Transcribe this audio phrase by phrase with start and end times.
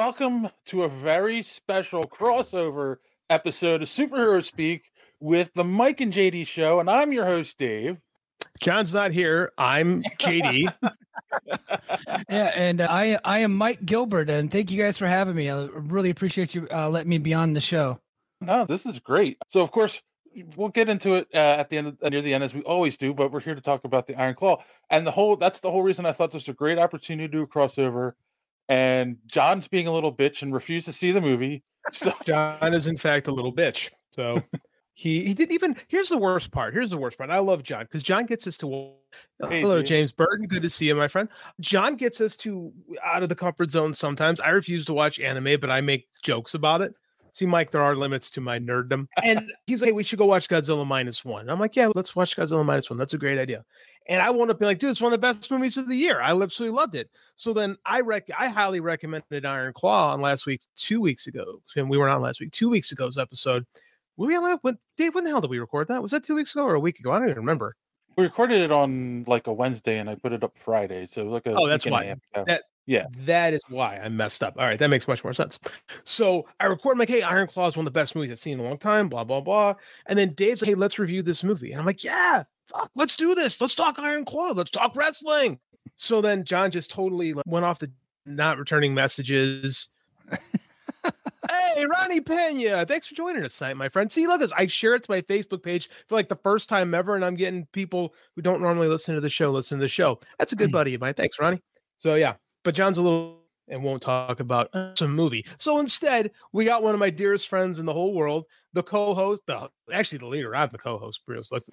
[0.00, 2.96] everyone, and welcome to a very special crossover
[3.28, 4.90] episode of Superhero Speak
[5.20, 6.80] with the Mike and JD Show.
[6.80, 7.98] And I'm your host, Dave.
[8.60, 9.52] John's not here.
[9.58, 10.72] I'm JD.
[12.28, 15.50] yeah, and uh, I I am Mike Gilbert, and thank you guys for having me.
[15.50, 18.00] I really appreciate you uh, letting me be on the show.
[18.40, 19.38] No, this is great.
[19.48, 20.02] So, of course,
[20.56, 22.96] we'll get into it uh, at the end, of, near the end, as we always
[22.96, 23.14] do.
[23.14, 25.36] But we're here to talk about the Iron Claw, and the whole.
[25.36, 28.14] That's the whole reason I thought this was a great opportunity to do a crossover.
[28.70, 31.62] And John's being a little bitch and refused to see the movie.
[31.92, 33.88] So John is in fact a little bitch.
[34.14, 34.36] So
[34.92, 35.74] he he didn't even.
[35.88, 36.74] Here's the worst part.
[36.74, 37.30] Here's the worst part.
[37.30, 38.92] I love John because John gets us to.
[39.48, 39.86] Hey, hello, dude.
[39.86, 40.46] James Burton.
[40.46, 41.30] Good to see you, my friend.
[41.58, 42.70] John gets us to
[43.02, 44.40] out of the comfort zone sometimes.
[44.40, 46.92] I refuse to watch anime, but I make jokes about it.
[47.32, 49.06] See, Mike, there are limits to my nerddom.
[49.22, 51.42] And he's like, hey, we should go watch Godzilla minus one.
[51.42, 52.98] And I'm like, yeah, let's watch Godzilla minus one.
[52.98, 53.64] That's a great idea.
[54.10, 55.96] And I wound up being like, dude, it's one of the best movies of the
[55.96, 56.20] year.
[56.20, 57.08] I absolutely loved it.
[57.36, 61.62] So then I rec I highly recommended Iron Claw on last week, two weeks ago.
[61.76, 63.64] And we were on last week, two weeks ago's episode.
[64.16, 66.02] We on when Dave, when the hell did we record that?
[66.02, 67.12] Was that two weeks ago or a week ago?
[67.12, 67.76] I don't even remember.
[68.16, 71.06] We recorded it on like a Wednesday and I put it up Friday.
[71.06, 72.14] So like a Oh, that's why.
[72.34, 73.06] That, yeah.
[73.20, 74.56] That is why I messed up.
[74.58, 75.60] All right, that makes much more sense.
[76.02, 78.40] So I record, I'm like, hey, Iron Claw is one of the best movies I've
[78.40, 79.74] seen in a long time, blah, blah, blah.
[80.06, 81.70] And then Dave's like, hey, let's review this movie.
[81.70, 83.60] And I'm like, yeah, fuck, let's do this.
[83.60, 84.52] Let's talk Iron Claw.
[84.52, 85.58] Let's talk wrestling.
[85.96, 87.90] So then John just totally went off the
[88.26, 89.88] not returning messages.
[91.50, 94.10] hey, Ronnie Pena, thanks for joining us tonight, my friend.
[94.10, 97.14] See, look, I share it to my Facebook page for like the first time ever,
[97.14, 100.20] and I'm getting people who don't normally listen to the show listen to the show.
[100.38, 100.74] That's a good mm.
[100.74, 101.14] buddy of mine.
[101.14, 101.62] Thanks, Ronnie.
[101.98, 102.34] So yeah,
[102.64, 103.39] but John's a little
[103.70, 105.46] and won't talk about some movie.
[105.58, 109.42] So instead, we got one of my dearest friends in the whole world, the co-host,
[109.46, 111.22] the actually the leader, I'm the co-host,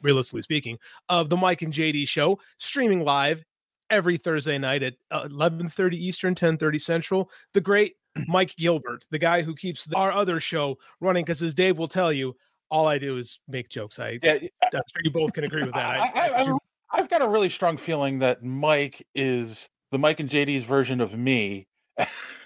[0.01, 0.77] realistically speaking,
[1.09, 3.43] of the Mike and JD show, streaming live
[3.89, 7.31] every Thursday night at 11:30 uh, Eastern, 10:30 Central.
[7.53, 7.95] The great
[8.27, 12.13] Mike Gilbert, the guy who keeps our other show running, because as Dave will tell
[12.13, 12.35] you,
[12.69, 13.99] all I do is make jokes.
[13.99, 16.01] I, yeah, I'm sure you both can agree with that.
[16.01, 16.57] I, I,
[16.91, 21.17] I've got a really strong feeling that Mike is the Mike and JD's version of
[21.17, 21.66] me.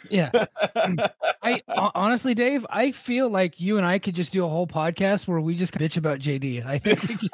[0.09, 0.31] Yeah.
[0.75, 1.09] Mm.
[1.43, 1.61] I
[1.95, 5.39] honestly, Dave, I feel like you and I could just do a whole podcast where
[5.39, 6.65] we just bitch about JD.
[6.65, 6.99] I think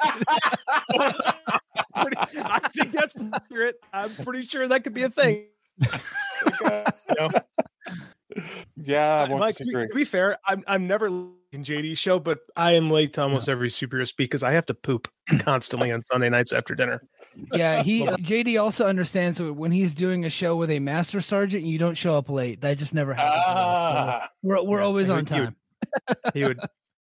[1.94, 3.76] I think that's accurate.
[3.92, 5.46] I'm pretty sure that could be a thing.
[5.90, 5.98] uh,
[7.08, 7.30] you know,
[8.76, 11.10] yeah, I like, to, be, to, be, fair, I'm I'm never
[11.52, 14.66] in JD's show, but I am late to almost every superhero speak because I have
[14.66, 15.08] to poop
[15.40, 17.02] constantly on Sunday nights after dinner.
[17.54, 21.20] Yeah, he uh, JD also understands that when he's doing a show with a master
[21.20, 22.60] sergeant, you don't show up late.
[22.60, 23.44] That just never happens.
[23.46, 25.56] Ah, we're we're yeah, always on time.
[25.94, 26.60] He would, he would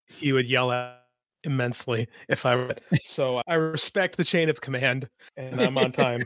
[0.08, 1.04] he would yell at
[1.44, 2.76] immensely if I were.
[3.04, 6.24] So I respect the chain of command, and I'm on time.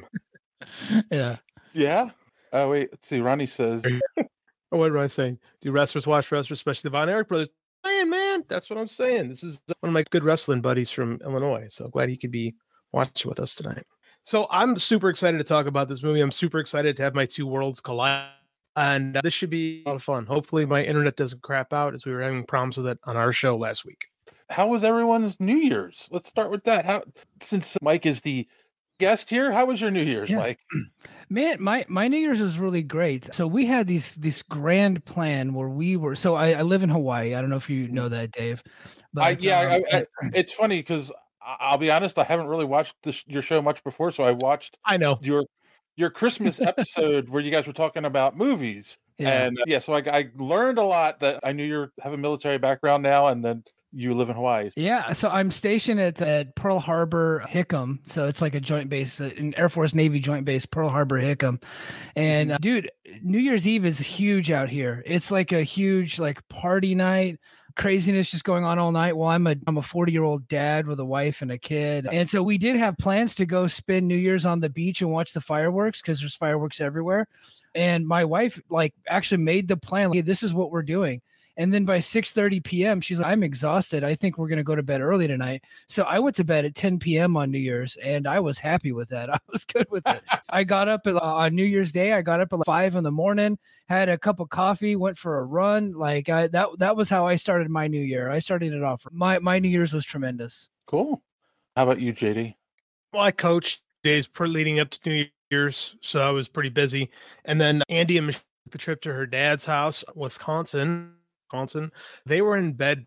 [1.11, 1.38] yeah.
[1.73, 2.09] Yeah.
[2.53, 3.19] Oh wait, let's see.
[3.19, 4.25] Ronnie says or
[4.79, 5.39] what am I saying?
[5.61, 7.49] Do wrestlers watch wrestlers, especially the Von Erich brothers?
[7.86, 9.30] Man, man, that's what I'm saying.
[9.30, 11.68] This is uh, one of my good wrestling buddies from Illinois.
[11.70, 12.56] So glad he could be
[12.92, 13.86] watching with us tonight.
[14.24, 16.20] So I'm super excited to talk about this movie.
[16.20, 18.28] I'm super excited to have my two worlds collide.
[18.76, 20.26] And uh, this should be a lot of fun.
[20.26, 23.32] Hopefully, my internet doesn't crap out as we were having problems with it on our
[23.32, 24.08] show last week.
[24.50, 26.08] How was everyone's New Year's?
[26.12, 26.86] Let's start with that.
[26.86, 27.04] How,
[27.42, 28.48] since Mike is the
[29.00, 30.38] guest here, how was your New Year's, yeah.
[30.38, 30.59] Mike?
[31.30, 33.34] Man, my my New Year's was really great.
[33.34, 36.16] So we had these this grand plan where we were.
[36.16, 37.36] So I, I live in Hawaii.
[37.36, 38.64] I don't know if you know that, Dave.
[39.14, 41.12] But I, yeah, um, I, I, it's funny because
[41.42, 44.12] I'll be honest, I haven't really watched this, your show much before.
[44.12, 44.78] So I watched.
[44.86, 45.46] I know your
[45.98, 48.98] your Christmas episode where you guys were talking about movies.
[49.18, 49.46] Yeah.
[49.46, 52.18] And uh, yeah, so I, I learned a lot that I knew you have a
[52.18, 54.70] military background now, and then you live in Hawaii.
[54.75, 58.00] Yeah, so I'm stationed at, at Pearl Harbor Hickam.
[58.06, 61.22] So it's like a joint base, uh, an Air Force Navy joint base, Pearl Harbor
[61.22, 61.62] Hickam.
[62.16, 65.03] And uh, dude, New Year's Eve is huge out here.
[65.06, 67.40] It's like a huge like party night
[67.78, 69.16] craziness just going on all night.
[69.16, 72.08] Well, I'm a I'm a 40 year old dad with a wife and a kid,
[72.11, 75.11] and so we did have plans to go spend New Year's on the beach and
[75.11, 77.28] watch the fireworks because there's fireworks everywhere.
[77.76, 80.09] And my wife like actually made the plan.
[80.09, 81.22] Like, hey, this is what we're doing.
[81.58, 84.04] And then by 6 30 p.m., she's like, I'm exhausted.
[84.04, 85.64] I think we're going to go to bed early tonight.
[85.90, 87.36] So I went to bed at 10 p.m.
[87.36, 89.30] on New Year's and I was happy with that.
[89.34, 90.22] I was good with it.
[90.50, 92.14] I got up at, uh, on New Year's Day.
[92.14, 93.58] I got up at like five in the morning,
[93.90, 95.94] had a cup of coffee, went for a run.
[95.94, 98.30] Like I, that, that was how I started my new year.
[98.30, 99.06] I started it off.
[99.12, 100.70] My, my New Year's was tremendous.
[100.86, 101.24] Cool.
[101.76, 102.54] How about you, JD?
[103.14, 105.96] Well, I coached days per leading up to New Year's.
[106.02, 107.09] So I was pretty busy.
[107.46, 111.14] And then Andy and Michelle took the trip to her dad's house, Wisconsin
[111.52, 111.91] Wisconsin,
[112.26, 113.05] they were in bed.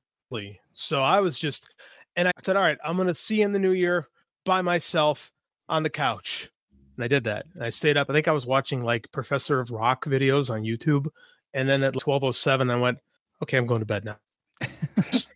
[0.74, 1.68] So I was just,
[2.14, 4.06] and I said, all right, I'm going to see in the new year
[4.44, 5.32] by myself
[5.68, 6.48] on the couch.
[6.96, 7.46] And I did that.
[7.54, 8.08] And I stayed up.
[8.08, 11.08] I think I was watching like Professor of Rock videos on YouTube
[11.52, 12.98] And then at 1207, I went,
[13.42, 14.18] okay, I'm going to bed now.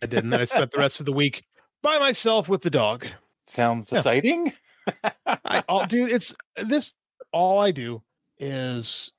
[0.01, 0.33] I didn't.
[0.33, 1.43] I spent the rest of the week
[1.81, 3.05] by myself with the dog.
[3.47, 3.97] Sounds yeah.
[3.97, 4.53] exciting.
[5.25, 6.93] I, all, dude, it's this.
[7.33, 8.01] All I do
[8.39, 9.11] is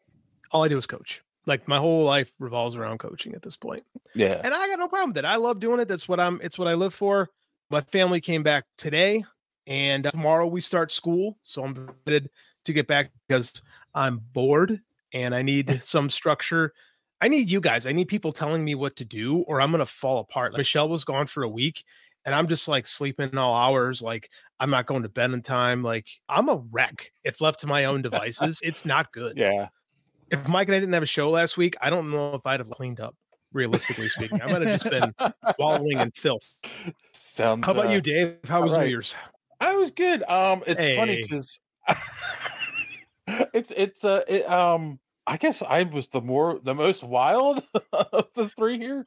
[0.52, 1.22] all I do is coach.
[1.46, 3.84] Like my whole life revolves around coaching at this point.
[4.14, 5.24] Yeah, and I got no problem with it.
[5.24, 5.88] I love doing it.
[5.88, 6.40] That's what I'm.
[6.42, 7.30] It's what I live for.
[7.70, 9.24] My family came back today,
[9.66, 11.38] and uh, tomorrow we start school.
[11.42, 12.30] So I'm excited
[12.64, 13.62] to get back because
[13.94, 14.80] I'm bored
[15.12, 16.72] and I need some structure.
[17.20, 17.86] I need you guys.
[17.86, 20.52] I need people telling me what to do, or I'm gonna fall apart.
[20.52, 21.84] Like Michelle was gone for a week,
[22.24, 24.02] and I'm just like sleeping all hours.
[24.02, 25.82] Like I'm not going to bed in time.
[25.82, 28.60] Like I'm a wreck if left to my own devices.
[28.62, 29.38] it's not good.
[29.38, 29.68] Yeah.
[30.30, 32.60] If Mike and I didn't have a show last week, I don't know if I'd
[32.60, 33.14] have cleaned up.
[33.52, 35.14] Realistically speaking, I might have just been
[35.58, 36.46] wallowing in filth.
[37.12, 37.64] Sounds.
[37.64, 38.36] How about uh, you, Dave?
[38.46, 38.82] How was right.
[38.82, 39.14] New Year's?
[39.60, 40.22] I was good.
[40.24, 40.96] Um, it's hey.
[40.96, 41.60] funny because
[43.26, 47.62] it's it's uh it, um I guess I was the more the most wild
[47.92, 49.04] of the three here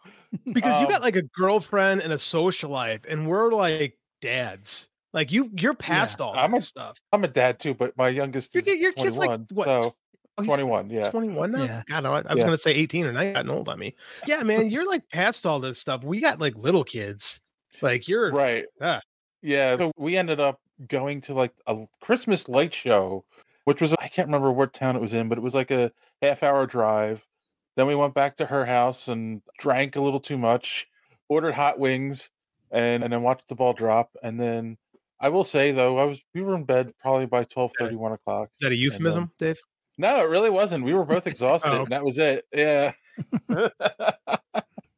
[0.52, 3.98] because um, you got um like a girlfriend and a social life, and we're like
[4.22, 4.90] dads.
[5.14, 6.98] Like you, you're past yeah, all I'm a, stuff.
[7.12, 9.66] I'm a dad too, but my youngest your, your kid's like what?
[9.66, 9.96] So
[10.40, 11.64] oh, 21, yeah, 21 now.
[11.64, 11.84] Yeah.
[11.88, 12.44] God, I, I was yeah.
[12.44, 13.34] gonna say 18 or 9.
[13.34, 13.96] Gotten old on me.
[14.28, 16.04] Yeah, man, you're like past all this stuff.
[16.04, 17.42] We got like little kids.
[17.82, 18.66] Like you're right.
[18.80, 19.02] Yeah,
[19.42, 19.78] yeah.
[19.78, 23.26] So we ended up going to like a Christmas light show,
[23.66, 25.92] which was I can't remember what town it was in, but it was like a
[26.22, 27.26] half hour drive.
[27.76, 30.88] Then we went back to her house and drank a little too much,
[31.30, 32.30] ordered hot wings,
[32.72, 34.12] and, and then watched the ball drop.
[34.22, 34.78] And then
[35.20, 38.12] I will say though, I was we were in bed probably by 12 30, 1
[38.14, 38.50] o'clock.
[38.56, 39.60] Is that a um, euphemism, and, Dave?
[40.00, 40.86] No, it really wasn't.
[40.86, 41.84] We were both exhausted, oh.
[41.84, 42.46] and that was it.
[42.54, 42.94] Yeah.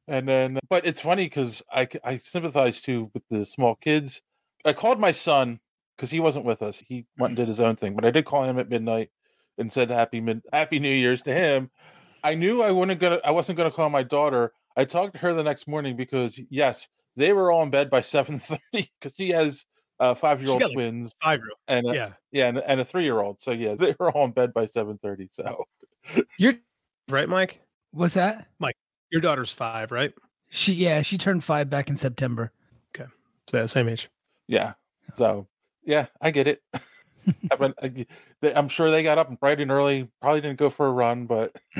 [0.07, 4.21] and then, but it's funny because I I sympathize too with the small kids.
[4.63, 5.59] I called my son
[5.97, 6.77] because he wasn't with us.
[6.77, 9.09] He went and did his own thing, but I did call him at midnight
[9.57, 11.71] and said happy mid happy New Year's to him.
[12.23, 14.53] I knew I wouldn't gonna I wasn't gonna call my daughter.
[14.77, 18.01] I talked to her the next morning because yes, they were all in bed by
[18.01, 19.65] seven thirty because she has
[20.01, 22.85] uh, five year old twins, five year old, and a, yeah, yeah, and, and a
[22.85, 23.39] three year old.
[23.39, 25.29] So yeah, they were all in bed by seven thirty.
[25.31, 25.65] So
[26.37, 26.55] you're
[27.07, 27.61] right, Mike.
[27.91, 28.75] What's that, Mike?
[29.11, 30.13] Your daughter's five, right?
[30.49, 32.51] She yeah, she turned five back in September.
[32.93, 33.09] Okay,
[33.47, 34.09] so yeah, same age.
[34.47, 34.73] Yeah.
[35.15, 35.47] So
[35.83, 36.61] yeah, I get it.
[38.55, 40.09] I'm sure they got up bright and early.
[40.19, 41.55] Probably didn't go for a run, but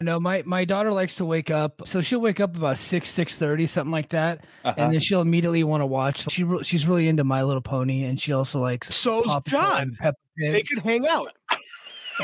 [0.00, 3.36] no, my my daughter likes to wake up, so she'll wake up about six six
[3.36, 4.74] thirty something like that, uh-huh.
[4.76, 6.30] and then she'll immediately want to watch.
[6.30, 8.94] She she's really into My Little Pony, and she also likes.
[8.94, 9.96] So's John.
[10.36, 11.32] They could hang out.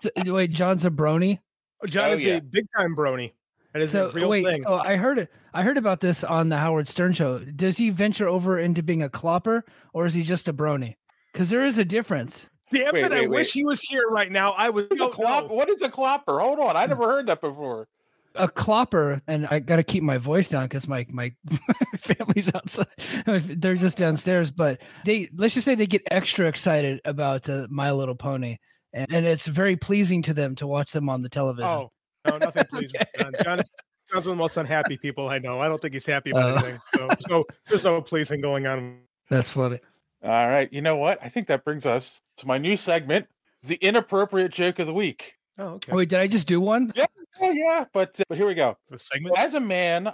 [0.00, 1.38] so, wait, John's a brony.
[1.82, 2.36] Oh, John oh, is yeah.
[2.36, 3.32] a big time brony.
[3.72, 4.62] That is so, a real wait, thing.
[4.62, 5.30] So I heard it.
[5.52, 7.38] I heard about this on the Howard Stern show.
[7.38, 9.62] Does he venture over into being a clopper,
[9.92, 10.96] or is he just a brony?
[11.32, 12.48] Because there is a difference.
[12.72, 13.10] Damn wait, it!
[13.10, 13.30] Wait, I wait.
[13.30, 14.52] wish he was here right now.
[14.52, 14.86] I was.
[15.00, 16.40] A clop- what is a clopper?
[16.40, 17.88] Hold on, I never heard that before.
[18.34, 21.32] A clopper, and I got to keep my voice down because my my
[21.98, 22.86] family's outside.
[23.26, 27.90] They're just downstairs, but they let's just say they get extra excited about uh, My
[27.90, 28.58] Little Pony,
[28.92, 31.68] and, and it's very pleasing to them to watch them on the television.
[31.68, 31.90] Oh,
[32.26, 33.00] no, nothing pleasing.
[33.20, 33.42] okay.
[33.42, 33.70] John, is,
[34.12, 35.60] John's one of the most unhappy people I know.
[35.60, 36.78] I don't think he's happy about uh, anything.
[36.94, 39.00] So, so there's no pleasing going on.
[39.30, 39.80] That's funny.
[40.22, 40.72] All right.
[40.72, 41.18] You know what?
[41.22, 43.26] I think that brings us to my new segment,
[43.62, 45.34] the inappropriate joke of the week.
[45.58, 45.92] Oh, okay.
[45.92, 46.92] Wait, did I just do one?
[46.94, 47.06] Yeah,
[47.40, 47.84] yeah, yeah.
[47.92, 48.76] But uh, but here we go.
[49.36, 50.12] As a man,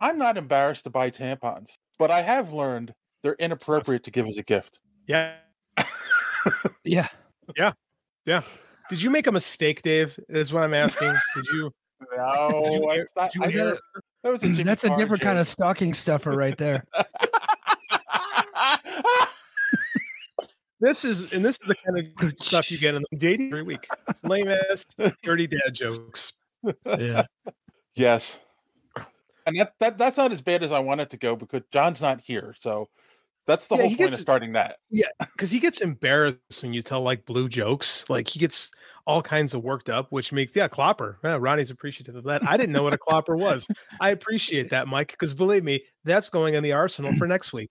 [0.00, 4.38] I'm not embarrassed to buy tampons, but I have learned they're inappropriate to give as
[4.38, 4.80] a gift.
[5.06, 5.34] Yeah.
[6.84, 7.08] yeah.
[7.56, 7.72] Yeah.
[8.24, 8.42] Yeah.
[8.88, 10.18] Did you make a mistake, Dave?
[10.28, 11.12] Is what I'm asking.
[11.34, 11.70] Did you?
[12.16, 12.80] No, you,
[13.16, 13.78] not, that, a,
[14.22, 15.28] that was a that's a different joke.
[15.28, 16.84] kind of stocking stuffer right there.
[20.80, 23.62] this is and this is the kind of stuff you get in the dating every
[23.62, 23.86] week.
[24.22, 24.86] Lame ass,
[25.22, 26.32] dirty dad jokes.
[26.86, 27.26] Yeah.
[27.94, 28.40] Yes.
[29.46, 32.00] And that, that that's not as bad as I want it to go because John's
[32.00, 32.54] not here.
[32.58, 32.88] So
[33.46, 34.78] that's the yeah, whole point gets, of starting that.
[34.90, 38.04] Yeah, because he gets embarrassed when you tell like blue jokes.
[38.08, 38.72] Like he gets
[39.06, 41.16] all kinds of worked up, which makes yeah, clopper.
[41.22, 42.46] Yeah, Ronnie's appreciative of that.
[42.46, 43.68] I didn't know what a clopper was.
[44.00, 47.70] I appreciate that, Mike, because believe me, that's going in the arsenal for next week.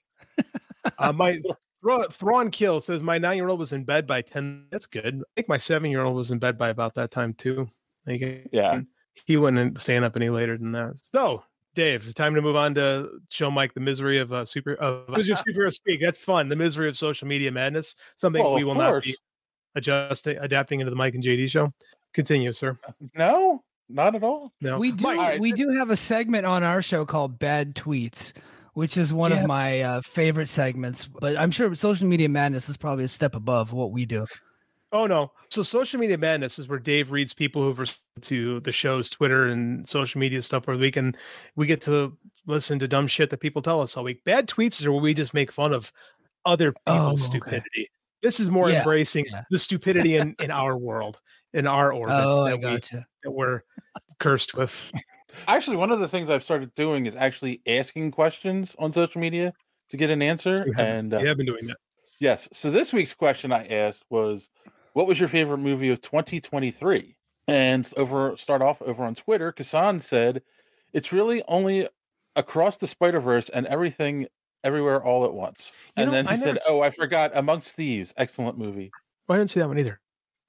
[0.97, 1.41] Uh, my
[2.11, 4.65] Thrawn Kill says my nine year old was in bed by ten.
[4.71, 5.21] That's good.
[5.21, 7.67] I think my seven year old was in bed by about that time too.
[8.05, 8.81] Like, yeah,
[9.25, 10.93] he wouldn't stand up any later than that.
[11.11, 11.43] So
[11.75, 15.09] Dave, it's time to move on to show Mike the misery of uh, super of
[15.13, 15.99] uh, superhero speak.
[16.01, 16.49] That's fun.
[16.49, 17.95] The misery of social media madness.
[18.17, 19.05] Something well, we will course.
[19.05, 19.17] not be
[19.75, 21.73] adjusting, adapting into the Mike and JD show.
[22.13, 22.77] Continue, sir.
[23.13, 24.53] No, not at all.
[24.61, 25.03] No, we do.
[25.03, 28.31] Mike, we do have a segment on our show called Bad Tweets,
[28.75, 29.41] which is one yeah.
[29.41, 31.07] of my uh, favorite segments.
[31.07, 34.27] But I'm sure social media madness is probably a step above what we do.
[34.91, 35.31] Oh no!
[35.49, 39.47] So social media madness is where Dave reads people who've responded to the show's Twitter
[39.47, 41.15] and social media stuff where we can
[41.55, 42.15] we get to
[42.45, 44.23] listen to dumb shit that people tell us all week.
[44.23, 45.91] Bad tweets are where we just make fun of
[46.45, 47.81] other people's oh, stupidity.
[47.81, 47.89] Okay.
[48.21, 49.43] This is more yeah, embracing yeah.
[49.51, 51.21] the stupidity in, in our world,
[51.53, 53.61] in our orbit oh, that, we, that we're
[54.19, 54.85] cursed with.
[55.47, 59.53] Actually, one of the things I've started doing is actually asking questions on social media
[59.89, 60.65] to get an answer.
[60.77, 61.77] and uh, you have been doing that.
[62.19, 62.47] Yes.
[62.53, 64.49] So this week's question I asked was,
[64.93, 67.15] "What was your favorite movie of 2023?"
[67.47, 70.41] And over start off over on Twitter, Kasan said,
[70.93, 71.87] "It's really only
[72.35, 74.27] across the Spider Verse and everything,
[74.63, 77.75] everywhere, all at once." You and know, then he I said, "Oh, I forgot, Amongst
[77.75, 78.91] Thieves, excellent movie."
[79.29, 79.99] I didn't see that one either.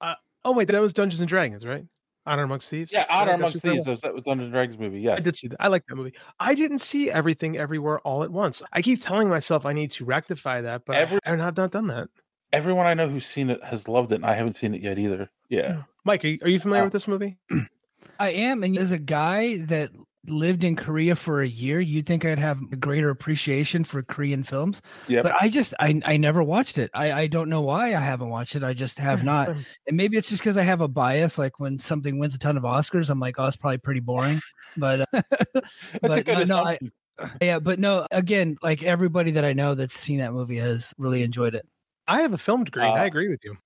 [0.01, 0.15] Uh,
[0.45, 1.85] oh wait, that was Dungeons and Dragons, right?
[2.27, 2.91] Honor Amongst Thieves.
[2.91, 3.85] Yeah, Honor Amongst Thieves.
[3.85, 4.99] That was, that was Dungeons and Dragons movie.
[4.99, 5.57] Yes, I did see that.
[5.59, 6.13] I like that movie.
[6.39, 8.61] I didn't see everything everywhere all at once.
[8.73, 11.87] I keep telling myself I need to rectify that, but Every, I have not done
[11.87, 12.09] that.
[12.53, 14.99] Everyone I know who's seen it has loved it, and I haven't seen it yet
[14.99, 15.29] either.
[15.49, 17.37] Yeah, Mike, are you, are you familiar uh, with this movie?
[18.19, 19.91] I am, and there's a guy that
[20.29, 24.43] lived in Korea for a year, you'd think I'd have a greater appreciation for Korean
[24.43, 24.81] films.
[25.07, 25.21] Yeah.
[25.21, 26.91] But I just I I never watched it.
[26.93, 28.63] I I don't know why I haven't watched it.
[28.63, 29.49] I just have not.
[29.49, 31.37] And maybe it's just because I have a bias.
[31.37, 34.41] Like when something wins a ton of Oscars, I'm like, oh, it's probably pretty boring.
[34.75, 35.21] But uh,
[36.01, 36.79] but uh, no, I,
[37.41, 38.07] yeah, but no.
[38.11, 41.65] Again, like everybody that I know that's seen that movie has really enjoyed it.
[42.07, 42.83] I have a film degree.
[42.83, 43.57] Uh, I agree with you.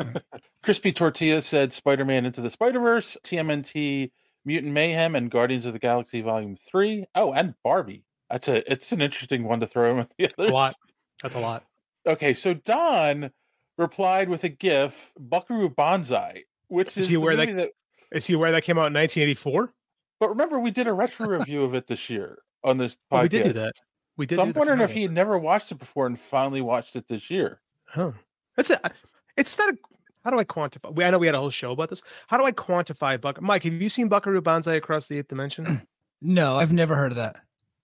[0.62, 3.16] Crispy Tortilla said Spider-Man into the Spider-Verse.
[3.24, 4.10] TMNT
[4.44, 7.06] Mutant Mayhem and Guardians of the Galaxy Volume Three.
[7.14, 8.04] Oh, and Barbie.
[8.30, 10.50] That's a it's an interesting one to throw in with the others.
[10.50, 10.74] A lot.
[11.22, 11.64] That's a lot.
[12.06, 13.30] Okay, so Don
[13.76, 17.70] replied with a GIF, Buckaroo Banzai, which is, is he where that, that
[18.12, 19.72] is he where that came out in 1984?
[20.20, 23.18] But remember, we did a retro review of it this year on this podcast.
[23.18, 23.74] Oh, we did do that.
[24.16, 24.34] We did.
[24.36, 27.30] So I'm wondering if he had never watched it before and finally watched it this
[27.30, 27.60] year.
[27.96, 28.14] Oh,
[28.56, 28.80] that's it.
[29.36, 29.78] It's not a
[30.28, 30.94] how do I quantify?
[30.94, 32.02] We, I know we had a whole show about this.
[32.26, 33.40] How do I quantify Buck?
[33.40, 35.82] Mike, have you seen Buckaroo Banzai across the eighth dimension?
[36.20, 37.36] No, I've never heard of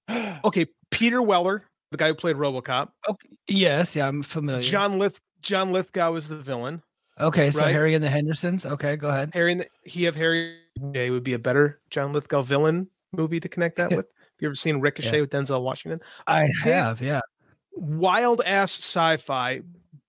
[0.09, 0.41] that.
[0.45, 2.89] okay, Peter Weller, the guy who played RoboCop.
[3.09, 4.61] Okay, yes, yeah, I'm familiar.
[4.61, 6.83] John Lith John Lithgow is the villain.
[7.21, 7.71] Okay, so right?
[7.71, 8.67] Harry and the Hendersons.
[8.67, 9.31] Okay, go ahead.
[9.35, 10.57] Harry and the, he have Harry
[10.91, 14.07] Day would be a better John Lithgow villain movie to connect that with.
[14.07, 15.21] Have you ever seen Ricochet yeah.
[15.21, 16.01] with Denzel Washington?
[16.27, 17.21] I have, yeah.
[17.71, 19.61] Wild ass sci-fi,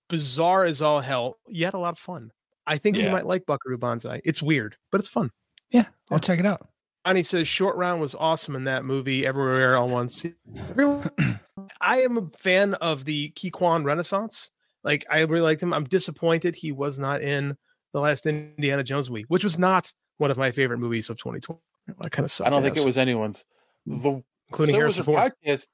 [0.08, 2.30] bizarre as all hell, yet a lot of fun.
[2.66, 3.04] I think yeah.
[3.04, 4.20] you might like Buckaroo Banzai.
[4.24, 5.30] It's weird, but it's fun.
[5.70, 6.18] Yeah, I'll yeah.
[6.18, 6.68] check it out.
[7.04, 9.24] And he says short round was awesome in that movie.
[9.24, 10.24] Everywhere all once.
[11.80, 14.50] I am a fan of the Ke Quan Renaissance.
[14.82, 15.72] Like I really liked him.
[15.72, 17.56] I'm disappointed he was not in
[17.92, 21.60] the last Indiana Jones movie, which was not one of my favorite movies of 2020.
[22.02, 23.44] I kind of I don't think it was anyone's.
[23.86, 25.32] The, including so Harrison Ford.
[25.42, 25.66] Podcast,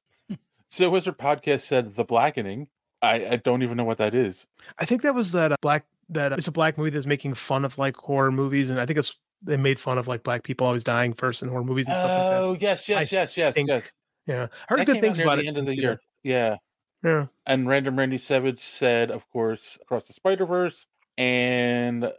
[0.68, 2.68] so Wizard podcast said the blackening.
[3.02, 4.46] I, I don't even know what that is.
[4.78, 7.64] I think that was that uh, black that it's a black movie that's making fun
[7.64, 10.66] of like horror movies, and I think it's they made fun of like black people
[10.66, 12.40] always dying first in horror movies and stuff like that.
[12.40, 13.92] Oh yes, yes, I yes, yes, think, yes.
[14.26, 15.48] Yeah, I heard that good things about the it.
[15.48, 16.00] End of the year.
[16.22, 16.56] Yeah,
[17.02, 17.26] yeah.
[17.46, 20.86] And Random Randy Savage said, of course, across the Spider Verse,
[21.18, 22.12] and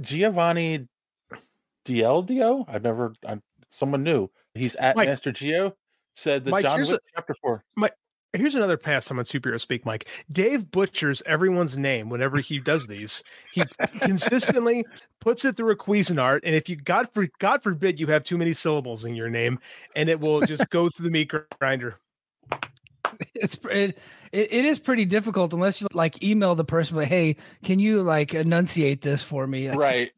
[0.00, 0.86] Giovanni
[1.84, 2.64] Dieldio.
[2.68, 3.14] I've never.
[3.26, 4.30] I'm someone new.
[4.54, 5.74] He's at Mike, Master Geo.
[6.14, 7.64] Said that Mike, John Wick a, chapter four.
[7.76, 7.94] Mike,
[8.38, 10.06] Here's another pastime on superhero speak, Mike.
[10.30, 13.24] Dave butchers everyone's name whenever he does these.
[13.52, 13.64] He
[14.00, 14.84] consistently
[15.20, 18.38] puts it through a Cuisinart, and if you God for God forbid you have too
[18.38, 19.58] many syllables in your name,
[19.96, 21.96] and it will just go through the meat grinder.
[23.34, 23.98] It's it,
[24.32, 28.34] it is pretty difficult unless you like email the person, like, hey, can you like
[28.34, 29.68] enunciate this for me?
[29.74, 30.12] Right.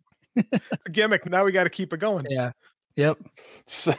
[0.93, 1.29] gimmick.
[1.29, 2.27] Now we got to keep it going.
[2.29, 2.53] Yeah.
[2.97, 3.19] Yep.
[3.67, 3.95] So,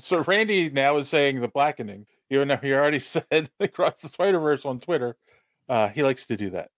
[0.00, 2.98] so Randy now is saying the blackening even though he already
[3.30, 5.16] said across the Spider Verse on Twitter,
[5.68, 6.70] uh, he likes to do that.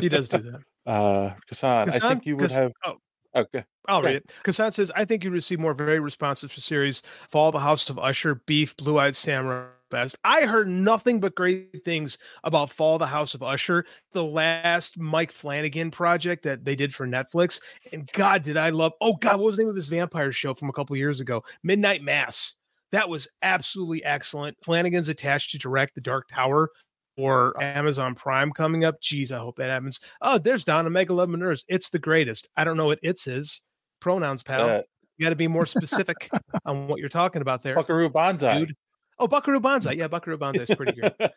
[0.00, 0.38] he does do
[0.86, 0.90] that.
[0.90, 2.72] Uh, Kasan, I think you would have.
[2.84, 2.94] Oh.
[3.36, 3.64] Okay.
[3.86, 4.32] I'll read it.
[4.42, 8.36] Kasan says, I think you receive more very responsive series Fall the House of Usher,
[8.46, 10.16] Beef, Blue Eyed Samurai best.
[10.24, 15.32] I heard nothing but great things about Fall the House of Usher, the last Mike
[15.32, 17.60] Flanagan project that they did for Netflix.
[17.92, 20.54] And God, did I love oh God, what was the name of this vampire show
[20.54, 21.42] from a couple years ago?
[21.62, 22.54] Midnight Mass.
[22.92, 24.56] That was absolutely excellent.
[24.62, 26.70] Flanagan's attached to direct The Dark Tower
[27.16, 29.00] or Amazon Prime coming up.
[29.00, 30.00] Geez, I hope that happens.
[30.22, 31.64] Oh, there's Donna Megalomanirs.
[31.68, 32.48] It's the greatest.
[32.56, 33.62] I don't know what it's is.
[34.00, 34.68] Pronouns, pal.
[34.68, 34.82] Uh,
[35.18, 36.30] you got to be more specific
[36.64, 37.74] on what you're talking about there.
[37.74, 38.60] Buckaroo Banzai.
[38.60, 38.74] Dude.
[39.18, 39.92] Oh, Buckaroo Banzai.
[39.92, 41.12] Yeah, Buckaroo Banzai is pretty good.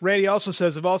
[0.00, 1.00] Randy also says, of all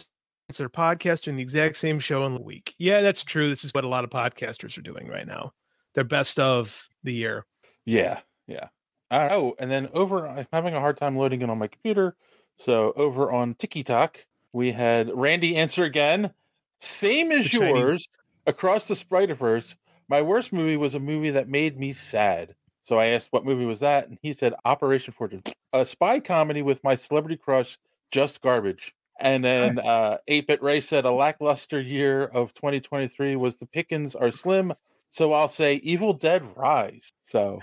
[0.56, 2.74] they're podcasting the exact same show in the week.
[2.78, 3.50] Yeah, that's true.
[3.50, 5.52] This is what a lot of podcasters are doing right now.
[5.94, 7.44] Their best of the year.
[7.84, 8.20] Yeah.
[8.46, 8.68] Yeah.
[9.10, 12.16] Oh, and then over, I'm having a hard time loading it on my computer.
[12.58, 16.32] So over on TikTok, we had Randy answer again.
[16.80, 17.90] Same as The yours.
[17.90, 18.08] Chinese-
[18.48, 19.76] Across the Spider-Verse,
[20.08, 22.54] my worst movie was a movie that made me sad.
[22.84, 26.62] So I asked what movie was that, and he said Operation Fortune, a spy comedy
[26.62, 27.76] with my celebrity crush,
[28.12, 28.94] just garbage.
[29.18, 34.30] And then uh, 8-Bit Ray said a lackluster year of 2023 was the pickings are
[34.30, 34.72] slim.
[35.10, 37.12] So I'll say Evil Dead Rise.
[37.24, 37.60] So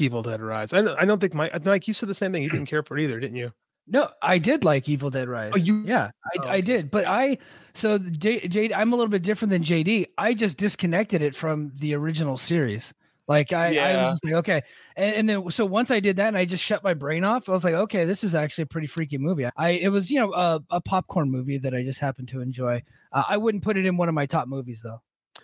[0.00, 0.72] Evil Dead Rise.
[0.72, 1.64] I, don't- I don't think Mike.
[1.64, 2.42] Mike, you said the same thing.
[2.42, 3.52] You didn't care for it either, didn't you?
[3.88, 5.52] No, I did like Evil Dead Rise.
[5.54, 6.90] Oh, you- Yeah, I, Oh, I did.
[6.90, 7.38] But I,
[7.74, 10.06] so the J, J, I'm a little bit different than JD.
[10.16, 12.94] I just disconnected it from the original series.
[13.28, 14.62] Like I, I was just like, okay.
[14.96, 17.48] And, and then, so once I did that and I just shut my brain off,
[17.48, 19.46] I was like, okay, this is actually a pretty freaky movie.
[19.56, 22.82] I, it was, you know, a, a popcorn movie that I just happened to enjoy.
[23.12, 25.00] Uh, I wouldn't put it in one of my top movies though.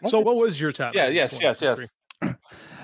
[0.09, 0.95] So, what was your top?
[0.95, 1.81] yeah, movie yes, yes, yes.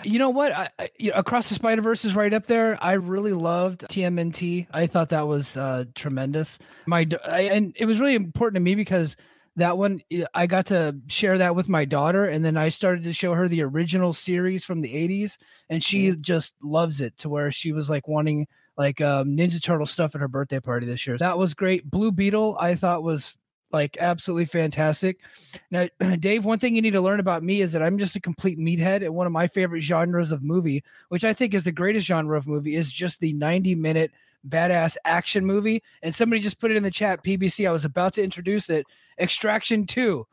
[0.04, 0.12] 2023?
[0.12, 0.52] You know what?
[0.52, 2.78] I, I, you know, Across the Spider Verse is right up there.
[2.82, 4.66] I really loved TMNT.
[4.73, 6.58] I thought that was uh, tremendous.
[6.87, 9.16] My I, and it was really important to me because
[9.56, 13.04] that one I- I got to share that with my daughter, and then I started
[13.04, 15.37] to show her the original series from the '80s,
[15.70, 18.46] and she just loves it to where she was like wanting
[18.76, 21.16] like um, Ninja Turtle stuff at her birthday party this year.
[21.18, 21.88] That was great.
[21.88, 23.37] Blue Beetle, I thought was
[23.75, 25.19] like absolutely fantastic.
[25.71, 25.88] Now,
[26.21, 28.59] Dave, one thing you need to learn about me is that I'm just a complete
[28.59, 32.07] meathead, and one of my favorite genres of movie, which I think is the greatest
[32.07, 34.12] genre of movie, is just the 90 minute
[34.49, 35.83] badass action movie.
[36.02, 37.69] And somebody just put it in the chat, PBC.
[37.69, 38.87] I was about to introduce it.
[39.19, 40.25] Extraction 2.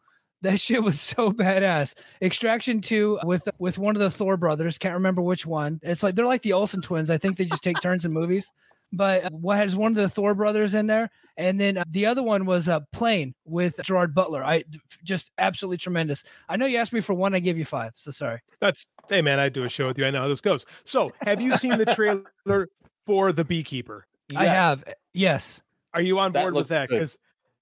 [0.44, 1.96] That shit was so badass.
[2.22, 5.80] Extraction 2 with with one of the Thor brothers, can't remember which one.
[5.82, 7.10] It's like they're like the Olsen twins.
[7.10, 8.52] I think they just take turns in movies.
[8.94, 11.10] But what has one of the Thor brothers in there?
[11.42, 14.44] And then uh, the other one was a uh, Plane with Gerard Butler.
[14.46, 14.64] I
[15.04, 16.24] just absolutely tremendous.
[16.48, 17.94] I know you asked me for one, I gave you five.
[17.96, 18.42] So sorry.
[18.60, 20.06] That's hey man, I do a show with you.
[20.06, 20.68] I know how this goes.
[20.84, 22.70] So, have you seen the trailer
[23.08, 24.06] for The Beekeeper?
[24.36, 24.84] I have.
[25.14, 25.62] Yes.
[25.96, 26.90] Are you on That board with that?
[26.90, 27.18] Because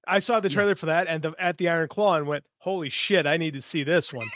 [0.07, 0.55] I saw the Yeah.
[0.55, 3.53] trailer for that and the, at the Iron Claw and went, "Holy shit, I need
[3.53, 4.27] to see this one."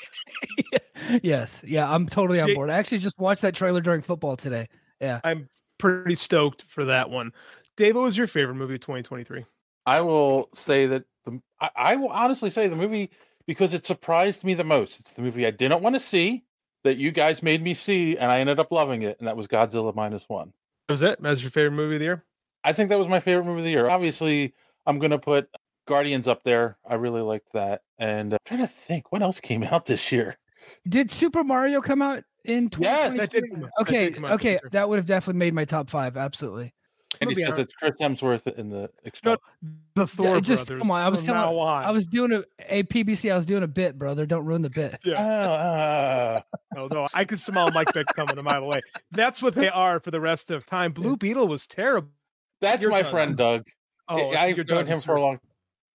[1.21, 1.65] yes.
[1.67, 1.93] Yeah.
[1.93, 2.69] I'm totally on board.
[2.69, 4.69] I actually just watched that trailer during football today.
[5.01, 5.19] Yeah.
[5.25, 7.33] I'm pretty stoked for that one.
[7.75, 9.45] Dave, what was your favorite movie of 2023?
[9.85, 13.09] I will say that the I, I will honestly say the movie
[13.47, 14.99] because it surprised me the most.
[14.99, 16.45] It's the movie I didn't want to see
[16.83, 19.47] that you guys made me see, and I ended up loving it, and that was
[19.47, 20.53] Godzilla minus one.
[20.87, 21.21] That was it?
[21.21, 22.25] That was your favorite movie of the year?
[22.63, 23.89] I think that was my favorite movie of the year.
[23.89, 24.53] Obviously,
[24.85, 25.49] I'm gonna put
[25.87, 26.77] Guardians up there.
[26.87, 30.11] I really liked that, and uh, I'm trying to think what else came out this
[30.11, 30.37] year.
[30.87, 33.19] Did Super Mario come out in Yes, 2023?
[33.19, 33.69] that did come out.
[33.77, 34.11] That did Okay.
[34.11, 34.59] come out Okay.
[34.71, 36.17] That would have definitely made my top five.
[36.17, 36.73] Absolutely.
[37.21, 39.37] And he says it's Chris Hemsworth in the extra.
[39.95, 40.81] The Thor just- brothers.
[40.81, 43.31] come on, I was telling- I was doing a, a PBC.
[43.31, 44.25] I was doing a bit, brother.
[44.25, 44.99] Don't ruin the bit.
[45.03, 45.15] Yeah.
[45.17, 46.57] Ah, ah.
[46.75, 48.81] No, no, I could smell Mike Beck coming a mile away.
[49.11, 50.91] That's what they are for the rest of time.
[50.91, 52.09] Blue Beetle was terrible.
[52.61, 53.11] that's You're my done.
[53.11, 53.67] friend Doug.
[54.09, 55.05] Oh, so I've you're known done, him sir.
[55.05, 55.39] for a long.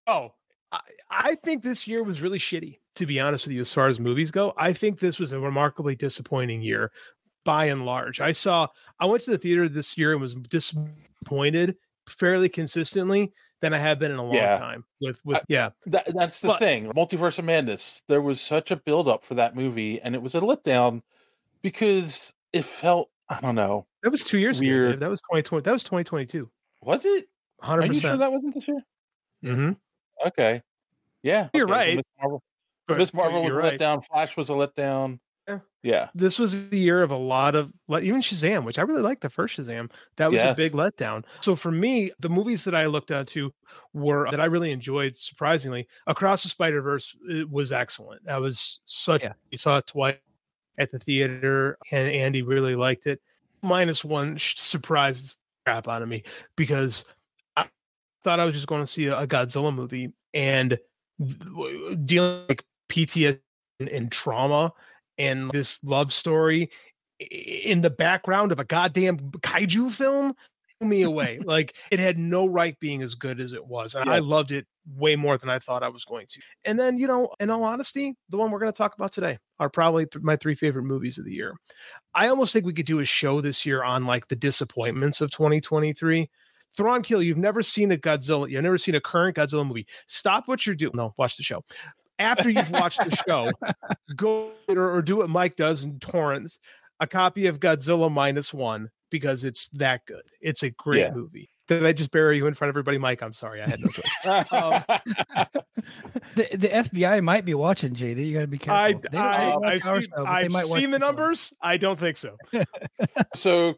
[0.06, 0.32] Oh,
[0.72, 3.88] I, I think this year was really shitty, to be honest with you, as far
[3.88, 4.54] as movies go.
[4.56, 6.90] I think this was a remarkably disappointing year
[7.44, 8.20] by and large.
[8.20, 8.68] I saw,
[9.00, 13.98] I went to the theater this year and was disappointed fairly consistently than I have
[13.98, 14.58] been in a long Yeah.
[14.58, 14.84] time.
[15.00, 15.70] With, with, yeah.
[15.86, 16.90] That, that's the But- thing.
[16.92, 18.02] Multiverse of Madness.
[18.08, 21.02] There was such a build up for that movie, and it was a letdown
[21.62, 23.10] because it felt.
[23.28, 23.86] I don't know.
[24.02, 24.68] That was two years ago.
[24.68, 24.90] Weird.
[24.92, 25.00] Dave.
[25.00, 25.62] That was 2020.
[25.64, 26.50] That was 2022.
[26.82, 27.28] Was it?
[27.62, 27.82] 100%.
[27.82, 28.80] Are you sure that wasn't this year?
[29.44, 29.76] Mhm.
[30.26, 30.62] Okay.
[31.22, 31.48] Yeah.
[31.52, 31.96] You're okay, right.
[31.96, 32.42] Miss Marvel,
[32.88, 34.04] Miss Marvel was you're a letdown.
[34.06, 35.18] Flash was a letdown.
[35.82, 36.08] Yeah.
[36.14, 39.22] This was the year of a lot of like even Shazam, which I really liked
[39.22, 39.90] the first Shazam.
[40.16, 41.24] That was a big letdown.
[41.40, 43.52] So for me, the movies that I looked at to
[43.92, 45.16] were that I really enjoyed.
[45.16, 47.14] Surprisingly, Across the Spider Verse
[47.50, 48.24] was excellent.
[48.24, 49.22] That was such.
[49.22, 49.32] Yeah.
[49.54, 50.16] Saw it twice
[50.78, 53.20] at the theater, and Andy really liked it.
[53.62, 56.22] Minus one surprised the crap out of me
[56.56, 57.04] because
[57.56, 57.66] I
[58.22, 60.78] thought I was just going to see a, Godzilla movie and
[62.04, 63.40] dealing with like PTSD
[63.80, 64.72] and trauma
[65.18, 66.70] and this love story
[67.18, 70.34] in the background of a goddamn kaiju film
[70.78, 71.38] blew me away.
[71.44, 73.94] like it had no right being as good as it was.
[73.94, 76.40] And I loved it way more than I thought I was going to.
[76.64, 79.38] And then, you know, in all honesty, the one we're going to talk about today
[79.58, 81.54] are probably th- my three favorite movies of the year.
[82.14, 85.30] I almost think we could do a show this year on like the disappointments of
[85.30, 86.30] 2023.
[86.76, 89.86] Thrawn Kill, you've never seen a Godzilla, you've never seen a current Godzilla movie.
[90.06, 90.92] Stop what you're doing.
[90.94, 91.64] No, watch the show.
[92.18, 93.52] After you've watched the show,
[94.16, 96.58] go or, or do what Mike does in torrents,
[97.00, 100.22] a copy of Godzilla minus one because it's that good.
[100.40, 101.12] It's a great Yeah.
[101.14, 101.50] movie.
[101.68, 103.22] Did I just bury you in front of everybody, Mike?
[103.22, 105.44] I'm sorry, I had no choice.
[106.34, 108.24] The, the FBI might be watching, JD.
[108.26, 109.00] You got to be careful.
[109.18, 111.16] I, I, I've seen, show, I've might seen the this one.
[111.16, 111.52] numbers.
[111.60, 112.36] I don't think so.
[113.34, 113.70] so,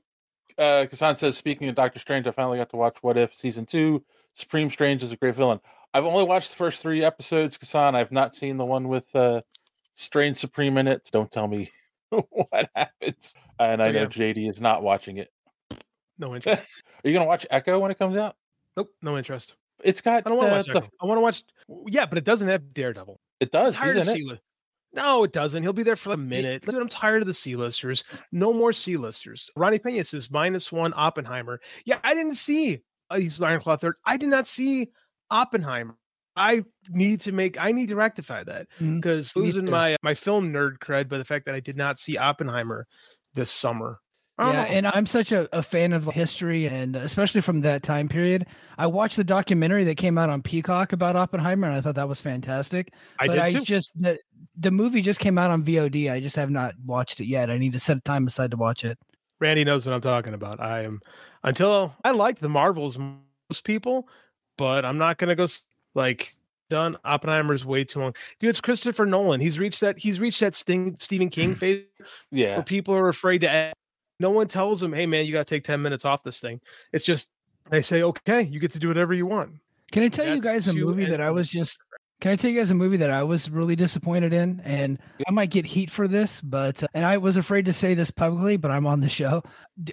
[0.58, 3.64] uh, Kasan says, speaking of Doctor Strange, I finally got to watch What If season
[3.64, 4.04] two.
[4.34, 5.60] Supreme Strange is a great villain.
[5.92, 7.94] I've only watched the first three episodes, Kasan.
[7.94, 9.42] I've not seen the one with uh,
[9.94, 11.08] Strange Supreme in it.
[11.12, 11.70] Don't tell me
[12.10, 13.34] what happens.
[13.58, 15.30] And I oh, know JD is not watching it.
[16.18, 16.62] No interest.
[16.62, 18.36] Are you gonna watch Echo when it comes out?
[18.76, 19.56] Nope, no interest.
[19.82, 20.26] It's got.
[20.26, 20.84] I don't want to watch.
[20.84, 20.90] The...
[21.00, 21.42] I want to watch.
[21.88, 23.18] Yeah, but it doesn't have Daredevil.
[23.40, 23.74] It does.
[23.74, 24.40] I'm tired of it.
[24.92, 25.62] No, it doesn't.
[25.62, 26.64] He'll be there for a minute.
[26.66, 28.02] I'm tired of the C-listers.
[28.32, 29.48] No more C-listers.
[29.54, 31.60] Ronnie Pena says minus one Oppenheimer.
[31.84, 32.80] Yeah, I didn't see.
[33.08, 33.94] Uh, he's Iron Claw third.
[34.04, 34.88] I did not see
[35.30, 35.96] Oppenheimer.
[36.36, 39.40] I need to make I need to rectify that because mm-hmm.
[39.40, 42.86] losing my my film nerd cred by the fact that I did not see Oppenheimer
[43.34, 43.98] this summer.
[44.38, 48.46] Yeah, and I'm such a, a fan of history and especially from that time period.
[48.78, 52.08] I watched the documentary that came out on Peacock about Oppenheimer and I thought that
[52.08, 52.94] was fantastic.
[53.18, 53.60] I but I too.
[53.60, 54.18] just the
[54.56, 56.10] the movie just came out on VOD.
[56.10, 57.50] I just have not watched it yet.
[57.50, 58.98] I need to set time aside to watch it.
[59.40, 60.58] Randy knows what I'm talking about.
[60.58, 61.00] I am
[61.44, 64.08] until I liked the Marvels most people,
[64.60, 65.48] but I'm not gonna go
[65.94, 66.36] like
[66.68, 66.98] done.
[67.02, 68.14] Oppenheimer's way too long.
[68.38, 69.40] Dude, it's Christopher Nolan.
[69.40, 71.84] He's reached that he's reached that Sting, Stephen King phase
[72.30, 72.56] yeah.
[72.56, 73.72] where people are afraid to
[74.18, 76.60] no one tells him, hey man, you gotta take 10 minutes off this thing.
[76.92, 77.30] It's just
[77.70, 79.52] they say, okay, you get to do whatever you want.
[79.92, 81.78] Can I tell That's you guys a movie that I was just
[82.20, 84.60] can I tell you guys a movie that I was really disappointed in?
[84.62, 87.94] And I might get heat for this, but, uh, and I was afraid to say
[87.94, 89.42] this publicly, but I'm on the show.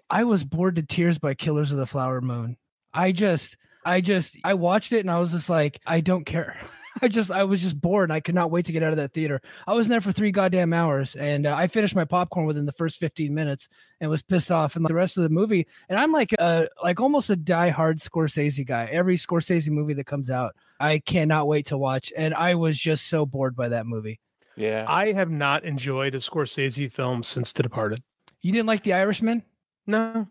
[0.09, 2.57] I was bored to tears by Killers of the Flower Moon.
[2.93, 3.55] I just,
[3.87, 6.57] I just, I watched it and I was just like, I don't care.
[7.01, 8.09] I just, I was just bored.
[8.09, 9.41] And I could not wait to get out of that theater.
[9.65, 12.65] I was in there for three goddamn hours, and uh, I finished my popcorn within
[12.65, 13.69] the first 15 minutes,
[14.01, 14.75] and was pissed off.
[14.75, 17.99] And like, the rest of the movie, and I'm like, a, like almost a die-hard
[17.99, 18.89] Scorsese guy.
[18.91, 23.07] Every Scorsese movie that comes out, I cannot wait to watch, and I was just
[23.07, 24.19] so bored by that movie.
[24.55, 28.01] Yeah, I have not enjoyed a Scorsese film since The Departed.
[28.41, 29.43] You didn't like The Irishman?
[29.85, 30.27] No,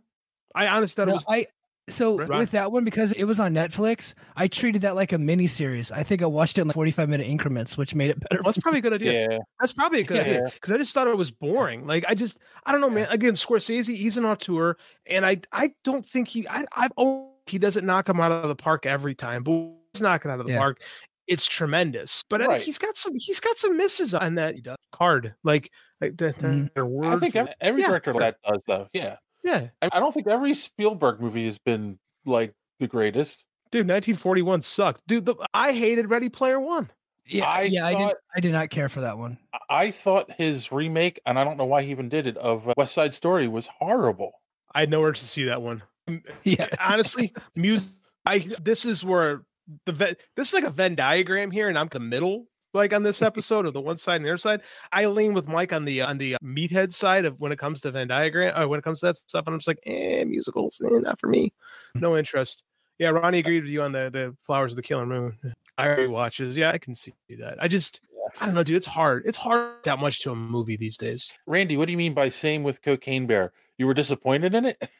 [0.54, 1.24] I honestly thought no, it was.
[1.28, 1.46] I
[1.88, 2.40] so right.
[2.40, 5.92] with that one, because it was on Netflix, I treated that like a mini series.
[5.92, 8.42] I think I watched it in like 45 minute increments, which made it better.
[8.44, 9.28] That's probably a good idea.
[9.30, 9.38] Yeah.
[9.60, 10.22] That's probably a good yeah.
[10.22, 10.50] idea.
[10.52, 11.86] Because I just thought it was boring.
[11.86, 13.06] Like I just I don't know, man.
[13.10, 17.58] Again, Scorsese, he's an auteur, and I I don't think he I I've oh he
[17.58, 19.52] doesn't knock him out of the park every time, but
[19.92, 20.58] he's knocking out of the yeah.
[20.58, 20.82] park.
[21.28, 22.22] It's tremendous.
[22.28, 22.50] But right.
[22.50, 24.56] I think he's got some he's got some misses on that
[24.92, 25.34] card.
[25.44, 25.70] Like,
[26.00, 27.04] like the, the, mm-hmm.
[27.04, 28.88] I think every, every director that does though.
[28.92, 29.16] Yeah.
[29.46, 29.68] Yeah.
[29.80, 33.44] I don't think every Spielberg movie has been like the greatest.
[33.70, 35.02] Dude, 1941 sucked.
[35.06, 36.90] Dude, the, I hated Ready Player One.
[37.28, 38.16] Yeah, I yeah, thought, I did.
[38.36, 39.38] I did not care for that one.
[39.68, 42.74] I thought his remake, and I don't know why he even did it, of uh,
[42.76, 44.32] West Side Story was horrible.
[44.74, 45.82] I had nowhere to see that one.
[46.44, 47.90] Yeah, honestly, music.
[48.26, 49.42] I this is where
[49.86, 53.22] the this is like a Venn diagram here, and I'm the middle like on this
[53.22, 54.60] episode of the one side and the other side.
[54.92, 57.80] I lean with Mike on the on the uh, meathead side of when it comes
[57.80, 59.46] to Venn diagram or uh, when it comes to that stuff.
[59.46, 61.52] And I'm just like, eh, musicals, eh, not for me.
[61.94, 62.00] Hmm.
[62.00, 62.64] No interest.
[62.98, 65.36] Yeah, Ronnie agreed with you on the the Flowers of the Killer Moon.
[65.78, 66.56] I already watches.
[66.56, 67.56] Yeah, I can see that.
[67.60, 68.00] I just
[68.40, 68.76] I don't know, dude.
[68.76, 69.24] It's hard.
[69.26, 71.32] It's hard that much to a movie these days.
[71.46, 73.52] Randy, what do you mean by same with Cocaine Bear?
[73.78, 74.90] You were disappointed in it?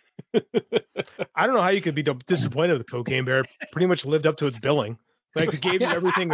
[1.35, 3.45] I don't know how you could be disappointed with Cocaine Bear.
[3.73, 4.99] Pretty much lived up to its billing.
[5.37, 6.33] Like it gave you everything.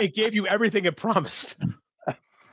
[0.00, 1.56] it gave you everything it promised.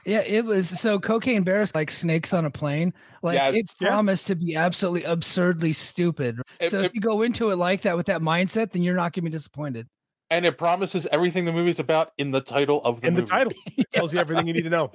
[0.05, 2.93] Yeah, it was so cocaine bears like snakes on a plane.
[3.21, 6.41] Like yeah, it promised to be absolutely absurdly stupid.
[6.59, 8.95] It, so it, if you go into it like that with that mindset, then you're
[8.95, 9.87] not gonna be disappointed.
[10.31, 13.13] And it promises everything the movie's about in the title of the movie.
[13.13, 13.25] in movie.
[13.25, 13.53] the title.
[13.77, 14.91] It tells you everything you need to know.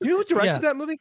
[0.00, 0.58] You know who directed yeah.
[0.60, 1.00] that movie?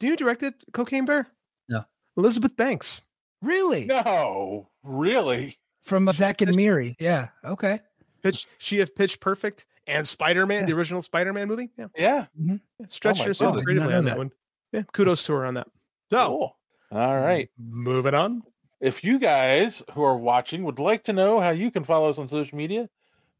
[0.00, 1.28] Do you know directed Cocaine Bear?
[1.68, 1.84] No.
[2.16, 3.02] Elizabeth Banks.
[3.42, 3.84] Really?
[3.84, 5.58] No, really.
[5.84, 6.96] From Zack and Miri.
[6.98, 7.28] Yeah.
[7.44, 7.80] Okay.
[8.22, 10.66] Pitch she have pitched perfect and Spider-Man, yeah.
[10.66, 11.70] the original Spider-Man movie.
[11.78, 11.86] Yeah.
[11.96, 12.26] Yeah.
[12.40, 12.56] Mm-hmm.
[12.80, 14.12] yeah stretch oh yourself God, creatively on that.
[14.12, 14.32] that one.
[14.72, 14.82] Yeah.
[14.92, 15.68] Kudos to her on that.
[16.10, 16.56] So cool.
[16.92, 17.48] all right.
[17.58, 18.42] Moving on.
[18.80, 22.18] If you guys who are watching would like to know how you can follow us
[22.18, 22.88] on social media,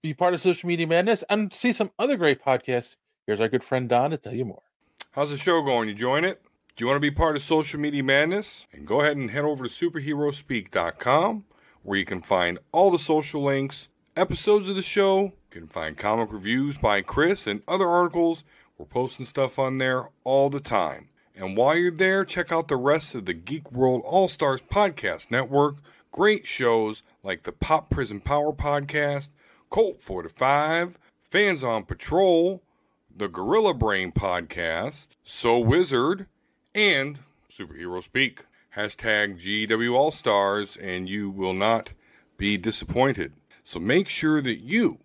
[0.02, 3.64] be part of social media madness, and see some other great podcasts, here's our good
[3.64, 4.62] friend Don to tell you more.
[5.10, 5.88] How's the show going?
[5.88, 6.40] You join it?
[6.76, 8.66] Do you want to be part of social media madness?
[8.72, 11.44] And go ahead and head over to superherospeak.com
[11.82, 15.24] where you can find all the social links episodes of the show.
[15.24, 18.44] You can find comic reviews by Chris and other articles.
[18.79, 21.11] We're posting stuff on there all the time.
[21.35, 25.31] And while you're there, check out the rest of the Geek World All Stars Podcast
[25.31, 25.76] Network.
[26.11, 29.29] Great shows like the Pop Prison Power Podcast,
[29.68, 30.96] Colt 45,
[31.31, 32.62] Fans on Patrol,
[33.14, 36.26] the Gorilla Brain Podcast, So Wizard,
[36.74, 38.44] and Superhero Speak.
[38.74, 41.92] Hashtag GW All Stars, and you will not
[42.38, 43.33] be disappointed.
[43.66, 44.98] So make sure that you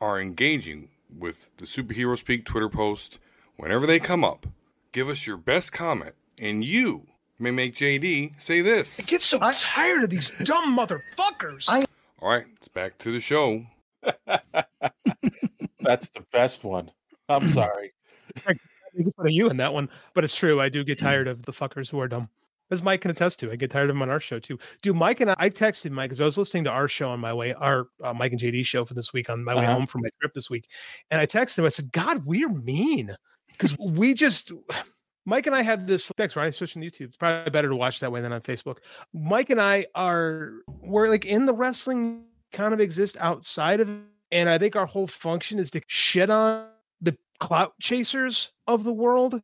[0.00, 3.20] are engaging with the Superhero Speak Twitter post
[3.56, 4.48] whenever they come up.
[4.90, 7.06] Give us your best comment, and you
[7.38, 8.98] may make JD say this.
[8.98, 11.66] I get so I- tired of these dumb motherfuckers.
[11.68, 11.84] I-
[12.20, 13.64] All right, it's back to the show.
[15.80, 16.90] That's the best one.
[17.28, 17.92] I'm sorry.
[18.48, 18.54] I
[18.96, 20.60] can put a you in that one, but it's true.
[20.60, 21.06] I do get hmm.
[21.06, 22.28] tired of the fuckers who are dumb.
[22.70, 24.58] As Mike can attest to, I get tired of him on our show too.
[24.82, 27.18] Dude, Mike and I, I texted Mike because I was listening to our show on
[27.20, 29.74] my way, our uh, Mike and JD show for this week on my way Uh-huh.
[29.74, 30.66] home from my trip this week,
[31.10, 31.64] and I texted him.
[31.64, 33.16] I said, "God, we're mean
[33.48, 34.52] because we just."
[35.24, 36.46] Mike and I had this text right.
[36.46, 37.02] I switched to YouTube.
[37.02, 38.78] It's probably better to watch that way than on Facebook.
[39.12, 43.90] Mike and I are we're like in the wrestling kind of exist outside of
[44.32, 46.66] and I think our whole function is to shit on
[47.02, 49.40] the clout chasers of the world,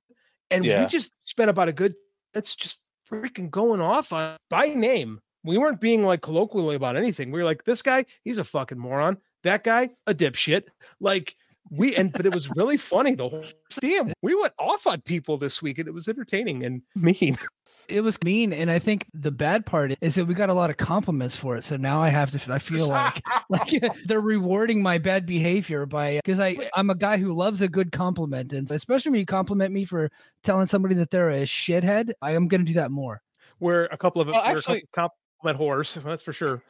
[0.50, 0.80] and Yeah.
[0.80, 1.94] we just spent about a good.
[2.32, 5.20] It's just freaking going off on by name.
[5.44, 7.30] We weren't being like colloquially about anything.
[7.30, 9.18] We were like, this guy, he's a fucking moron.
[9.42, 10.64] That guy, a dipshit.
[11.00, 11.36] Like
[11.70, 13.44] we and but it was really funny the whole
[13.80, 14.12] damn.
[14.22, 17.36] We went off on people this week and it was entertaining and mean.
[17.88, 20.70] It was mean, and I think the bad part is that we got a lot
[20.70, 21.64] of compliments for it.
[21.64, 22.52] So now I have to.
[22.52, 23.70] I feel like like
[24.06, 27.92] they're rewarding my bad behavior by because I I'm a guy who loves a good
[27.92, 30.10] compliment, and especially when you compliment me for
[30.42, 33.20] telling somebody that they're a shithead, I am going to do that more.
[33.60, 36.62] We're a couple of Well, we're a actually- couple compliment whores, that's for sure.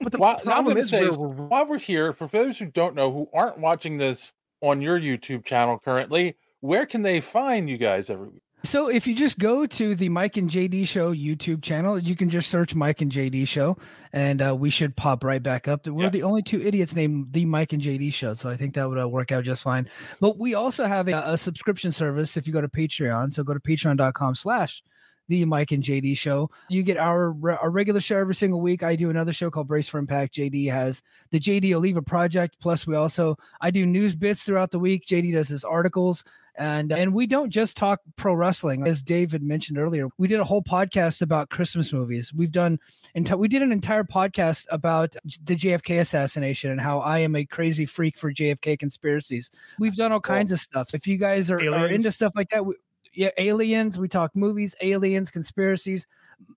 [0.00, 2.94] But the While, problem is say, we're, we're- while we're here, for those who don't
[2.94, 7.76] know, who aren't watching this on your YouTube channel currently, where can they find you
[7.78, 8.42] guys every week?
[8.64, 12.30] So if you just go to the Mike and JD Show YouTube channel, you can
[12.30, 13.76] just search Mike and JD Show,
[14.12, 15.86] and uh, we should pop right back up.
[15.86, 16.08] We're Yeah.
[16.10, 19.00] the only two idiots named the Mike and JD Show, so I think that would
[19.00, 19.88] uh, work out just fine.
[20.20, 23.34] But we also have a, a subscription service if you go to Patreon.
[23.34, 24.82] So go to patreon.com/slash
[25.28, 26.50] the Mike and JD Show.
[26.68, 28.82] You get our our regular show every single week.
[28.82, 30.34] I do another show called Brace for Impact.
[30.34, 32.56] JD has the JD Oliva Project.
[32.60, 35.06] Plus, we also I do news bits throughout the week.
[35.06, 36.24] JD does his articles
[36.56, 40.44] and and we don't just talk pro wrestling as david mentioned earlier we did a
[40.44, 42.78] whole podcast about christmas movies we've done
[43.16, 47.44] enti- we did an entire podcast about the jfk assassination and how i am a
[47.44, 51.58] crazy freak for jfk conspiracies we've done all kinds of stuff if you guys are,
[51.74, 52.74] are into stuff like that we,
[53.12, 56.06] yeah aliens we talk movies aliens conspiracies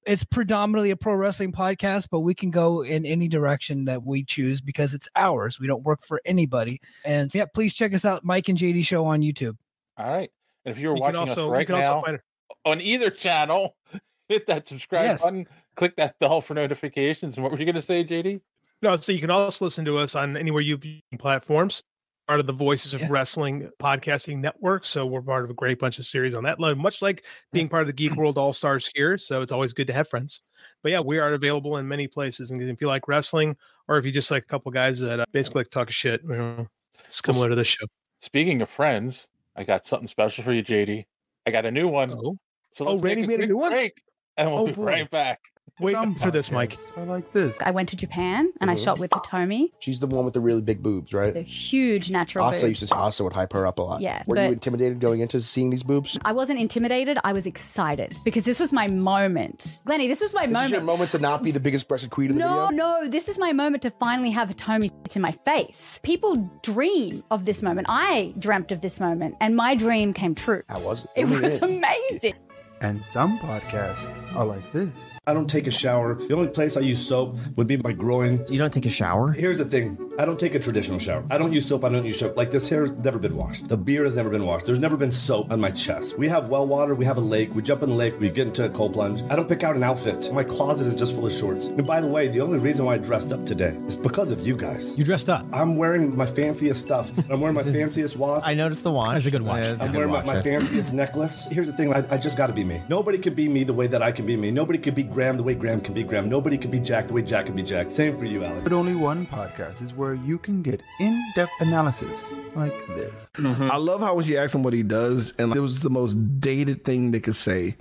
[0.05, 4.23] it's predominantly a pro wrestling podcast but we can go in any direction that we
[4.23, 8.23] choose because it's ours we don't work for anybody and yeah please check us out
[8.23, 9.57] mike and jd show on youtube
[9.97, 10.29] All right.
[10.65, 12.19] And if you're you can watching also us you right can now also find
[12.65, 13.75] on either channel,
[14.29, 15.23] hit that subscribe Yes.
[15.23, 17.37] button, click that bell for notifications.
[17.37, 18.41] And what were you going to say, JD?
[18.81, 20.79] No, so you can also listen to us on anywhere you
[21.17, 21.83] platforms.
[22.27, 23.07] Part of the Voices of Yeah.
[23.09, 24.83] Wrestling podcasting network.
[24.85, 27.69] So we're part of a great bunch of series on that line, much like being
[27.69, 29.17] part of the Geek World All Stars here.
[29.19, 30.41] So it's always good to have friends.
[30.81, 32.49] But yeah, we are available in many places.
[32.49, 33.55] And if you like wrestling,
[33.87, 36.29] or if you just like a couple guys that uh, basically like talk shit, you
[36.35, 36.67] know,
[37.09, 37.85] similar to this show.
[38.21, 41.05] Speaking of friends, I got something special for you, JD.
[41.45, 42.11] I got a new one.
[42.11, 42.37] Oh,
[42.71, 43.71] So Oh, Randy a made a new one?
[43.71, 44.01] break,
[44.35, 44.83] and we'll Oh, be boy.
[44.83, 45.41] right back.
[45.79, 46.75] Wait Some for this, Mike.
[46.95, 47.57] I like this.
[47.61, 48.83] I went to Japan and I Mhm.
[48.83, 51.35] shot with Hitomi, She's the one with the really big boobs, the right?
[51.45, 52.81] huge natural Asa boobs.
[52.81, 54.01] used to Asa would hype her up a lot.
[54.01, 56.17] Yeah, Were you intimidated going into seeing these boobs?
[56.23, 57.17] I wasn't intimidated.
[57.23, 59.81] I was excited because this was my moment.
[59.85, 60.65] Glennie, this was my This moment.
[60.65, 62.77] is your moment to not be the biggest breasted queen in the No, video.
[63.01, 65.99] no, this is my moment to finally have Hitomi in my face.
[66.03, 67.87] People dream of this moment.
[67.89, 70.63] I dreamt of this moment, and my dream came true.
[70.69, 71.11] How was it?
[71.21, 71.63] It was did?
[71.63, 72.33] amazing.
[72.81, 75.17] And some podcasts are like this.
[75.25, 76.15] I don't take a shower.
[76.15, 78.43] The only place I use soap would be my groin.
[78.49, 79.31] You don't take a shower?
[79.31, 81.25] Here's the thing I don't take a traditional shower.
[81.29, 81.83] I don't use soap.
[81.83, 82.37] I don't use soap.
[82.37, 83.67] Like this hair has never been washed.
[83.67, 84.65] The beard has never been washed.
[84.65, 86.17] There's never been soap on my chest.
[86.17, 86.95] We have well water.
[86.95, 87.55] We have a lake.
[87.55, 88.19] We jump in the lake.
[88.19, 89.23] We get into a cold plunge.
[89.29, 90.31] I don't pick out an outfit.
[90.33, 91.67] My closet is just full of shorts.
[91.67, 94.45] And by the way, the only reason why I dressed up today is because of
[94.45, 94.97] you guys.
[94.97, 95.45] You dressed up.
[95.53, 97.11] I'm wearing my fanciest stuff.
[97.29, 98.43] I'm wearing my fanciest watch.
[98.45, 99.17] I noticed the watch.
[99.17, 99.65] It's a good watch.
[99.65, 101.47] I'm wearing my, my fanciest necklace.
[101.49, 102.81] Here's the thing I, I just got to be me.
[102.89, 104.51] Nobody can be me the way that I can be me.
[104.51, 106.27] Nobody can be Graham the way Graham can be Graham.
[106.27, 107.91] Nobody can be Jack the way Jack can be Jack.
[107.91, 108.63] Same for you, Alex.
[108.63, 113.29] But only one podcast is where you can get in depth analysis like this.
[113.35, 113.71] Mm-hmm.
[113.71, 116.39] I love how when she asked him what he does, and it was the most
[116.39, 117.75] dated thing they could say.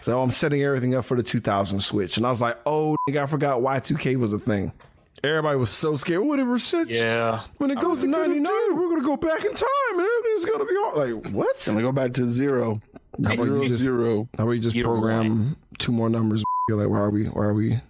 [0.00, 3.26] So I'm setting everything up for the 2000 Switch, and I was like, "Oh, I
[3.26, 4.72] forgot Y2K was a thing."
[5.24, 6.22] Everybody was so scared.
[6.22, 6.88] Whatever shit.
[6.88, 7.40] Yeah.
[7.58, 10.76] When it goes to 99, we're gonna go back in time, and everything's gonna be
[10.76, 11.68] all like what?
[11.68, 12.80] I'm go back to zero.
[13.24, 14.28] How about Zero, you just, zero.
[14.36, 16.42] How about you just Zero program two more numbers?
[16.68, 17.24] You're like, why are we?
[17.26, 17.80] Why are we?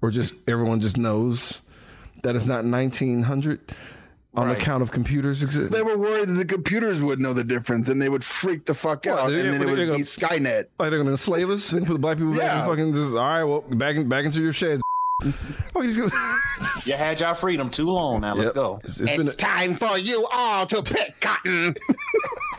[0.00, 1.60] Or just everyone just knows
[2.22, 3.60] that it's not 1900
[4.36, 4.56] on Right.
[4.60, 5.70] account of computers exist.
[5.70, 8.74] They were worried that the computers would know the difference and they would freak the
[8.74, 10.66] fuck What, out, and then it would they're be Skynet.
[10.78, 12.62] Like they're gonna enslave us and put the black people back Yeah.
[12.64, 14.82] in fucking just all right, well back in, back into your sheds.
[15.22, 15.82] Oh,
[16.86, 18.20] You had your freedom too long.
[18.22, 18.54] Now let's Yep.
[18.54, 18.80] go.
[18.84, 21.74] It's, it's been time for you all to pick cotton.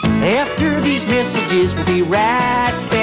[0.04, 2.95] After these messages, we'll be right back.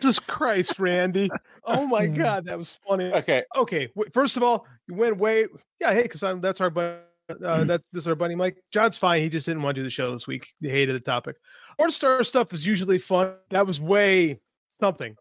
[0.00, 1.30] Jesus Christ, Randy.
[1.64, 3.12] Oh my God, that was funny.
[3.12, 3.44] Okay.
[3.56, 3.88] Okay.
[4.12, 5.46] First of all, you went way.
[5.78, 5.92] Yeah.
[5.92, 6.98] Hey, because I'm that's our buddy.
[7.44, 8.56] Uh, that this is our buddy Mike.
[8.72, 9.22] John's fine.
[9.22, 10.48] He just didn't want to do the show this week.
[10.60, 11.36] He hated the topic.
[11.78, 13.34] Order star stuff is usually fun.
[13.50, 14.40] That was way
[14.80, 15.14] something.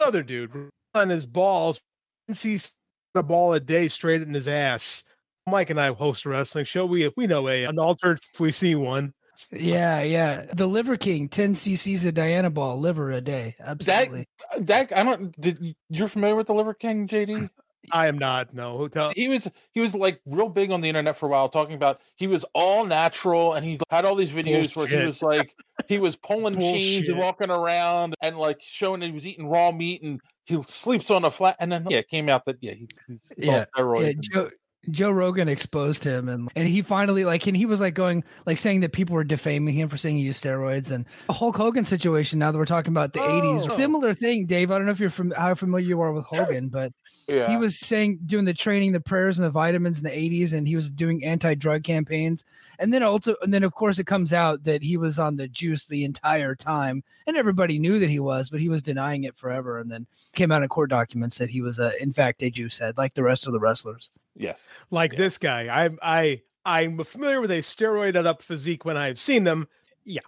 [0.00, 1.80] Other dude on his balls
[2.28, 2.72] and sees
[3.14, 5.02] the ball a day straight in his ass.
[5.48, 6.86] Mike and I host a wrestling show.
[6.86, 9.12] We we know a an altered if we see one.
[9.52, 10.46] Yeah, yeah.
[10.52, 13.54] The Liver King, 10 cc's of Dianabol, liver a day.
[13.60, 14.28] Absolutely.
[14.58, 15.38] That I don't.
[15.40, 17.44] Did you- you're familiar with the Liver King, JD?
[17.44, 17.48] Uh,
[17.92, 18.52] I am not.
[18.52, 18.76] No.
[18.76, 19.10] hotel.
[19.16, 22.00] he was he was like real big on the internet for a while, talking about
[22.16, 25.54] he was all natural and he had all these videos where he was like
[25.86, 29.70] he was pulling chains and walking around and like showing that he was eating raw
[29.72, 31.56] meat and he sleeps on a flat.
[31.60, 34.02] And then yeah, it came out that yeah, he, he's he's yeah, steroids.
[34.02, 34.50] yeah and- Joe,
[34.90, 38.58] Joe Rogan exposed him and and he finally like and he was like going like
[38.58, 41.84] saying that people were defaming him for saying he used steroids and the Hulk Hogan
[41.84, 43.68] situation now that we're talking about the 80s Oh.
[43.68, 44.70] similar thing Dave.
[44.70, 46.92] I don't know if you're from how familiar you are with Hogan but
[47.50, 50.66] he was saying doing the training the prayers and the vitamins in the 80s and
[50.66, 52.44] he was doing anti-drug campaigns.
[52.78, 55.48] And then also and then of course it comes out that he was on the
[55.48, 59.36] juice the entire time and everybody knew that he was but he was denying it
[59.36, 62.50] forever and then came out in court documents that he was uh, in fact a
[62.50, 64.66] juice head like the rest of the wrestlers yes.
[64.90, 65.68] like this guy.
[65.68, 69.68] I'm I I'm familiar with a steroided up physique when I've seen them.
[70.04, 70.20] Yeah.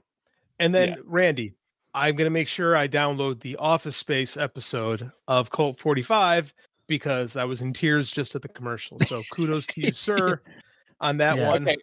[0.58, 0.94] And then Yeah.
[1.04, 1.54] Randy,
[1.94, 6.52] I'm gonna make sure I download the Office Space episode of Cult 45
[6.86, 8.98] because I was in tears just at the commercial.
[9.06, 10.40] So kudos to you, sir,
[11.00, 11.48] on that Yeah.
[11.48, 11.68] one.
[11.68, 11.76] Okay.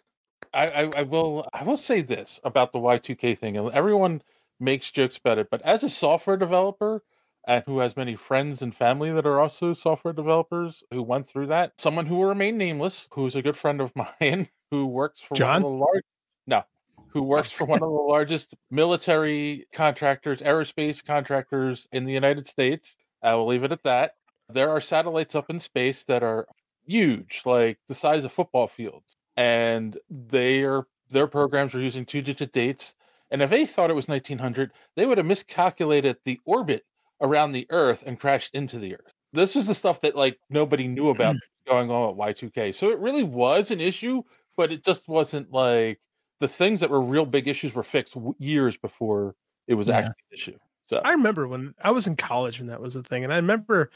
[0.54, 3.56] I, I, I will I will say this about the Y2K thing.
[3.56, 4.22] and Everyone
[4.60, 7.02] makes jokes about it, but as a software developer
[7.46, 11.46] and who has many friends and family that are also software developers who went through
[11.46, 15.34] that, someone who will remain nameless, who's a good friend of mine, who works for
[15.34, 15.62] John?
[15.62, 16.04] one of the large
[16.46, 16.64] no,
[17.08, 17.24] who oh.
[17.24, 22.96] works for one of the largest military contractors, aerospace contractors in the United States.
[23.22, 24.12] I will leave it at that.
[24.50, 26.46] There are satellites up in space that are
[26.86, 32.52] huge, like the size of football fields, and they are their programs are using two-digit
[32.52, 32.94] dates.
[33.30, 36.84] And if they thought it was 1900, they would have miscalculated the orbit
[37.20, 39.12] around the Earth and crashed into the Earth.
[39.32, 41.40] This was the stuff that like nobody knew about mm.
[41.66, 42.74] going on at Y2K.
[42.74, 44.22] So it really was an issue,
[44.56, 46.00] but it just wasn't like
[46.40, 49.34] the things that were real big issues were fixed w- years before
[49.66, 49.98] it was Yeah.
[49.98, 50.58] actually an issue.
[50.86, 53.36] So I remember when I was in college and that was a thing, and I
[53.36, 53.90] remember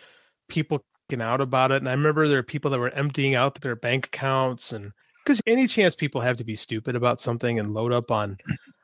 [0.48, 3.58] people getting out about it, and I remember there were people that were emptying out
[3.60, 4.92] their bank accounts, and
[5.24, 8.36] because any chance people have to be stupid about something and load up on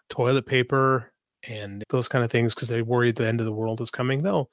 [0.09, 1.13] toilet paper
[1.47, 4.23] and those kind of things because they're worried the end of the world is coming,
[4.23, 4.51] they'll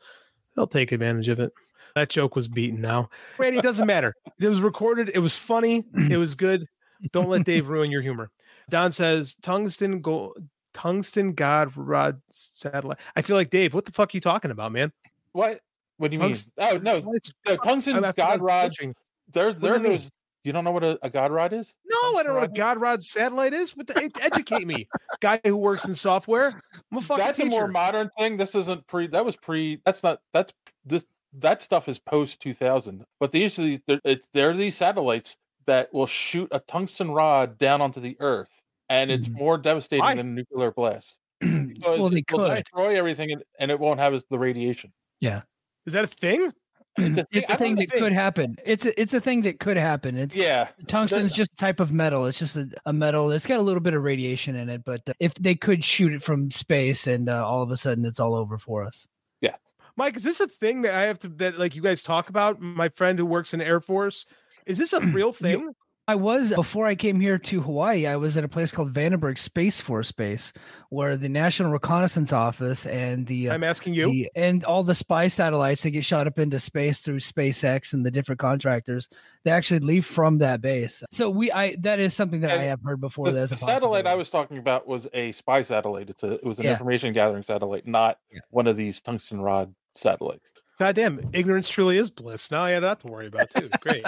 [0.56, 1.52] they'll take advantage of it.
[1.96, 3.10] That joke was beaten now.
[3.38, 4.14] Randy, it doesn't matter.
[4.40, 5.12] It was recorded.
[5.14, 5.86] It was funny.
[6.10, 6.68] It was good.
[7.12, 8.30] Don't let Dave ruin your humor.
[8.70, 10.38] Don says tungsten gold
[10.74, 12.98] tungsten god rod satellite.
[13.16, 14.92] I feel like Dave, what the fuck are you talking about, man?
[15.32, 15.60] what?
[15.98, 16.70] What do you Tungs- mean?
[16.70, 17.00] Oh no,
[17.46, 18.74] the tungsten I- god rod.
[18.76, 18.94] switching.
[19.32, 19.92] They're does they're it mean?
[19.94, 20.10] those.
[20.46, 21.74] You don't know what a, a god rod is?
[21.90, 23.76] No, I don't know what a God Rod satellite is.
[23.76, 24.88] What the, educate me,
[25.20, 26.62] guy who works in software.
[26.92, 27.48] I'm a fucking That's teacher.
[27.48, 28.38] a more modern thing.
[28.38, 29.08] This isn't pre.
[29.08, 29.82] That was pre.
[29.86, 30.20] That's not.
[30.34, 30.54] That's
[30.86, 31.04] this.
[31.40, 33.06] That stuff is post two thousand.
[33.20, 37.82] But these usually they're, it's they're these satellites that will shoot a tungsten rod down
[37.82, 39.40] onto the Earth, and it's mm-hmm.
[39.40, 40.14] more devastating Why?
[40.14, 41.18] than a nuclear blast.
[41.82, 42.64] Well, they it could.
[42.64, 44.94] destroy everything, and, and it won't have the radiation.
[45.20, 45.42] yeah
[45.86, 46.52] Is that a thing?
[46.98, 49.42] It's a it's I a thing that think- could happen it's a, it's a thing
[49.44, 52.94] that could happen it's Yeah, tungsten's just a type of metal it's just a, a
[52.94, 55.84] metal it's got a little bit of radiation in it but uh, if they could
[55.84, 59.08] shoot it from space and uh, all of a sudden it's all over for us
[59.42, 59.56] Yeah.
[59.98, 62.60] Mike, is this a thing that I have to that like you guys talk about?
[62.62, 64.26] My friend who works in Air Force,
[64.66, 65.74] is this a real thing?
[66.08, 68.06] I was before I came here to Hawaii.
[68.06, 70.54] I was at a place called Vandenberg Space Force Base,
[70.90, 74.06] where the National Reconnaissance Office and the uh, I'm asking you.
[74.12, 78.06] the- and all the spy satellites that get shot up into space through SpaceX and
[78.06, 79.10] the different contractors,
[79.46, 81.02] they actually leave from that base.
[81.12, 83.26] So we, I that is something that I have heard before.
[83.26, 86.12] The, That's the a satellite I was talking about was a spy satellite.
[86.12, 86.72] It's a it was an Yeah.
[86.74, 88.20] information gathering satellite, not
[88.52, 90.52] one of these tungsten rod satellites.
[90.80, 92.52] Goddamn, ignorance truly is bliss.
[92.52, 93.70] Now I had that to worry about too.
[93.82, 94.04] Great.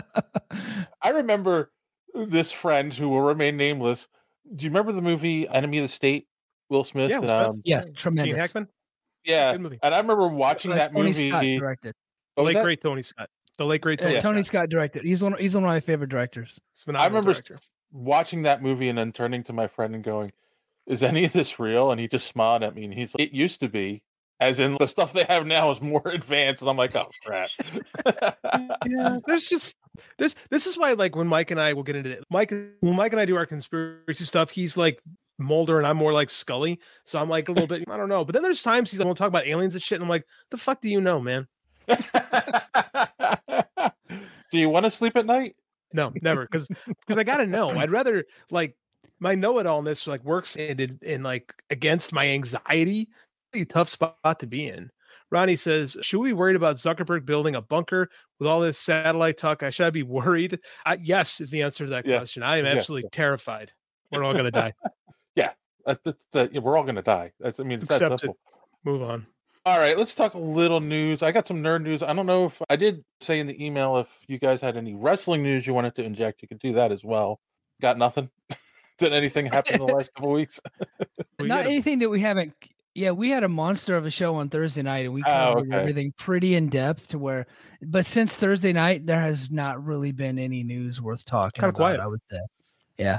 [1.02, 1.70] I remember
[2.14, 4.08] this friend who will remain nameless.
[4.54, 6.26] Do you remember the movie Enemy of the State?
[6.68, 7.10] Will Smith.
[7.10, 7.48] Yeah, and, Will Smith.
[7.48, 8.36] um, yes, Gene tremendous.
[8.38, 8.68] Hackman.
[9.24, 9.78] yeah, Good movie.
[9.82, 11.28] and I remember watching Uh, that Tony movie.
[11.30, 11.94] Scott directed.
[12.36, 12.64] The late that?
[12.64, 13.28] great Tony Scott.
[13.58, 14.20] The late great Uh, Tony.
[14.20, 14.60] Tony Scott.
[14.62, 15.02] Scott directed.
[15.04, 15.34] He's one.
[15.38, 16.58] He's one of my favorite directors.
[16.88, 17.56] I remember director.
[17.90, 20.32] watching that movie and then turning to my friend and going,
[20.86, 23.32] "Is any of this real?" And he just smiled at me and he's like, "It
[23.34, 24.02] used to be."
[24.42, 27.48] As in, the stuff they have now is more advanced, and I'm like, "Oh crap!"
[28.84, 29.76] yeah, there's just
[30.18, 30.34] this.
[30.50, 33.12] This is why, like, when Mike and I will get into it, Mike, when Mike
[33.12, 35.00] and I do our conspiracy stuff, he's like
[35.38, 36.80] Mulder, and I'm more like Scully.
[37.04, 38.24] So I'm like a little bit, I don't know.
[38.24, 40.26] But then there's times he's like, we'll talk about aliens and shit, and I'm like,
[40.50, 41.46] the fuck do you know, man?
[44.50, 45.54] Do you want to sleep at night?
[45.92, 47.70] No, never, because because I gotta know.
[47.70, 48.76] I'd rather like
[49.20, 53.08] my know-it-allness like works in in, in like against my anxiety.
[53.54, 54.90] Really tough spot to be in.
[55.30, 59.36] Ronnie says, "Should we be worried about Zuckerberg building a bunker with all this satellite
[59.38, 59.62] talk?
[59.62, 62.18] I should I be worried?" Uh, yes, is the answer to that Yeah.
[62.18, 62.42] question.
[62.42, 62.72] I am Yeah.
[62.72, 63.72] absolutely terrified.
[64.10, 64.72] We're all gonna die.
[65.36, 65.52] Yeah,
[65.86, 67.32] that, that's the- yeah, we're all gonna die.
[67.40, 68.20] That's I mean, it's that Accept it.
[68.20, 68.38] simple.
[68.84, 69.26] Move on.
[69.64, 71.22] All right, let's talk a little news.
[71.22, 72.02] I got some nerd news.
[72.02, 74.94] I don't know if I did say in the email if you guys had any
[74.94, 76.42] wrestling news you wanted to inject.
[76.42, 77.40] You could do that as well.
[77.80, 78.28] Got nothing.
[78.98, 80.60] did anything happen in the last couple weeks?
[81.38, 82.54] Not anything that we haven't.
[82.94, 85.24] Yeah, we had a monster of a show on Thursday night, and we Oh,
[85.54, 85.76] covered okay.
[85.76, 87.08] everything pretty in depth.
[87.08, 87.46] To where,
[87.80, 91.76] but since Thursday night, there has not really been any news worth talking Kinda about.
[91.76, 92.00] quiet.
[92.00, 92.38] I would say.
[92.98, 93.18] Yeah.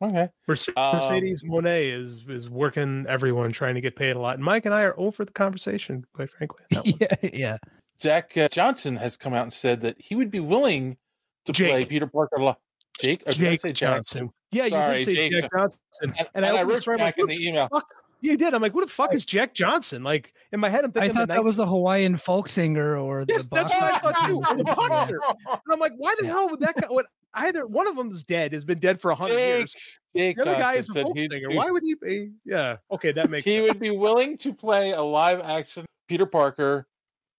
[0.00, 0.28] Okay.
[0.48, 4.42] Merce- Um, Mercedes Moné is is working everyone trying to get paid a lot, and
[4.44, 6.64] Mike and I are over the conversation, quite frankly.
[6.74, 6.84] on that
[7.20, 7.20] one.
[7.22, 7.56] yeah, yeah.
[8.00, 10.96] Jack uh, Johnson has come out and said that he would be willing
[11.44, 12.38] to play Peter Parker.
[12.40, 12.56] Lo-
[13.00, 13.96] Jake, or did I Jake say Jack?
[13.96, 14.30] Johnson.
[14.50, 16.98] Yeah, you Sorry, did say Jake Jack Johnson, and, And, and I opened wrote this
[16.98, 17.68] Jack in the email.
[17.72, 17.86] fuck?"
[18.22, 18.54] You did.
[18.54, 21.14] I'm like, "What the fuck is Jack Johnson?" Like in my head, I'm I thinking.
[21.14, 23.46] thought the that was the Hawaiian folk singer or the.
[23.52, 24.38] That's what I thought too.
[24.48, 25.18] or The boxer.
[25.18, 25.18] boxer.
[25.50, 26.86] And I'm like, why the hell would that guy?
[26.88, 28.52] What, either one of them is dead.
[28.52, 29.74] Has been dead for a hundred years.
[30.16, 31.48] Jake The other guy is a folk he'd singer.
[31.50, 32.30] do- Why would he be?
[32.44, 32.76] Yeah.
[32.90, 33.54] Okay, that makes sense.
[33.56, 33.78] he sense.
[33.80, 36.86] would be willing to play a live action Peter Parker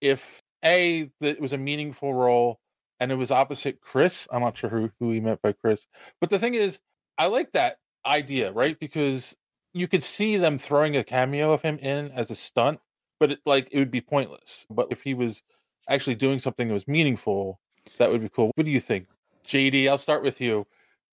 [0.02, 2.60] if a that it was a meaningful role
[3.00, 4.28] and it was opposite Chris.
[4.32, 5.86] I'm not sure who who he meant by Chris,
[6.20, 6.80] but the thing is,
[7.18, 8.78] I like that idea, right?
[8.80, 9.36] Because
[9.74, 12.80] you could see them throwing a cameo of him in as a stunt,
[13.20, 14.66] but it, like it would be pointless.
[14.70, 15.42] But if he was
[15.90, 17.60] actually doing something that was meaningful,
[17.98, 18.52] that would be cool.
[18.56, 19.08] What do you think,
[19.48, 19.90] JD?
[19.90, 20.66] I'll start with you.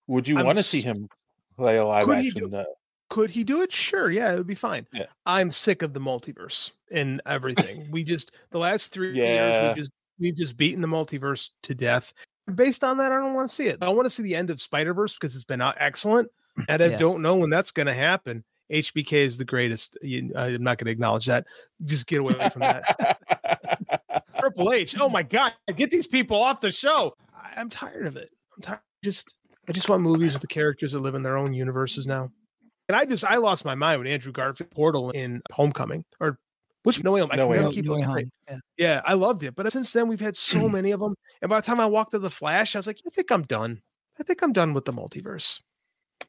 [0.06, 1.08] Would you want to see him
[1.56, 2.54] play a live Could he action?
[2.54, 2.64] Uh,
[3.08, 3.72] Could he do it?
[3.72, 4.10] Sure.
[4.10, 4.86] Yeah, it would be fine.
[4.92, 5.06] Yeah.
[5.26, 7.88] I'm sick of the multiverse and everything.
[7.90, 9.68] we just the last three years Yeah.
[9.68, 12.12] we just we've just beaten the multiverse to death.
[12.54, 13.78] Based on that, I don't want to see it.
[13.80, 16.28] I want to see the end of Spider Verse because it's been uh, excellent,
[16.68, 16.96] and I Yeah.
[16.98, 18.44] don't know when that's going to happen.
[18.72, 19.98] HBK is the greatest.
[20.04, 21.44] I'm not going to acknowledge that.
[21.84, 23.18] Just get away from that.
[24.38, 24.96] Triple H.
[24.98, 25.52] Oh my God!
[25.76, 27.14] Get these people off the show.
[27.56, 28.30] I'm tired of it.
[28.56, 28.80] I'm tired.
[29.04, 29.36] Just
[29.68, 32.30] I just want movies with the characters that live in their own universes now.
[32.88, 36.38] And I just I lost my mind when Andrew Garfield Portal in Homecoming or
[36.84, 37.30] which No Way Home.
[37.32, 37.72] I No Way Home.
[37.72, 38.06] keep No those Way.
[38.06, 38.56] Home, yeah.
[38.78, 39.54] Yeah, I loved it.
[39.54, 41.14] But since then we've had so many of them.
[41.42, 43.42] And by the time I walked to the Flash, I was like, I think I'm
[43.42, 43.82] done.
[44.18, 45.60] I think I'm done with the multiverse.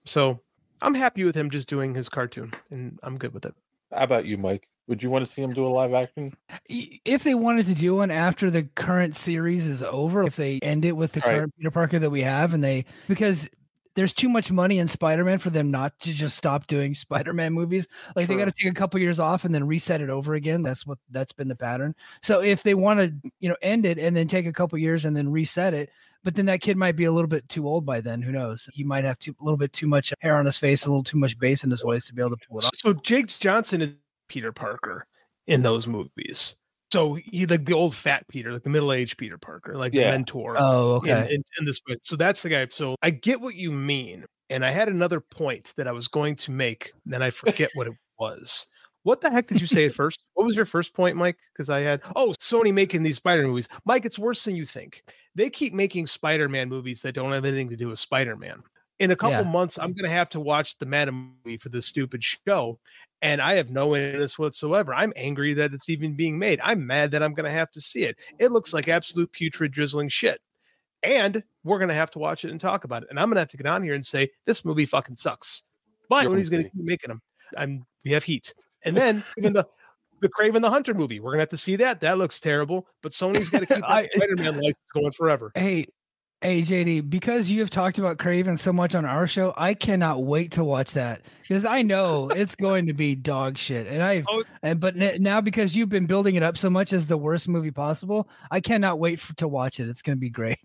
[0.06, 0.39] So
[0.82, 3.54] I'm happy with him just doing his cartoon, and I'm good with it.
[3.92, 4.68] How about you, Mike?
[4.88, 6.36] Would you want to see him do a live action?
[6.68, 10.86] if they wanted to do one after the current series is over, if they end
[10.86, 11.36] it with the Right.
[11.36, 13.48] current Peter Parker that we have, and they because
[13.96, 17.88] there's too much money in Spider-Man for them not to just stop doing Spider-Man movies.
[18.16, 20.64] Like they got to take a couple years off and then reset it over again.
[20.64, 21.94] That's what that's been the pattern.
[22.24, 25.06] So if they want to, you know, end it and then take a couple years
[25.06, 25.89] and then reset it,
[26.24, 28.22] but then that kid might be a little bit too old by then.
[28.22, 28.67] Who knows?
[28.74, 31.03] He might have too, a little bit too much hair on his face, a little
[31.03, 32.72] too much bass in his voice to be able to pull it off.
[32.76, 33.89] So Jake Johnson is
[34.28, 35.07] Peter Parker
[35.47, 36.55] in those movies.
[36.91, 40.05] So he like the old fat Peter, like the middle aged Peter Parker, like Yeah.
[40.05, 40.55] the mentor.
[40.57, 41.36] Oh, in, okay.
[41.36, 41.95] in, in this way.
[42.01, 42.67] So that's the guy.
[42.69, 44.26] So I get what you mean.
[44.49, 47.88] And I had another point that I was going to make, then I forget what
[47.88, 48.67] it was.
[49.03, 50.19] What the heck did you say at first?
[50.34, 51.38] What was your first point, Mike?
[51.53, 53.69] Because I had oh, Sony making these Spider movies.
[53.86, 55.03] Mike, it's worse than you think.
[55.36, 58.61] They keep making Spider-Man movies that don't have anything to do with Spider-Man.
[58.99, 59.51] In a couple Yeah.
[59.51, 62.79] months, I'm gonna have to watch the Madame movie for this stupid show,
[63.21, 64.93] and I have no interest whatsoever.
[64.93, 66.59] I'm angry that it's even being made.
[66.63, 68.19] I'm mad that I'm gonna have to see it.
[68.38, 70.39] It looks like absolute putrid, drizzling shit
[71.03, 73.09] and we're gonna have to watch it and talk about it.
[73.09, 75.63] And I'm gonna have to get on here and say this movie fucking sucks.
[76.09, 77.21] But You're gonna keep making them.
[77.57, 78.53] I'm we have heat.
[78.84, 79.67] And then even the
[80.22, 81.99] the Kraven the Hunter movie, we're gonna have to see that.
[82.01, 82.88] That looks terrible.
[83.03, 85.51] But Sony's got to keep that Spider-Man license going forever.
[85.55, 85.88] Hey,
[86.41, 90.24] hey, JD, because you have talked about Kraven so much on our show, I cannot
[90.24, 93.86] wait to watch that because I know it's going to be dog shit.
[93.88, 94.43] And I've, Oh.
[94.63, 97.47] and but n- now because you've been building it up so much as the worst
[97.47, 99.88] movie possible, I cannot wait for, to watch it.
[99.89, 100.57] It's going to be great.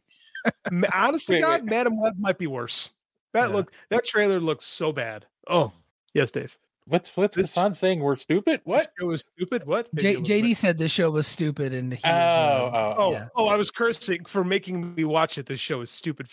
[0.70, 1.70] Ma- Honest to Wait, God, wait.
[1.70, 2.88] Madame Web might be worse.
[3.34, 3.56] That Yeah.
[3.56, 5.26] look that trailer looks so bad.
[5.48, 5.72] Oh,
[6.14, 6.56] yes, Dave.
[6.88, 8.00] What's what's this Hassan saying?
[8.00, 8.60] We're stupid.
[8.64, 8.92] What?
[9.00, 9.66] It was stupid.
[9.66, 9.92] What?
[9.96, 13.28] J- JD said the show was stupid, and he oh, uh, oh, Oh, yeah.
[13.34, 15.46] oh, I was cursing for making me watch it.
[15.46, 16.28] This show is stupid.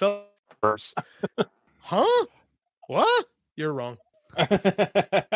[0.62, 0.98] First,
[1.80, 2.26] huh?
[2.88, 3.26] What?
[3.56, 3.98] You're wrong.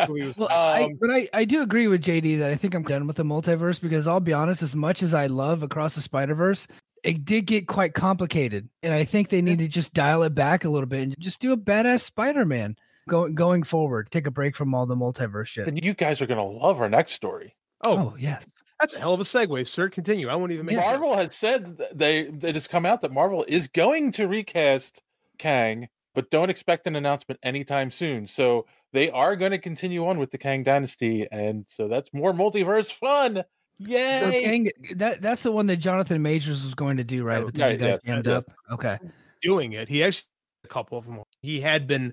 [0.08, 2.74] Movie was- Well, I, Um, but I, I do agree with JD that I think
[2.74, 5.96] I'm done with the multiverse because I'll be honest, as much as I love Across
[5.96, 6.66] the Spider Verse,
[7.04, 10.64] it did get quite complicated, and I think they need to just dial it back
[10.64, 12.76] a little bit and just do a badass Spider Man
[13.08, 14.10] going going forward.
[14.10, 15.64] Take a break from all the multiverse shit.
[15.64, 17.56] then you guys are gonna love our next story.
[17.84, 18.46] oh, Oh yes,
[18.80, 19.88] that's a hell of a segue, sir.
[19.88, 20.28] Continue.
[20.28, 20.80] I won't even make it.
[20.80, 25.02] Marvel has said they it has come out that Marvel is going to recast
[25.38, 28.26] Kang, but don't expect an announcement anytime soon.
[28.26, 32.32] So they are going to continue on with the Kang Dynasty, and so that's more
[32.32, 33.44] multiverse fun.
[33.78, 34.20] Yay!
[34.20, 37.44] so Kang, that that's the one that Jonathan Majors was going to do, right?
[37.44, 38.32] But then Right, you got yeah, jammed yeah.
[38.38, 38.50] up.
[38.72, 38.98] Okay.
[39.40, 39.88] doing it.
[39.88, 40.28] He actually
[40.64, 41.22] a couple of them.
[41.42, 42.12] He had been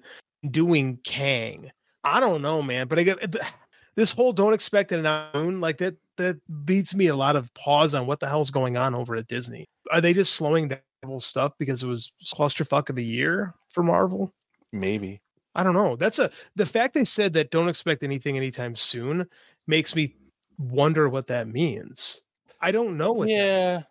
[0.49, 1.71] doing Kang.
[2.03, 3.35] I don't know, man, but I get
[3.95, 5.95] this whole don't expect it announcement like that.
[6.17, 9.27] That beats me a lot of pause on what the hell's going on over at
[9.27, 9.67] Disney.
[9.91, 13.83] Are they just slowing down Marvel stuff because it was clusterfuck of a year for
[13.83, 14.33] Marvel?
[14.71, 15.21] Maybe.
[15.55, 15.95] I don't know.
[15.95, 19.27] That's a the fact they said that don't expect anything anytime soon
[19.67, 20.15] makes me
[20.57, 22.21] wonder what that means.
[22.61, 23.11] I don't know.
[23.11, 23.81] What that Yeah.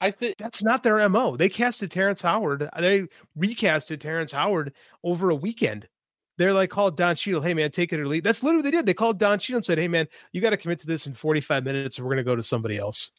[0.00, 1.36] I think that's not their mo.
[1.36, 2.68] They casted Terrence Howard.
[2.72, 3.06] Uh, they
[3.38, 5.88] recasted Terrence Howard over a weekend.
[6.36, 7.42] They're like called Don Cheadle.
[7.42, 8.24] Hey man, take it or leave.
[8.24, 8.86] That's literally what they did.
[8.86, 11.14] They called Don Cheadle and said, "Hey man, you got to commit to this in
[11.14, 13.12] 45 minutes, or we're going to go to somebody else."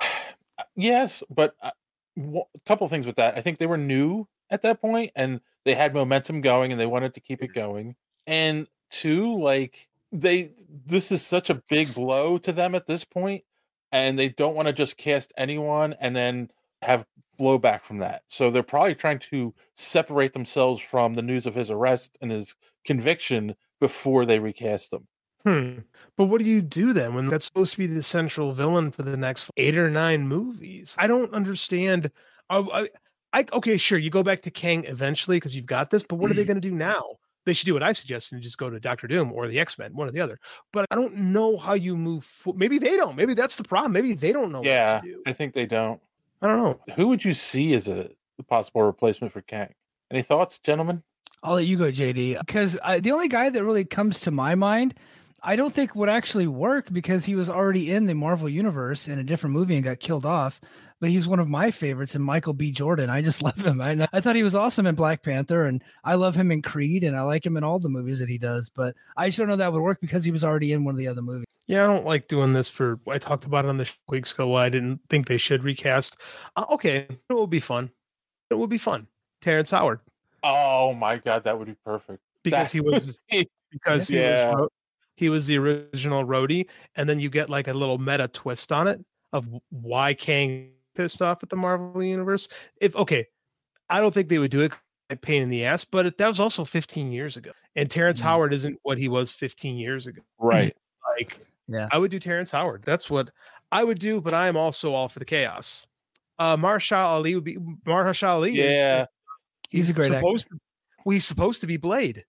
[0.76, 1.70] yes, but uh,
[2.18, 3.36] a couple things with that.
[3.36, 6.86] I think they were new at that point, and they had momentum going, and they
[6.86, 7.96] wanted to keep it going.
[8.26, 10.52] And two, like they,
[10.86, 13.42] this is such a big blow to them at this point,
[13.90, 16.50] and they don't want to just cast anyone and then
[16.82, 17.06] have
[17.38, 18.22] blowback from that.
[18.28, 22.54] So they're probably trying to separate themselves from the news of his arrest and his
[22.84, 25.06] conviction before they recast him.
[25.44, 25.78] Hmm.
[26.16, 29.02] But what do you do then when that's supposed to be the central villain for
[29.02, 30.94] the next eight or nine movies?
[30.98, 32.10] I don't understand.
[32.48, 32.88] I, I,
[33.32, 36.30] I okay, sure, you go back to Kang eventually because you've got this, but what
[36.30, 37.02] are they going to do now?
[37.44, 39.76] They should do what I suggest and just go to Doctor Doom or the X
[39.78, 40.38] Men, one or the other.
[40.72, 42.24] But I don't know how you move.
[42.24, 43.16] Fo- Maybe they don't.
[43.16, 43.90] Maybe that's the problem.
[43.90, 45.22] Maybe they don't know yeah, what to do.
[45.26, 46.00] I think they don't.
[46.42, 46.94] I don't know.
[46.96, 48.10] Who would you see as a
[48.48, 49.72] possible replacement for Kang?
[50.10, 51.02] Any thoughts, gentlemen?
[51.42, 54.54] I'll let you go, JD, because I, the only guy that really comes to my
[54.54, 54.94] mind,
[55.42, 59.18] I don't think would actually work because he was already in the Marvel universe in
[59.18, 60.60] a different movie and got killed off.
[61.02, 62.70] But he's one of my favorites, and Michael B.
[62.70, 63.10] Jordan.
[63.10, 63.80] I just love him.
[63.80, 67.02] I, I thought he was awesome in Black Panther, and I love him in Creed,
[67.02, 68.68] and I like him in all the movies that he does.
[68.70, 70.98] But I just don't know that would work because he was already in one of
[70.98, 71.44] the other movies.
[71.66, 73.00] Yeah, I don't like doing this for.
[73.08, 74.46] I talked about it on the weeks ago.
[74.46, 76.16] Why I didn't think they should recast.
[76.54, 77.90] Uh, okay, it will be fun.
[78.50, 79.08] It will be fun.
[79.40, 79.98] Terrence Howard
[80.44, 82.20] Oh my god, that would be perfect.
[82.44, 84.52] because That he was would be- because he Yeah.
[84.54, 84.68] was
[85.16, 88.86] he was the original Rhodey, and then you get like a little meta twist on
[88.86, 92.48] it of why Kang pissed off at the Marvel universe.
[92.80, 93.26] If okay,
[93.90, 94.72] I don't think they would do it.
[95.20, 98.28] Pain in the ass, but it, that was also 15 years ago, and Terrence Mm-hmm.
[98.28, 100.22] Howard isn't what he was 15 years ago.
[100.38, 100.74] right.
[101.18, 101.38] Like
[101.68, 101.86] Yeah.
[101.92, 102.82] I would do Terrence Howard.
[102.86, 103.28] That's what
[103.70, 105.86] I would do, but I am also all for the chaos.
[106.38, 108.50] Uh Mahershala Ali would be Mahershala Ali.
[108.52, 109.04] is- Yeah.
[109.68, 110.20] He's a great actor.
[110.20, 110.56] supposed to,
[111.04, 112.24] well, he's supposed to be Blade.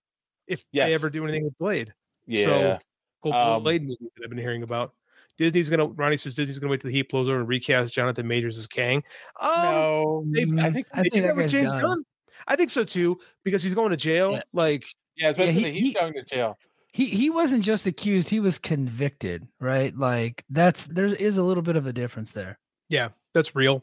[0.46, 0.88] If Yes.
[0.88, 1.94] they ever do anything with Blade.
[2.26, 2.78] Yeah.
[3.24, 4.92] So Um, Blade movie that I've been hearing about.
[5.38, 8.26] Disney's gonna Ronnie says Disney's gonna wait till the heat blows over and recast Jonathan
[8.26, 9.02] Majors as Kang.
[9.40, 11.82] Um, no, Mm, I think I they think did that that guy's James done.
[11.82, 12.04] Gunn.
[12.46, 14.32] I think so too, because he's going to jail.
[14.32, 14.42] Yeah.
[14.52, 14.84] Like
[15.16, 16.58] yeah, especially he- he's he- going to jail.
[16.92, 19.96] He he wasn't just accused; he was convicted, right?
[19.96, 22.58] Like that's there is a little bit of a difference there.
[22.88, 23.82] Yeah, that's real.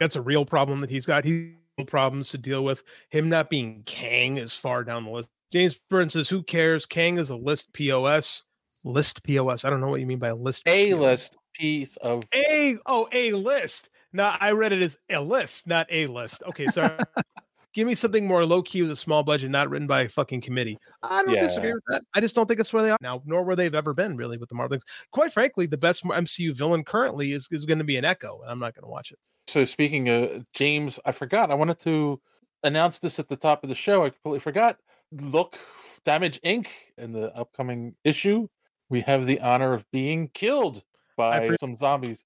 [0.00, 1.24] That's a real problem that he's got.
[1.24, 1.52] He's
[1.86, 2.82] problems to deal with.
[3.10, 5.28] Him not being Kang is far down the list.
[5.52, 6.84] James Burns says, "Who cares?
[6.84, 8.42] Kang is a list POS.
[8.88, 9.66] List POS.
[9.66, 10.62] I don't know what you mean by list.
[10.66, 11.00] A POS.
[11.00, 13.90] list piece of A oh a list.
[14.14, 16.42] Now I read it as a list, not a list.
[16.48, 16.96] Okay, sorry.
[17.74, 20.40] Give me something more low key with a small budget, not written by a fucking
[20.40, 20.78] committee.
[21.02, 22.02] I don't disagree with that.
[22.14, 24.38] I just don't think it's where they are now, nor where they've ever been really
[24.38, 24.84] with the Marvel things.
[25.12, 28.50] Quite frankly, the best MCU villain currently is, is going to be an Echo, and
[28.50, 29.18] I'm not going to watch it.
[29.48, 31.50] So speaking of James, I forgot.
[31.50, 32.20] I wanted to
[32.64, 34.06] announce this at the top of the show.
[34.06, 34.78] I completely forgot.
[35.12, 35.58] Look,
[36.04, 36.68] Damage Inc.
[36.96, 38.48] in the upcoming issue,
[38.88, 40.82] we have the honor of being killed
[41.16, 42.18] by pre- some zombies.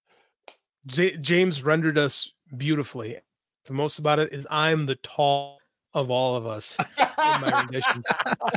[0.86, 3.18] J- James rendered us beautifully.
[3.66, 5.58] The most about it is I'm the tall
[5.94, 8.02] of all of us in my rendition,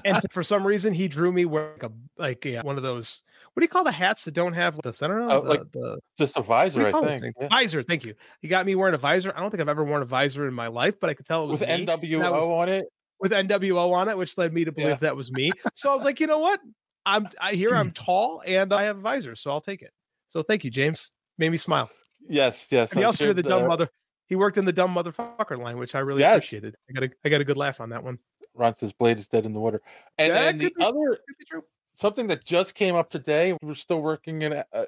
[0.06, 3.24] and for some reason he drew me wearing like a like a, one of those.
[3.54, 5.50] What do you call the hats that don't have the I don't know Oh, the,
[5.50, 7.36] like the Just a visor, I think.
[7.40, 7.48] yeah.
[7.50, 7.84] visor.
[7.84, 8.16] Thank you.
[8.42, 9.34] He got me wearing a visor.
[9.36, 11.44] I don't think I've ever worn a visor in my life, but I could tell
[11.44, 12.86] it was With me, NWO was- on it.
[13.20, 14.96] with NWO on it, which led me to believe Yeah.
[14.98, 15.52] that was me.
[15.76, 16.60] So I was like, you know what?
[17.06, 19.92] I'm I hear I'm tall and I have a visor, so I'll take it.
[20.30, 21.12] So thank you, James.
[21.38, 21.90] Made me smile.
[22.28, 22.92] Yes, yes.
[22.92, 23.90] And he also did the dumb uh, mother.
[24.28, 26.38] He worked in the dumb motherfucker line, which I really Yes.
[26.38, 26.76] appreciated.
[26.90, 28.18] I got a I got a good laugh on that one.
[28.54, 29.82] Ron says Blade is dead in the water.
[30.18, 31.20] And Yeah, could the other
[31.96, 33.58] something that just came up today.
[33.62, 34.54] We're still working in.
[34.54, 34.86] it, Uh,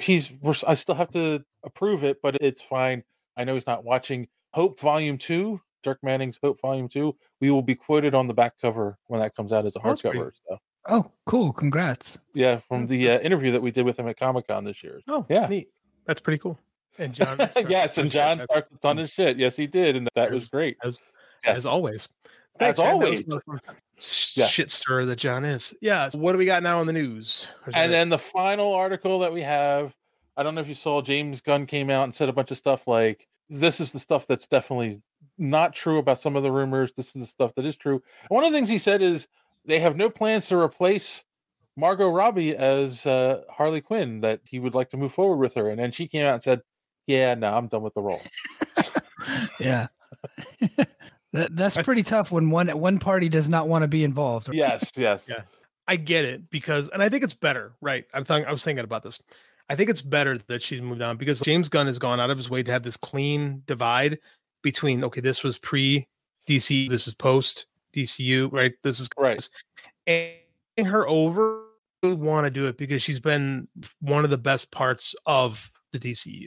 [0.00, 0.30] he's.
[0.40, 3.02] We're, I still have to approve it, but it's fine.
[3.36, 4.28] I know he's not watching.
[4.54, 7.16] Hope Volume Two, Dirk Manning's Hope Volume Two.
[7.40, 10.32] We will be quoted on the back cover when that comes out as a hardcover.
[10.48, 10.58] So
[10.88, 11.52] Oh, cool!
[11.52, 12.18] Congrats.
[12.34, 15.00] yeah, from the uh, interview that we did with him at Comic Con this year.
[15.08, 15.46] Oh, yeah.
[15.46, 15.68] neat.
[16.06, 16.58] That's pretty cool.
[16.98, 19.36] And John, yes, and John starts a ton of shit.
[19.36, 20.76] Yes, he did, and that was great.
[20.84, 20.98] As,
[21.44, 21.58] Yes.
[21.58, 22.08] as always.
[22.58, 22.76] As Thanks.
[22.78, 23.24] That always.
[24.36, 24.46] Yeah.
[24.46, 25.72] Shit stirrer that John is.
[25.80, 26.08] Yeah.
[26.08, 27.46] so what do we got now in the news?
[27.74, 29.94] And then the final article that we have,
[30.36, 32.58] I don't know if you saw, James Gunn came out and said a bunch of
[32.58, 35.00] stuff like, this is the stuff that's definitely
[35.38, 36.92] not true about some of the rumors.
[36.96, 38.02] This is the stuff that is true.
[38.22, 39.28] And one of the things he said is
[39.68, 41.22] they have no plans to replace
[41.76, 45.70] Margot Robbie as uh, Harley Quinn, that he would like to move forward with her.
[45.70, 46.62] And then she came out and said,
[47.06, 48.22] yeah, no, I'm done with the role.
[49.60, 49.88] Yeah.
[51.32, 54.48] that, that's pretty tough when one one party does not want to be involved.
[54.54, 55.26] yes, yes.
[55.28, 55.42] Yeah.
[55.86, 58.04] I get it because, and I think it's better, right?
[58.14, 59.20] I'm th- I was thinking about this.
[59.68, 62.38] I think it's better that she's moved on because James Gunn has gone out of
[62.38, 64.18] his way to have this clean divide
[64.62, 66.06] between, okay, this was pre
[66.48, 67.66] DC, this is post
[68.02, 68.72] DCU, right?
[68.82, 69.48] This is right.
[70.06, 71.64] And her over
[72.02, 73.66] want to do it because she's been
[74.00, 76.46] one of the best parts of the DCU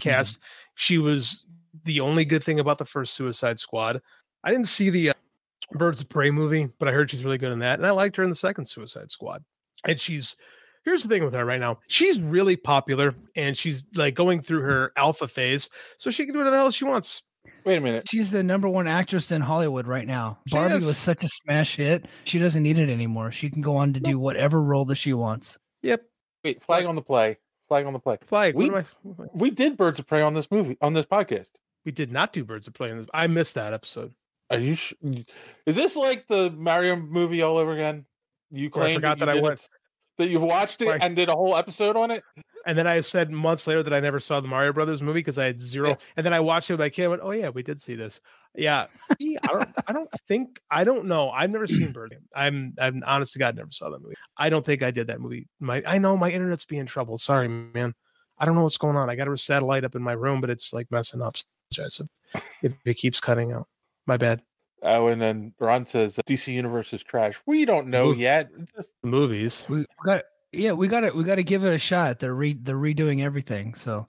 [0.00, 0.38] cast.
[0.74, 1.44] She was
[1.84, 4.00] the only good thing about the first Suicide Squad.
[4.44, 5.14] I didn't see the uh,
[5.72, 8.16] Birds of Prey movie, but I heard she's really good in that, and I liked
[8.16, 9.42] her in the second Suicide Squad.
[9.84, 10.36] And she's
[10.84, 14.60] here's the thing with her right now: she's really popular, and she's like going through
[14.60, 17.22] her alpha phase, so she can do whatever the hell she wants.
[17.64, 18.08] Wait a minute.
[18.08, 20.38] She's the number one actress in Hollywood right now.
[20.48, 20.86] She Barbie is.
[20.86, 22.06] was such a smash hit.
[22.24, 23.30] She doesn't need it anymore.
[23.32, 25.58] She can go on to do whatever role that she wants.
[25.82, 26.02] Yep.
[26.44, 27.38] Wait, flag on the play.
[27.68, 28.16] Flag on the play.
[28.26, 28.54] Flag.
[28.54, 28.84] We, I-
[29.34, 31.48] we did Birds of Prey on this movie, on this podcast.
[31.84, 32.90] We did not do Birds of Prey.
[32.90, 34.14] in this- I missed that episode.
[34.50, 34.76] Are you?
[34.76, 34.94] Sh-
[35.66, 38.06] is this like the Mario movie all over again?
[38.50, 39.68] You Or I claim forgot that you I did went-
[40.16, 40.98] that you watched it Right.
[41.02, 42.22] and did a whole episode on it.
[42.68, 45.38] And then I said months later that I never saw the Mario Brothers movie because
[45.38, 45.96] I had zero.
[46.18, 47.06] And then I watched it with my kid.
[47.06, 48.20] I went, "Oh yeah, we did see this."
[48.54, 49.68] Yeah, I don't.
[49.86, 50.60] I don't think.
[50.70, 51.30] I don't know.
[51.30, 52.14] I've never seen Bird.
[52.34, 52.74] I'm.
[52.78, 54.16] I'm honest to God, never saw that movie.
[54.36, 55.48] I don't think I did that movie.
[55.60, 55.82] My.
[55.86, 57.16] I know my internet's being trouble.
[57.16, 57.94] Sorry, man.
[58.38, 59.08] I don't know what's going on.
[59.08, 61.36] I got a satellite up in my room, but it's like messing up.
[61.72, 62.02] Apologize
[62.34, 63.66] if, if it keeps cutting out.
[64.06, 64.42] My bad.
[64.82, 67.40] Oh, and then Ron says DC Universe is trash.
[67.46, 68.14] We don't know Ooh.
[68.14, 68.50] yet.
[68.76, 69.66] Just- Movies.
[69.70, 71.14] We got yeah, we got it.
[71.14, 72.18] We got to give it a shot.
[72.18, 73.74] They're re they're redoing everything.
[73.74, 74.06] So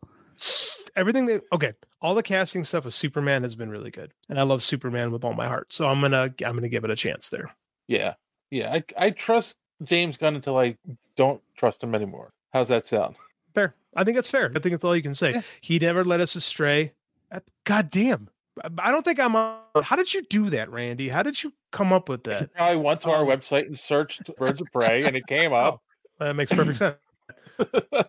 [0.95, 4.43] everything they okay all the casting stuff with superman has been really good and i
[4.43, 7.27] love superman with all my heart so i'm gonna i'm gonna give it a chance
[7.29, 7.53] there
[7.87, 8.13] yeah,
[8.51, 8.73] yeah.
[8.73, 10.77] I I trust James Gunn until I
[11.15, 12.31] don't trust him anymore.
[12.53, 13.15] How's that sound?
[13.53, 16.21] fair i think that's fair i think that's all you can say he never led
[16.21, 16.93] us astray
[17.31, 18.29] Uh, god damn
[18.63, 21.51] I- i don't think i'm on how did you do that randy how did you
[21.71, 25.15] come up with that I went to our website and searched Birds of Prey, and
[25.17, 25.81] it came up.
[26.19, 26.97] That makes perfect sense.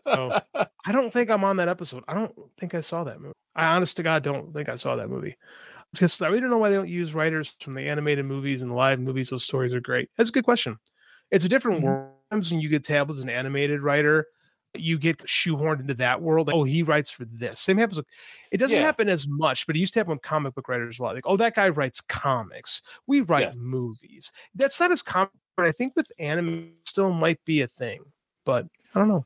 [0.05, 0.41] So
[0.87, 2.05] i don't think i'm on that episode.
[2.09, 3.35] I don't think i saw that movie.
[3.55, 5.37] I honest to god don't think i saw that movie.
[5.93, 8.75] Because i really don't know why they don't use writers from the animated movies and
[8.75, 9.31] live movies.
[9.31, 10.09] Those stories are great.
[10.17, 10.79] That's a good question.
[11.31, 11.87] It's a different mm-hmm.
[11.87, 12.11] world.
[12.31, 14.27] Sometimes when you get tabbed as an animated writer
[14.75, 17.59] you get shoehorned into that world like, oh he writes for this.
[17.59, 18.07] Same happens with,
[18.53, 18.85] it doesn't Yeah.
[18.85, 21.15] happen as much but it used to happen with comic book writers a lot.
[21.17, 22.83] Like oh that guy writes comics.
[23.07, 23.57] We write Yes.
[23.57, 24.33] movies.
[24.55, 28.01] That's not as common but i think with anime still might be a thing
[28.45, 29.25] but i don't know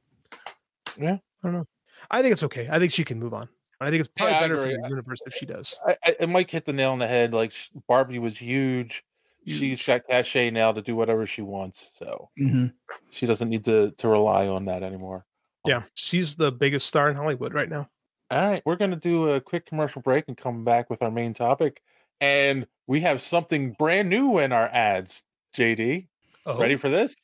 [0.98, 1.14] Yeah.
[1.14, 1.66] i don't know
[2.10, 3.48] i think it's okay i think she can move on
[3.80, 6.28] i think it's probably Yeah, better for the universe if she does I, I, it
[6.28, 7.32] might hit the nail on the head.
[7.34, 7.52] Like
[7.88, 9.04] Barbie was huge.
[9.46, 12.72] She's got cachet now to do whatever she wants, so Mhm.
[13.10, 15.26] she doesn't need to to rely on that anymore.
[15.66, 17.88] yeah she's the biggest star in hollywood right now
[18.30, 21.10] All right, we're going to do a quick commercial break and come back with our
[21.10, 21.82] main topic.
[22.20, 25.22] And we have something brand new in our ads.
[25.56, 26.08] JD,
[26.46, 26.58] Oh.
[26.58, 27.14] ready for this?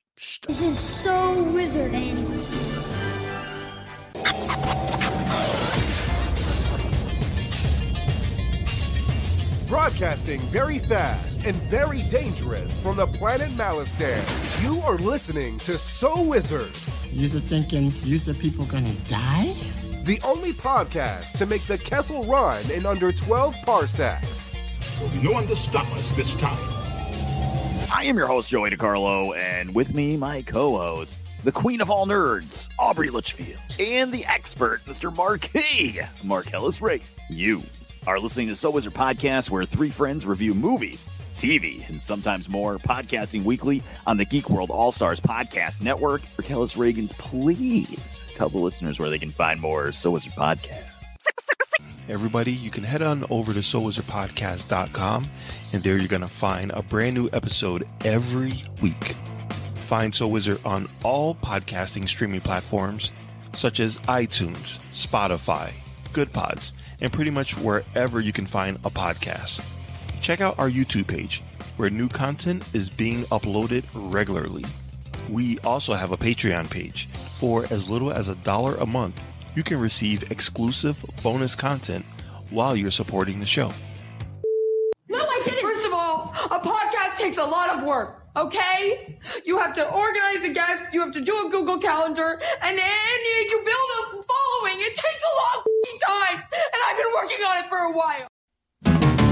[0.46, 2.26] This is so wizard, Annie.
[9.68, 14.20] Broadcasting very fast and very dangerous from the planet Malistan.
[14.64, 19.54] You are listening to So Wizards, You're thinking, you said people gonna die?
[20.04, 24.98] the only podcast to make the Kessel run in under 12 parsecs.
[24.98, 26.79] There'll be no one to stop us this time.
[27.92, 31.90] I am your host, Joey DiCarlo, and with me, my co hosts, the queen of
[31.90, 35.14] all nerds, Aubrey Litchfield, and the expert, Mr.
[35.14, 37.00] Marquis, Marcellus Ray.
[37.28, 37.62] You
[38.06, 42.78] are listening to So Wizard Podcast, where three friends review movies, TV, and sometimes more.
[42.78, 46.20] Podcasting weekly on the Geek World All Stars Podcast Network.
[46.20, 50.86] For Kellis Reagans, please tell the listeners where they can find more So Wizard Podcast.
[52.08, 55.26] Everybody, you can head on over to SoulWizardPodcast.com,
[55.72, 58.52] and there you're going to find a brand new episode every
[58.82, 59.14] week.
[59.82, 63.12] Find Soul Wizard on all podcasting streaming platforms
[63.52, 65.72] such as iTunes, Spotify,
[66.12, 69.64] Good Pods, and pretty much wherever you can find a podcast.
[70.20, 71.42] Check out our YouTube page,
[71.76, 74.64] where new content is being uploaded regularly.
[75.28, 77.06] We also have a Patreon page.
[77.06, 79.20] For as little as a dollar a month,
[79.54, 82.04] you can receive exclusive bonus content
[82.50, 83.72] while you're supporting the show.
[85.40, 85.62] No, I didn't.
[85.62, 89.18] First of all, a podcast takes a lot of work, okay?
[89.44, 93.18] You have to organize the guests, you have to do a Google Calendar, and then
[93.50, 94.76] you build a following.
[94.78, 95.64] It takes a long
[96.06, 98.26] time, and I've been working on it for a while.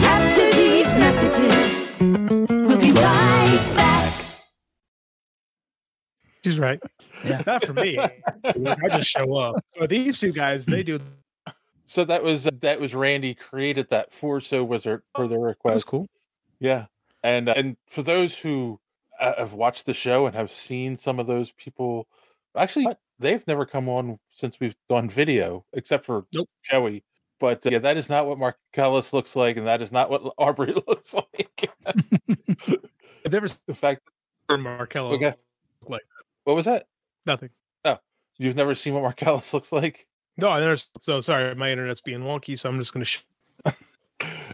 [0.05, 1.93] After these messages,
[2.49, 4.15] we'll be right back.
[6.45, 6.81] She's right.
[7.25, 7.43] Yeah.
[7.47, 7.99] Not for me.
[8.45, 9.65] I just show up.
[9.79, 11.01] But these two guys, they do.
[11.89, 15.75] So that was that was Randy created that for So Wizard for the request.
[15.75, 16.07] That's cool.
[16.61, 16.85] Yeah,
[17.23, 18.79] and uh, and for those who
[19.19, 22.07] uh, have watched the show and have seen some of those people,
[22.55, 26.51] actually they've never come on since we've done video, except for nope.
[26.63, 27.05] Joey.
[27.41, 30.23] But uh, yeah, that is not what Marcellus looks like, and that is not what
[30.39, 31.71] Aubrey looks like.
[31.87, 34.03] I've never the fact
[34.51, 35.33] that Marcellus okay.
[35.87, 36.03] like
[36.45, 36.85] what was that?
[37.25, 37.49] Nothing.
[37.87, 37.97] Oh,
[38.37, 40.07] you've never seen what Marcellus looks like?
[40.39, 40.89] No, there's.
[41.01, 43.11] So sorry, my internet's being wonky, so I'm just going to.
[43.11, 43.23] Sh-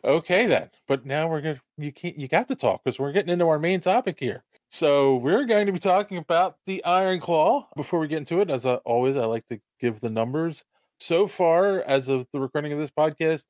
[0.04, 3.32] okay then, but now we're gonna you can't you got to talk because we're getting
[3.32, 4.42] into our main topic here.
[4.70, 7.68] So we're going to be talking about the Iron Claw.
[7.76, 10.64] Before we get into it, as I, always, I like to give the numbers.
[10.98, 13.44] So far, as of the recording of this podcast,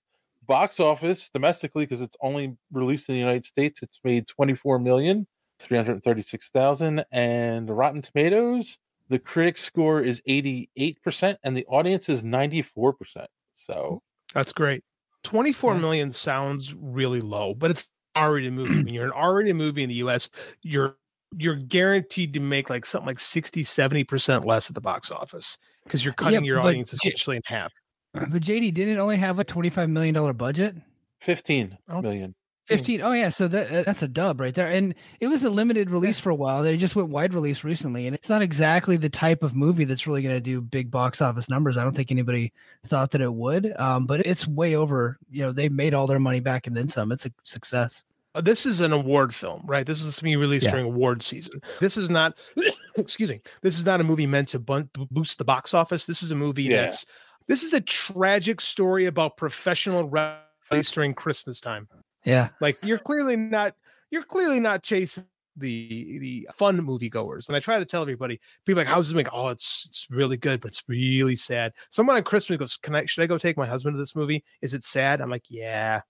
[0.47, 5.27] box office domestically, because it's only released in the United States, it's made 24 million,
[5.61, 7.05] 336,000.
[7.11, 8.79] And Rotten Tomatoes,
[9.09, 13.27] the critic score is 88%, and the audience is 94%.
[13.55, 13.99] So mm,
[14.33, 14.83] that's great.
[15.23, 15.81] Twenty-four yeah.
[15.81, 18.77] million sounds really low, but it's already a movie.
[18.77, 20.29] when you're an already a movie in the US,
[20.63, 20.97] you're
[21.39, 26.05] you're guaranteed to make like something like 60 70% less at the box office because
[26.05, 27.73] you're cutting yeah, your audience J- essentially in half
[28.13, 30.77] but jd didn't only have a 25 million dollar budget
[31.23, 32.35] 15 million
[32.67, 35.91] 15 oh yeah so that that's a dub right there and it was a limited
[35.91, 39.09] release for a while they just went wide release recently and it's not exactly the
[39.09, 42.11] type of movie that's really going to do big box office numbers i don't think
[42.11, 42.53] anybody
[42.87, 46.19] thought that it would um, but it's way over you know they made all their
[46.19, 48.05] money back and then some it's a success
[48.35, 49.87] uh, this is an award film, right?
[49.87, 50.73] This is something released yeah.
[50.73, 51.61] during award season.
[51.79, 52.37] This is not,
[52.97, 56.05] excuse me, this is not a movie meant to boost the box office.
[56.05, 56.83] This is a movie yeah.
[56.83, 57.07] that's,
[57.47, 61.89] this is a tragic story about professional race during Christmas time.
[62.25, 63.75] Yeah, like you're clearly not,
[64.11, 65.25] you're clearly not chasing
[65.57, 67.49] the the fun moviegoers.
[67.49, 69.29] And I try to tell everybody, people like, how's this make?
[69.33, 71.73] Oh, it's it's really good, but it's really sad.
[71.91, 74.45] Someone on Christmas goes, Can I should I go take my husband to this movie?
[74.63, 75.21] Is it sad?
[75.21, 76.01] I'm like, Yeah,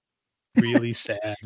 [0.57, 1.37] really sad.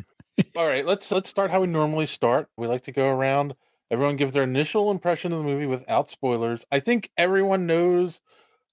[0.55, 2.49] All right, let's let's start how we normally start.
[2.57, 3.55] We like to go around.
[3.91, 6.63] Everyone give their initial impression of the movie without spoilers.
[6.71, 8.21] I think everyone knows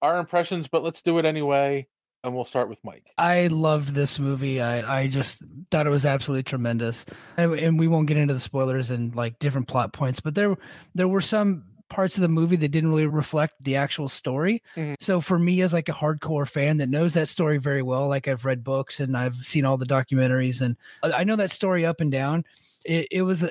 [0.02, 1.88] our impressions, but let's do it anyway.
[2.24, 3.04] And we'll start with Mike.
[3.18, 4.60] I loved this movie.
[4.60, 5.38] I, I just
[5.70, 7.06] thought it was absolutely tremendous.
[7.36, 10.56] And, and we won't get into the spoilers and like different plot points, but there
[10.94, 14.62] there were some parts of the movie that didn't really reflect the actual story.
[14.76, 14.94] Mm-hmm.
[15.00, 18.26] So for me as like a hardcore fan that knows that story very well, like
[18.26, 22.00] I've read books and I've seen all the documentaries and I know that story up
[22.00, 22.44] and down.
[22.84, 23.44] It, it was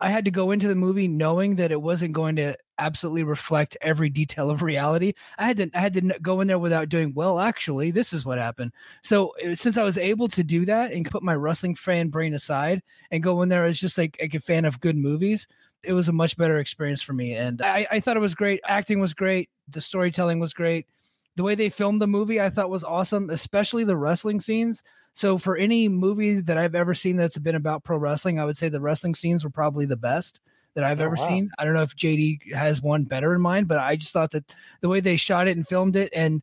[0.00, 3.76] I had to go into the movie knowing that it wasn't going to absolutely reflect
[3.80, 5.14] every detail of reality.
[5.38, 7.38] I had to I had to go in there without doing well.
[7.40, 8.72] Actually, this is what happened.
[9.02, 12.34] So eh, since I was able to do that and put my wrestling fan brain
[12.34, 15.48] aside and go in there as just like, like a fan of good movies,
[15.82, 17.34] it was a much better experience for me.
[17.34, 18.60] And I, I thought it was great.
[18.66, 19.48] Acting was great.
[19.68, 20.86] The storytelling was great.
[21.36, 24.82] The way they filmed the movie, I thought was awesome, especially the wrestling scenes.
[25.16, 28.58] So for any movie that I've ever seen that's been about pro wrestling, I would
[28.58, 30.40] say the wrestling scenes were probably the best
[30.74, 31.26] that I've oh, ever wow.
[31.26, 31.50] seen.
[31.58, 34.44] I don't know if JD has one better in mind, but I just thought that
[34.82, 36.42] the way they shot it and filmed it and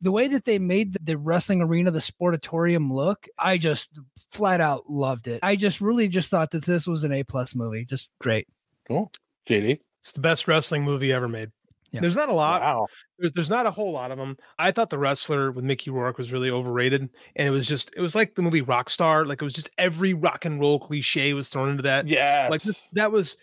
[0.00, 3.90] the way that they made the wrestling arena, the sportatorium look, I just
[4.30, 5.40] flat out loved it.
[5.42, 7.84] I just really just thought that this was an A plus movie.
[7.84, 8.48] Just great.
[8.88, 9.12] Cool.
[9.46, 9.80] JD.
[10.00, 11.50] It's the best wrestling movie ever made.
[11.94, 12.00] Yeah.
[12.00, 12.60] There's not a lot.
[12.60, 12.86] Wow.
[13.18, 14.36] There's there's not a whole lot of them.
[14.58, 18.00] I thought the wrestler with Mickey Rourke was really overrated, and it was just it
[18.00, 19.24] was like the movie Rockstar.
[19.26, 22.08] Like it was just every rock and roll cliche was thrown into that.
[22.08, 22.48] Yeah.
[22.50, 23.36] Like this, that was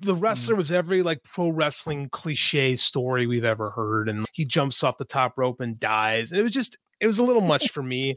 [0.00, 0.58] the wrestler mm.
[0.58, 5.04] was every like pro wrestling cliche story we've ever heard, and he jumps off the
[5.04, 6.30] top rope and dies.
[6.30, 8.16] And it was just it was a little much for me.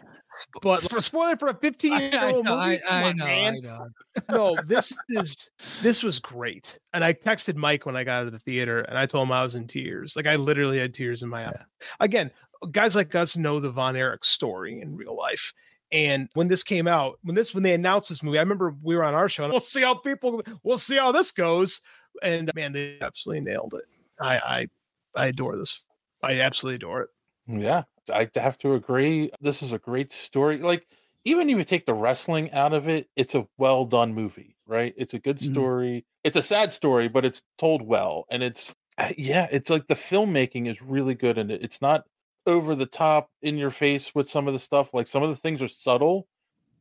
[0.62, 3.56] But for spoiler for a 15 year old movie, I, I on, know, man.
[3.56, 3.88] I know.
[4.30, 6.80] no, this is this was great.
[6.94, 9.32] And I texted Mike when I got out of the theater and I told him
[9.32, 10.16] I was in tears.
[10.16, 11.64] Like I literally had tears in my eye.
[12.00, 12.32] Again,
[12.72, 15.54] guys like us know the Von Erich story in real life.
[15.92, 18.96] And when this came out, when this when they announced this movie, I remember we
[18.96, 21.82] were on our show and we'll see how people we'll see how this goes.
[22.22, 23.86] And man, they absolutely nailed it.
[24.20, 24.68] I I
[25.16, 25.82] I adore this.
[26.24, 27.10] I absolutely adore it.
[27.48, 29.32] Yeah, I have to agree.
[29.42, 30.60] This is a great story.
[30.60, 30.88] Like,
[31.26, 34.94] even if you take the wrestling out of it, it's a well done movie, right?
[34.98, 35.74] It's a good Mhm.
[35.80, 36.06] story.
[36.24, 38.26] It's a sad story, but it's told well.
[38.30, 41.64] And it's, uh, yeah, it's like the filmmaking is really good in it.
[41.64, 42.06] It's not
[42.46, 44.94] over the top in your face with some of the stuff.
[44.94, 46.28] Like, some of the things are subtle,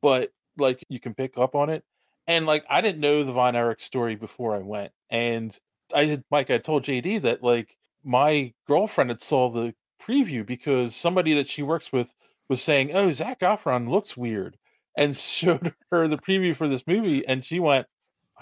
[0.01, 1.85] but like you can pick up on it.
[2.27, 4.93] And like, I didn't know the Von Erich story before I went.
[5.11, 5.57] And
[5.95, 9.75] I had, Mike, I told JD that like my girlfriend had saw the
[10.07, 12.13] preview because somebody that she works with
[12.49, 14.57] was saying, "Oh, Zac Efron looks weird,"
[14.97, 17.87] and showed her the preview for this movie, and she went,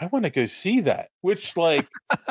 [0.00, 1.88] "I want to go see that," which like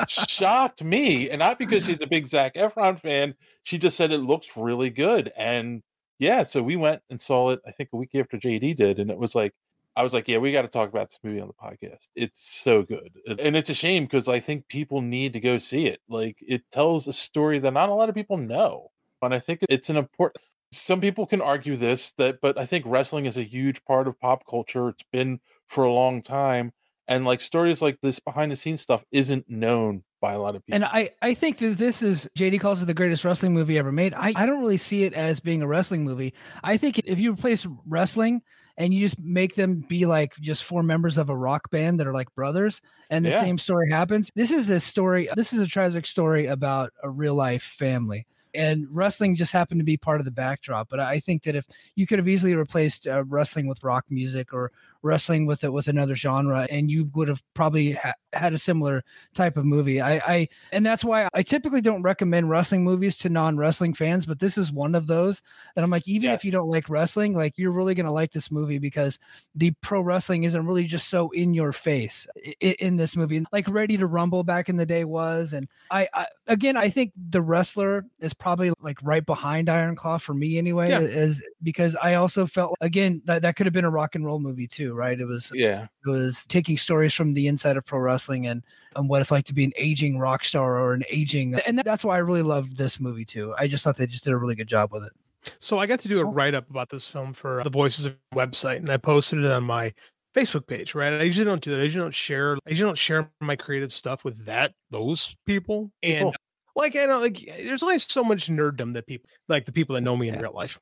[0.07, 3.36] shocked me, and not because she's a big Zac Efron fan.
[3.63, 5.84] She just said it looks really good, and
[6.19, 7.61] yeah, so we went and saw it.
[7.65, 9.53] I think a week after JD did, and it was like.
[9.95, 12.07] I was like, yeah, we got to talk about this movie on the podcast.
[12.15, 13.11] It's so good.
[13.38, 15.99] And it's a shame because I think people need to go see it.
[16.07, 18.91] Like, it tells a story that not a lot of people know
[19.22, 20.43] and I think it's an important.
[20.72, 24.20] Some people can argue this that, but I think wrestling is a huge part of
[24.20, 24.89] pop culture.
[24.89, 26.72] It's been for a long time,
[27.07, 30.63] and like stories like this behind the scenes stuff isn't known by a lot of
[30.65, 30.76] people.
[30.76, 33.91] And I, I think that this is JD calls it the greatest wrestling movie ever
[33.91, 34.13] made.
[34.13, 36.34] I, I don't really see it as being a wrestling movie.
[36.63, 38.41] I think if you replace wrestling
[38.78, 42.07] and you just make them be like just four members of a rock band that
[42.07, 43.39] are like brothers and the Yeah.
[43.41, 44.30] same story happens.
[44.36, 48.28] This is a story, this is a tragic story about a real life family.
[48.54, 50.89] And wrestling just happened to be part of the backdrop.
[50.89, 54.54] But I think that if you could have easily replaced uh, wrestling with rock music
[54.54, 54.72] or
[55.02, 59.04] wrestling with it with another genre, and you would have probably ha- had a similar
[59.34, 60.02] type of movie.
[60.02, 64.39] I, I and that's why I typically don't recommend wrestling movies to non-wrestling fans, but
[64.39, 65.41] this is one of those
[65.76, 68.52] that I'm like, even if you don't like wrestling, like you're really gonna like this
[68.52, 69.20] movie because
[69.56, 72.28] the pro wrestling isn't really just so in your face
[72.60, 75.54] in, in this movie, like Ready to Rumble back in the day was.
[75.54, 80.18] And I, I again, I think the wrestler is probably like right behind Iron Claw
[80.18, 81.00] for me anyway, Yeah.
[81.00, 84.39] is because I also felt again that that could have been a rock and roll
[84.39, 85.20] movie too, right?
[85.20, 85.88] It was Yeah.
[86.06, 88.64] it was taking stories from the inside of pro wrestling and
[88.96, 92.04] and what it's like to be an aging rock star or an aging and that's
[92.04, 93.54] why I really loved this movie too.
[93.58, 95.12] I just thought they just did a really good job with it.
[95.60, 98.06] So I got to do a write up about this film for uh, the Voices
[98.06, 99.94] of website, and I posted it on my
[100.36, 100.94] Facebook page.
[100.96, 101.80] Right, I usually don't do that.
[101.80, 102.56] I usually don't share.
[102.68, 105.92] I usually don't share my creative stuff with that those people.
[106.04, 106.36] And Cool.
[106.76, 110.02] like I know, like there's only so much nerddom that people like the people that
[110.02, 110.78] know me in real life.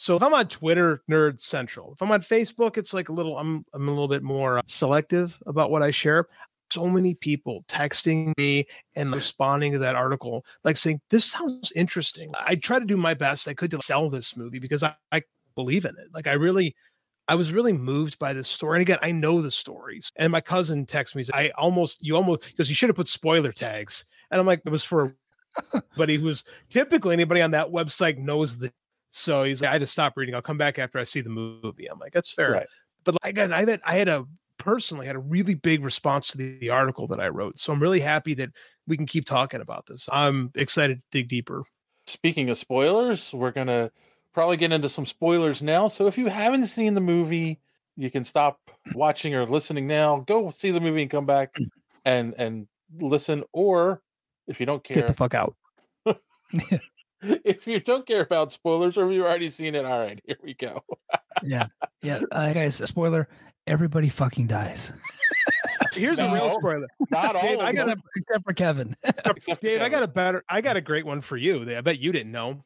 [0.00, 1.92] So if I'm on Twitter, nerd central.
[1.92, 3.36] If I'm on Facebook, it's like a little.
[3.36, 6.26] I'm I'm a little bit more uh, selective about what I share.
[6.72, 8.64] So many people texting me
[8.96, 12.32] and responding to that article, like saying, This sounds interesting.
[12.34, 15.20] I try to do my best I could to sell this movie because I, I
[15.54, 16.06] believe in it.
[16.14, 16.74] Like, I really,
[17.28, 18.78] I was really moved by this story.
[18.78, 20.10] And again, I know the stories.
[20.16, 23.52] And my cousin texts me, I almost, you almost, because you should have put spoiler
[23.52, 24.06] tags.
[24.30, 25.14] And I'm like, It was for
[25.96, 28.72] but he was typically anybody on that website knows the.
[29.10, 30.34] So he's like, I had to stop reading.
[30.34, 31.86] I'll come back after I see the movie.
[31.90, 32.52] I'm like, that's fair.
[32.52, 32.66] Right.
[33.04, 34.24] But like, again, I had I had a
[34.58, 37.58] personally had a really big response to the, the article that I wrote.
[37.58, 38.50] So I'm really happy that
[38.86, 40.08] we can keep talking about this.
[40.12, 41.64] I'm excited to dig deeper.
[42.06, 43.90] Speaking of spoilers, we're gonna
[44.32, 45.88] probably get into some spoilers now.
[45.88, 47.58] So if you haven't seen the movie,
[47.96, 48.60] you can stop
[48.94, 50.20] watching or listening now.
[50.20, 51.66] Go see the movie and come back mm.
[52.04, 52.66] and and
[53.00, 53.44] listen.
[53.52, 54.02] Or
[54.46, 55.56] if you don't care, Get the fuck out.
[57.22, 60.36] if you don't care about spoilers or if you've already seen it, all right, here
[60.42, 60.82] we go.
[61.42, 61.66] Yeah.
[62.02, 62.20] Yeah.
[62.32, 63.28] Uh, guys, spoiler,
[63.66, 64.92] everybody fucking dies.
[65.92, 66.86] Here's a real spoiler.
[67.10, 68.96] Not all Dave, of I got a Except for Kevin.
[69.60, 71.76] Dave, I got a better, I got a great one for you.
[71.76, 72.60] I bet you didn't know.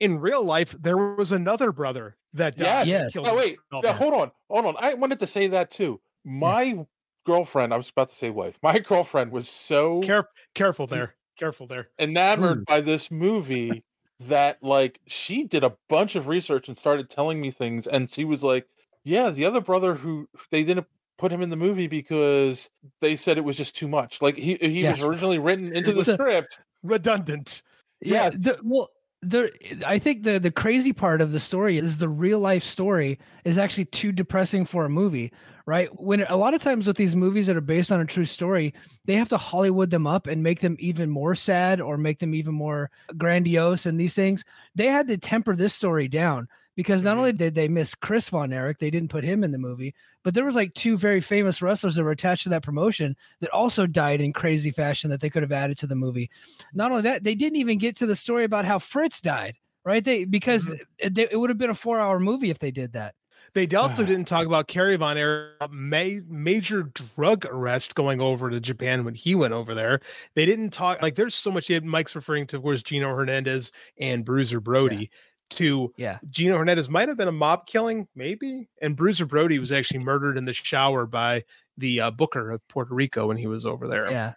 [0.00, 2.86] In real life, there was another brother that died.
[2.86, 3.02] Yes.
[3.04, 3.84] and killed Oh wait, himself.
[3.84, 4.76] no, hold on, hold on.
[4.78, 6.00] I wanted to say that too.
[6.24, 6.86] My
[7.26, 8.58] girlfriend, I was about to say wife.
[8.62, 11.14] My girlfriend was so Careful, careful there.
[11.36, 11.88] Careful there.
[11.98, 13.84] enamored by this movie
[14.20, 18.24] that like she did a bunch of research and started telling me things and she
[18.24, 18.66] was like
[19.04, 20.86] yeah the other brother who they didn't
[21.18, 22.68] put him in the movie because
[23.00, 24.92] they said it was just too much like he he Yeah.
[24.92, 27.62] was originally written into the script Redundant.
[28.00, 28.90] yeah Yeah, the, well
[29.22, 29.50] the
[29.86, 33.58] i think the the crazy part of the story is the real life story is
[33.58, 35.32] actually too depressing for a movie
[35.68, 38.24] right when a lot of times with these movies that are based on a true
[38.24, 38.72] story
[39.04, 42.34] they have to hollywood them up and make them even more sad or make them
[42.34, 44.44] even more grandiose and these things
[44.74, 47.18] they had to temper this story down because not mm-hmm.
[47.18, 50.32] only did they miss Chris Von Erich, they didn't put him in the movie, but
[50.32, 53.84] there was like two very famous wrestlers that were attached to that promotion that also
[53.84, 56.30] died in crazy fashion that they could have added to the movie.
[56.72, 60.04] Not only that, they didn't even get to the story about how Fritz died, right?
[60.04, 60.74] They because mm-hmm.
[60.98, 63.16] it, it would have been a four-hour movie if they did that.
[63.54, 66.84] They also didn't talk about Kerry Von Erich, ma- major
[67.16, 70.00] drug arrest going over to Japan when he went over there.
[70.34, 71.70] They didn't talk like there's so much.
[71.82, 75.10] Mike's referring to, of course, Gino Hernandez and Bruiser Brody.
[75.52, 79.72] To yeah, Gino Hernandez might have been a mob killing, maybe, and Bruiser Brody was
[79.72, 81.42] actually murdered in the shower by
[81.78, 84.10] the uh, Booker of Puerto Rico when he was over there.
[84.10, 84.34] Yeah.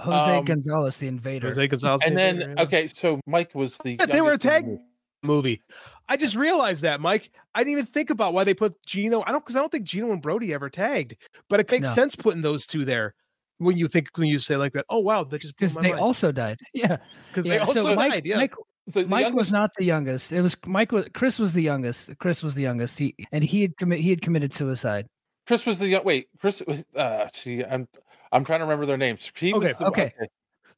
[0.00, 1.46] Jose Um, Gonzalez, the invader.
[1.46, 2.62] Jose Gonzalez, and the then invader, yeah.
[2.64, 4.78] okay, so Mike was the Yeah, they were a youngest in tag
[5.22, 5.36] movie.
[5.36, 5.62] movie.
[6.08, 7.30] I just realized that, Mike.
[7.54, 9.22] I didn't even think about why they put Gino.
[9.26, 11.16] I don't because I don't think Gino and Brody ever tagged,
[11.48, 11.92] but it makes No.
[11.94, 13.14] sense putting those two there
[13.58, 14.86] when you think when you say like that.
[14.88, 16.00] Oh wow, that just because they mind.
[16.00, 16.58] also died.
[16.72, 16.96] Yeah,
[17.30, 17.54] because yeah.
[17.54, 18.26] they also so Mike, died.
[18.26, 18.54] Yeah, Mike,
[18.90, 20.32] So the Mike was not the youngest.
[20.32, 20.92] It was Mike.
[20.92, 22.10] Was, Chris was the youngest.
[22.18, 22.98] Chris was the youngest.
[22.98, 24.00] He and he had commit.
[24.00, 25.06] He had committed suicide.
[25.46, 26.28] Chris was the young- wait.
[26.40, 26.84] Chris was.
[26.96, 27.86] Uh, see, I'm
[28.32, 29.30] I'm trying to remember their names.
[29.36, 30.12] He was Okay, the- okay.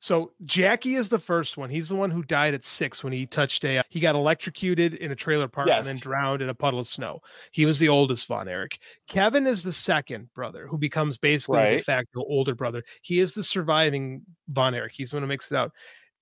[0.03, 1.69] So Jackie is the first one.
[1.69, 3.83] He's the one who died at six when he touched a.
[3.91, 7.21] He got electrocuted in a trailer park and then drowned in a puddle of snow.
[7.53, 8.79] He was the oldest Von Erich.
[9.09, 12.83] Kevin is the second brother who becomes basically the de facto older brother.
[13.03, 14.93] He is the surviving Von Erich.
[14.95, 15.73] He's the one who makes it out.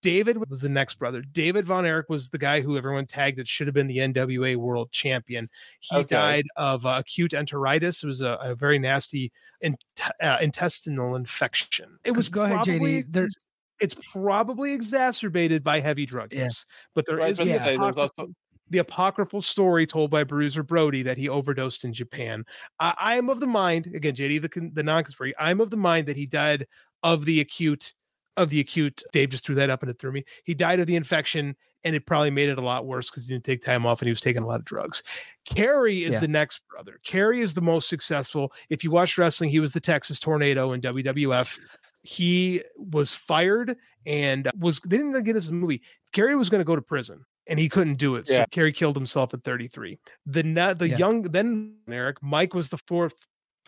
[0.02, 1.22] David was the next brother.
[1.22, 4.54] David Von Erich was the guy who everyone tagged that should have been the NWA
[4.56, 5.48] World Champion.
[5.80, 6.06] He Okay.
[6.16, 8.04] died of uh, acute enteritis.
[8.04, 9.76] It was a, a very nasty in,
[10.22, 11.98] uh, intestinal infection.
[12.04, 13.06] It was Go ahead, probably- JD.
[13.10, 13.34] There's
[13.80, 16.44] it's probably exacerbated by heavy drug Yeah.
[16.44, 17.66] use, but there Right, is but the, yeah.
[17.68, 18.28] apocryphal,
[18.70, 22.44] the apocryphal story told by Bruiser Brody that he overdosed in Japan.
[22.80, 25.34] I, I am of the mind, again, JD, the the non-conspiracy.
[25.38, 26.66] I'm of the mind that he died
[27.02, 27.94] of the acute
[28.36, 29.02] of the acute.
[29.12, 30.24] Dave just threw that up and it threw me.
[30.44, 33.34] He died of the infection, and it probably made it a lot worse because he
[33.34, 35.02] didn't take time off and he was taking a lot of drugs.
[35.44, 36.20] Kerry is Yeah.
[36.20, 37.00] the next brother.
[37.04, 38.52] Kerry is the most successful.
[38.70, 41.58] If you watch wrestling, he was the Texas Tornado in WWF.
[42.02, 43.76] He was fired
[44.06, 45.82] and was they didn't get us a movie.
[46.12, 48.28] Kerry was going to go to prison and he couldn't do it.
[48.28, 48.44] So Yeah.
[48.50, 49.98] Kerry killed himself at 33.
[50.26, 50.42] The
[50.78, 50.96] the Yeah.
[50.96, 53.14] young then Eric Mike was the fourth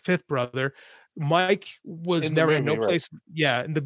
[0.02, 0.74] fifth brother.
[1.16, 2.82] Mike was In never in no right.
[2.82, 3.08] place.
[3.32, 3.82] Yeah, in the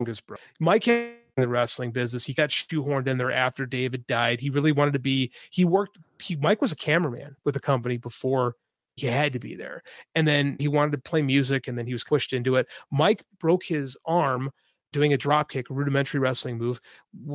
[0.00, 0.42] youngest brother.
[0.58, 2.24] Mike in the wrestling business.
[2.24, 4.40] He got shoehorned in there after David died.
[4.40, 5.32] He really wanted to be.
[5.50, 5.98] He worked.
[6.20, 8.56] He Mike was a cameraman with the company before
[9.00, 9.82] he had to be there,
[10.14, 12.66] and then he wanted to play music, and then he was pushed into it.
[12.90, 14.50] Mike broke his arm
[14.92, 16.80] doing a drop kick, a rudimentary wrestling move.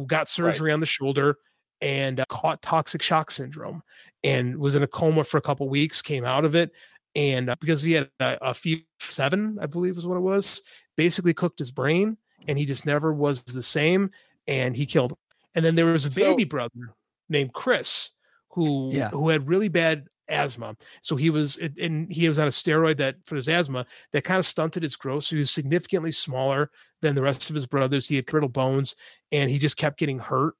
[0.07, 1.37] Got surgery on the shoulder
[1.81, 3.81] and uh, caught toxic shock syndrome,
[4.23, 6.01] and was in a coma for a couple weeks.
[6.01, 6.71] Came out of it,
[7.15, 10.61] and uh, because he had a, a few seven, I believe is what it was,
[10.97, 14.11] basically cooked his brain, and he just never was the same,
[14.47, 15.11] and he killed.
[15.11, 15.17] Him.
[15.55, 16.93] And then there was a So- baby brother
[17.29, 18.11] named Chris
[18.51, 19.09] who Yeah.
[19.09, 20.75] who had really bad asthma.
[21.01, 24.39] So he was and he was on a steroid that for his asthma that kind
[24.39, 25.25] of stunted his growth.
[25.25, 26.71] So he was significantly smaller
[27.01, 28.07] than the rest of his brothers.
[28.07, 28.95] He had brittle bones,
[29.31, 30.53] and he just kept getting hurt.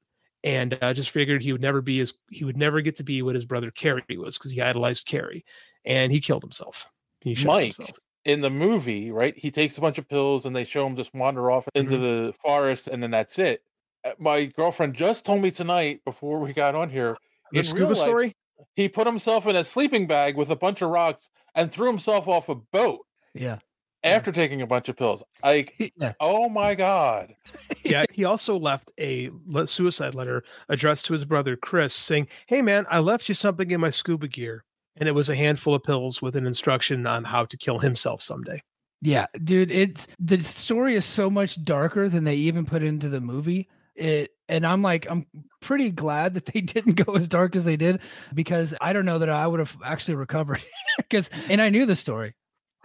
[0.43, 3.23] And uh, just figured he would never be as he would never get to be
[3.23, 5.43] what his brother Kerry was because he idolized Kerry,
[5.85, 6.87] and he killed himself.
[7.21, 7.97] He shot Mike himself.
[8.25, 9.35] in the movie, right?
[9.35, 12.03] He takes a bunch of pills and they show him just wander off into Mm-hmm.
[12.27, 13.63] the forest, and then that's it.
[14.03, 17.17] Uh, My girlfriend just told me tonight before we got on here.
[17.51, 18.33] The scuba life, story?
[18.75, 22.27] He put himself in a sleeping bag with a bunch of rocks and threw himself
[22.27, 22.99] off a boat
[23.33, 23.59] yeah.
[24.03, 25.23] after taking a bunch of pills.
[25.43, 26.13] Like, Yeah.
[26.19, 27.35] oh my god!
[27.83, 29.29] yeah, he also left a
[29.65, 33.81] suicide letter addressed to his brother Chris saying, Hey man, I left you something in
[33.81, 34.63] my scuba gear.
[34.97, 38.21] And it was a handful of pills with an instruction on how to kill himself
[38.21, 38.61] someday.
[39.01, 43.19] Yeah, dude, it's the story is so much darker than they even put into the
[43.19, 43.67] movie.
[43.95, 45.25] It and I'm like, I'm
[45.61, 47.99] pretty glad that they didn't go as dark as they did
[48.33, 50.61] because I don't know that I would have actually recovered
[50.97, 52.35] because and I knew the story.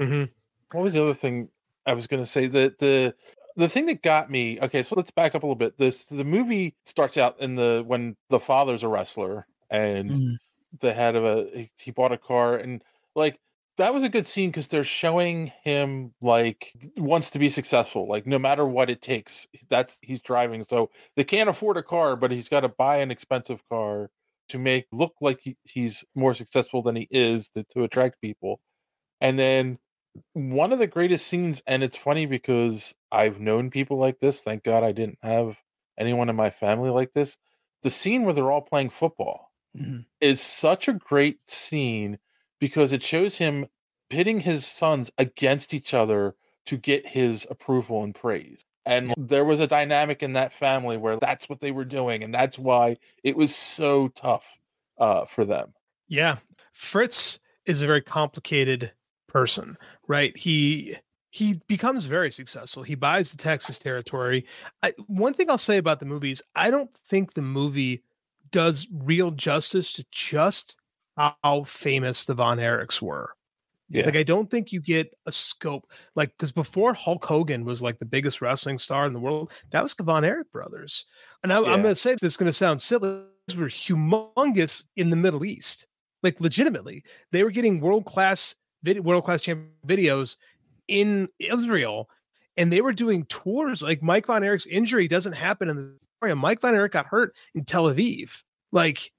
[0.00, 0.30] Mm-hmm.
[0.72, 1.48] What was the other thing
[1.86, 2.46] I was going to say?
[2.46, 3.14] that the
[3.56, 4.58] the thing that got me.
[4.60, 5.76] Okay, so let's back up a little bit.
[5.76, 10.36] This the movie starts out in the when the father's a wrestler and Mhm.
[10.80, 12.82] the head of a he bought a car and
[13.16, 13.38] like
[13.80, 18.26] that was a good scene because they're showing him like wants to be successful like
[18.26, 22.30] no matter what it takes that's he's driving so they can't afford a car but
[22.30, 24.10] he's got to buy an expensive car
[24.48, 28.60] to make look like he, he's more successful than he is to, to attract people
[29.20, 29.78] and then
[30.34, 34.64] one of the greatest scenes and it's funny because i've known people like this thank
[34.64, 35.58] god i didn't have
[35.98, 37.38] anyone in my family like this
[37.82, 40.04] the scene where they're all playing football Mhm.
[40.20, 42.18] is such a great scene
[42.60, 43.66] because it shows him
[44.08, 46.36] pitting his sons against each other
[46.66, 48.64] to get his approval and praise.
[48.86, 52.34] And there was a dynamic in that family where that's what they were doing, and
[52.34, 54.58] that's why it was so tough
[54.98, 55.74] uh, for them.
[56.08, 56.36] Yeah.
[56.72, 58.92] Fritz is a very complicated
[59.26, 59.76] person,
[60.08, 60.36] right?
[60.36, 60.96] He
[61.30, 62.82] he becomes very successful.
[62.82, 64.44] He buys the Texas territory.
[64.82, 68.02] I, one thing I'll say about the movies, I don't think the movie
[68.50, 70.74] does real justice to just
[71.42, 73.34] how famous the Von Erichs were.
[73.88, 74.06] Yeah.
[74.06, 77.98] Like I don't think you get a scope like because before Hulk Hogan was like
[77.98, 81.04] the biggest wrestling star in the world, that was the Von Erich brothers.
[81.42, 81.66] And I, Yeah.
[81.66, 83.24] Going to say this is going to sound silly.
[83.48, 85.86] These were humongous in the Middle East,
[86.22, 87.02] like legitimately.
[87.32, 88.54] They were getting world class
[88.84, 90.36] video, world class champ videos
[90.86, 92.08] in Israel,
[92.56, 93.82] and they were doing tours.
[93.82, 96.36] Like Mike Von Erich's injury doesn't happen in the area.
[96.36, 98.44] Mike Von Erich got hurt in Tel Aviv.
[98.70, 99.10] Like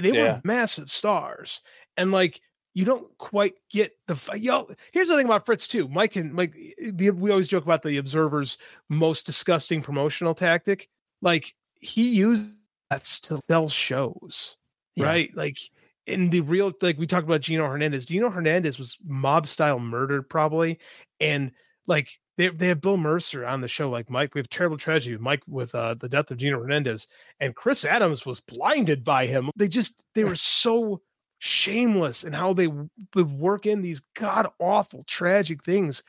[0.00, 0.34] they Yeah.
[0.34, 1.60] were massive stars,
[1.96, 2.40] and like
[2.74, 4.68] you don't quite get the yo.
[4.92, 5.88] Here's the thing about Fritz too.
[5.88, 10.88] Mike and Mike, the, we always joke about the Observer's most disgusting promotional tactic.
[11.20, 12.48] Like he used
[12.90, 14.56] that to sell shows,
[14.94, 15.06] Yeah.
[15.06, 15.30] right?
[15.34, 15.58] Like
[16.06, 18.04] in the real, like we talked about Gino Hernandez.
[18.04, 20.78] Gino Hernandez was mob style murdered probably,
[21.18, 21.50] and
[21.86, 23.90] like they they have Bill Mercer on the show.
[23.90, 27.06] Like Mike, we have terrible tragedy Mike with uh, the death of Gino Hernandez,
[27.40, 29.50] and Chris Adams was blinded by him.
[29.56, 31.00] They just they were so
[31.38, 36.02] shameless in how they would work in these god awful tragic things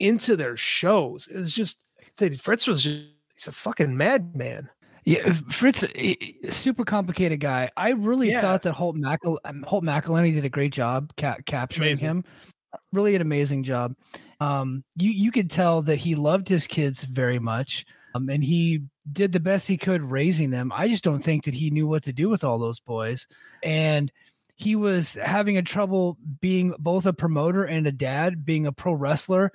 [0.00, 1.26] into their shows.
[1.28, 3.04] It was just I say Fritz was just
[3.34, 4.68] he's a fucking madman.
[5.04, 7.70] Yeah, Fritz, i- i- super complicated guy.
[7.76, 8.40] I really Yeah.
[8.40, 12.06] thought that Holt Mackel, um, Holt McCallany did a great job ca- capturing Amazing.
[12.06, 12.24] him.
[12.92, 13.94] Really an amazing job.
[14.40, 18.82] Um, you you could tell that he loved his kids very much, um, and he
[19.12, 20.72] did the best he could raising them.
[20.74, 23.26] I just don't think that he knew what to do with all those boys,
[23.62, 24.12] and
[24.56, 28.92] he was having a trouble being both a promoter and a dad, being a pro
[28.94, 29.52] wrestler,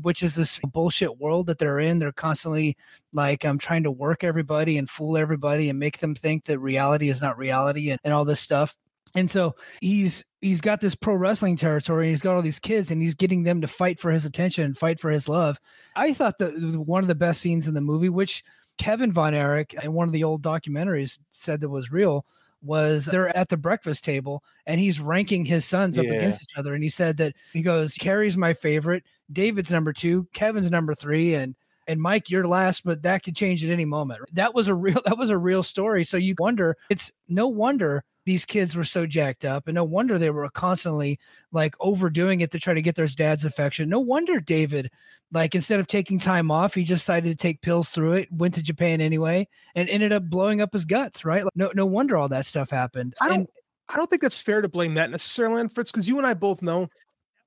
[0.00, 1.98] which is this bullshit world that they're in.
[1.98, 2.76] They're constantly
[3.12, 7.10] like I'm trying to work everybody and fool everybody and make them think that reality
[7.10, 8.74] is not reality and, and all this stuff.
[9.14, 12.90] And so he's he's got this pro wrestling territory and he's got all these kids
[12.90, 15.58] and he's getting them to fight for his attention and fight for his love.
[15.96, 18.44] I thought that one of the best scenes in the movie, which
[18.78, 22.24] Kevin Von Erich in one of the old documentaries said that was real,
[22.62, 26.14] was they're at the breakfast table and he's ranking his sons up Yeah.
[26.14, 26.74] against each other.
[26.74, 31.34] And he said that he goes, Kerry's my favorite, David's number two, Kevin's number three,
[31.34, 31.54] and
[31.86, 34.20] and Mike, you're last, but that could change at any moment.
[34.34, 36.04] That was a real that was a real story.
[36.04, 40.18] So you wonder, it's no wonder these kids were so jacked up, and no wonder
[40.18, 41.18] they were constantly
[41.50, 43.88] like overdoing it to try to get their dad's affection.
[43.88, 44.90] No wonder David,
[45.32, 48.52] like instead of taking time off, he just decided to take pills through it, went
[48.52, 51.24] to Japan anyway, and ended up blowing up his guts.
[51.24, 51.42] Right?
[51.42, 53.14] Like, no, no wonder all that stuff happened.
[53.22, 53.48] I don't And-
[53.90, 56.34] I don't think that's fair to blame that necessarily on Fritz because you and I
[56.34, 56.90] both know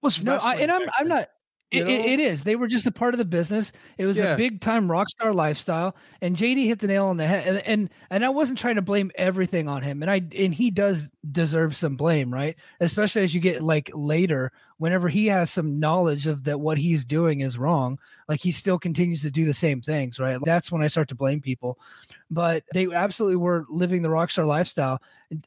[0.01, 1.27] was No, I, and i'm I'm not.
[1.71, 2.43] It, it- it is.
[2.43, 3.71] They were just a part of the business.
[3.97, 4.33] It was Yeah.
[4.33, 7.47] a big time rock star lifestyle, and JD hit the nail on the head.
[7.47, 10.69] And, and and I wasn't trying to blame everything on him, and I and he
[10.69, 12.55] does deserve some blame, right?
[12.81, 14.51] Especially as you get like later,
[14.81, 18.79] whenever he has some knowledge of that what he's doing is wrong, like he still
[18.79, 20.39] continues to do the same things, right?
[20.43, 21.77] That's when I start to blame people.
[22.31, 24.99] But they absolutely were living the rockstar lifestyle.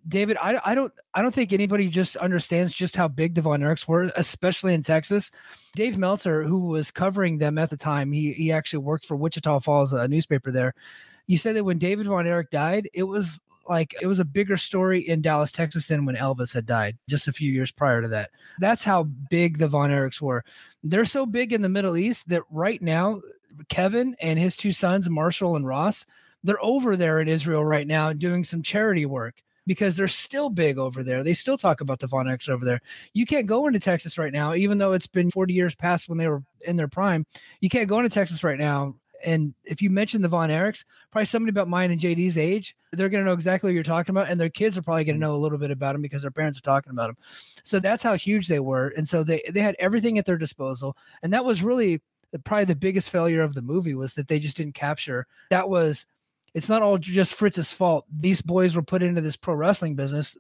[0.07, 3.61] David, I, I don't I don't think anybody just understands just how big the Von
[3.61, 5.33] Erichs were, especially in Texas.
[5.75, 9.59] Dave Meltzer, who was covering them at the time, he he actually worked for Wichita
[9.59, 10.75] Falls, a newspaper there.
[11.27, 14.57] You said that when David Von Erich died, it was like it was a bigger
[14.57, 18.09] story in Dallas, Texas than when Elvis had died just a few years prior to
[18.09, 18.31] that.
[18.59, 20.45] That's how big the Von Erichs were.
[20.83, 23.21] They're so big in the Middle East that right now,
[23.69, 26.07] Kevin and his two sons, Marshall and Ross,
[26.43, 30.79] they're over there in Israel right now doing some charity work because they're still big
[30.79, 31.23] over there.
[31.23, 32.81] They still talk about the Von Erichs over there.
[33.15, 36.19] You can't go into Texas right now, even though it's been 40 years past when
[36.19, 37.27] they were in their prime.
[37.61, 38.95] You can't go into Texas right now.
[39.25, 43.09] And if you mention the Von Erichs, probably somebody about mine and JD's age, they're
[43.09, 44.29] going to know exactly what you're talking about.
[44.29, 45.29] And their kids are probably going to mm.
[45.29, 47.17] know a little bit about them because their parents are talking about them.
[47.63, 48.89] So that's how huge they were.
[48.97, 50.97] And so they, they had everything at their disposal.
[51.23, 54.39] And that was really the, probably the biggest failure of the movie was that they
[54.39, 55.27] just didn't capture.
[55.51, 56.07] That was
[56.55, 58.07] it's not all just Fritz's fault.
[58.21, 60.37] These boys were put into this pro wrestling business.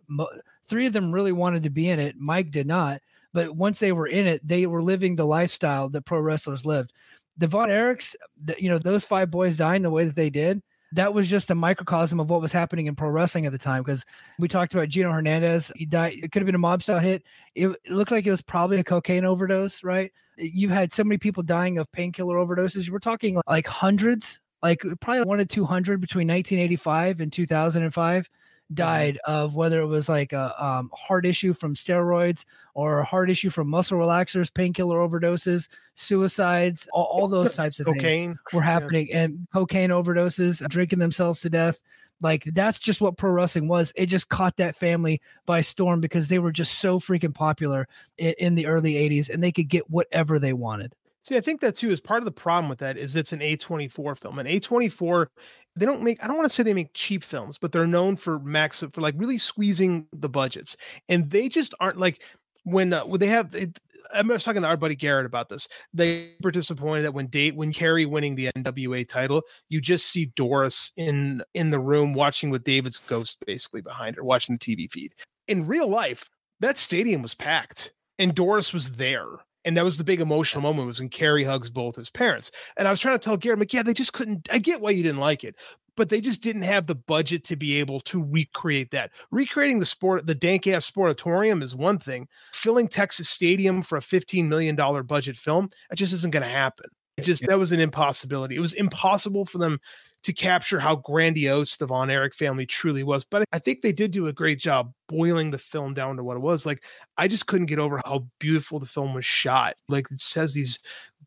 [0.68, 2.16] Three of them really wanted to be in it.
[2.16, 3.00] Mike did not.
[3.32, 6.92] But once they were in it, they were living the lifestyle that pro wrestlers lived.
[7.36, 10.62] The Von Erichs, the, you know, those five boys dying the way that they did,
[10.92, 13.82] that was just a microcosm of what was happening in pro wrestling at the time.
[13.82, 14.04] Because
[14.38, 15.72] we talked about Gino Hernandez.
[15.74, 16.14] He died.
[16.14, 17.24] It could have been a mob style hit.
[17.54, 20.12] It, it looked like it was probably a cocaine overdose, right?
[20.36, 22.88] You've had so many people dying of painkiller overdoses.
[22.90, 28.30] We're talking like hundreds like probably one to 200 between 1985 and 2005
[28.72, 33.30] died of whether it was like a um, heart issue from steroids or a heart
[33.30, 38.60] issue from muscle relaxers, painkiller overdoses, suicides, all, all those types of Cocaine, things were
[38.60, 38.66] yeah.
[38.72, 41.82] happening, and cocaine overdoses, drinking themselves to death.
[42.20, 43.92] Like that's just what pro wrestling was.
[43.96, 47.86] It just caught that family by storm because they were just so freaking popular
[48.16, 50.94] in, in the early 80s and they could get whatever they wanted.
[51.24, 53.40] See, I think that too is part of the problem with that is it's an
[53.40, 54.38] A24 film.
[54.38, 55.26] And A24,
[55.74, 58.16] they don't make I don't want to say they make cheap films, but they're known
[58.16, 60.76] for max for like really squeezing the budgets.
[61.08, 62.22] And they just aren't like
[62.64, 63.78] when uh, when they have it,
[64.12, 65.66] I was talking to our buddy Garrett about this.
[65.94, 70.26] They were disappointed that when date when Kerry winning the NWA title, you just see
[70.26, 74.90] Doris in in the room watching with David's ghost basically behind her, watching the TV
[74.90, 75.14] feed.
[75.48, 76.28] In real life,
[76.60, 79.26] that stadium was packed and Doris was there.
[79.64, 82.50] And that was the big emotional moment was when Kerry hugs both his parents.
[82.76, 84.48] And I was trying to tell Garrett, like, yeah, they just couldn't.
[84.52, 85.56] I get why you didn't like it,
[85.96, 89.10] but they just didn't have the budget to be able to recreate that.
[89.30, 92.28] Recreating the sport, the dank ass sportatorium is one thing.
[92.52, 94.76] Filling Texas Stadium for a $15 million
[95.06, 96.86] budget film, that just isn't going to happen.
[97.16, 98.56] It just that was an impossibility.
[98.56, 99.78] It was impossible for them
[100.24, 103.24] to capture how grandiose the Von Erich family truly was.
[103.24, 106.36] But I think they did do a great job boiling the film down to what
[106.36, 106.66] it was.
[106.66, 106.82] Like
[107.16, 109.76] I just couldn't get over how beautiful the film was shot.
[109.88, 110.78] Like it says these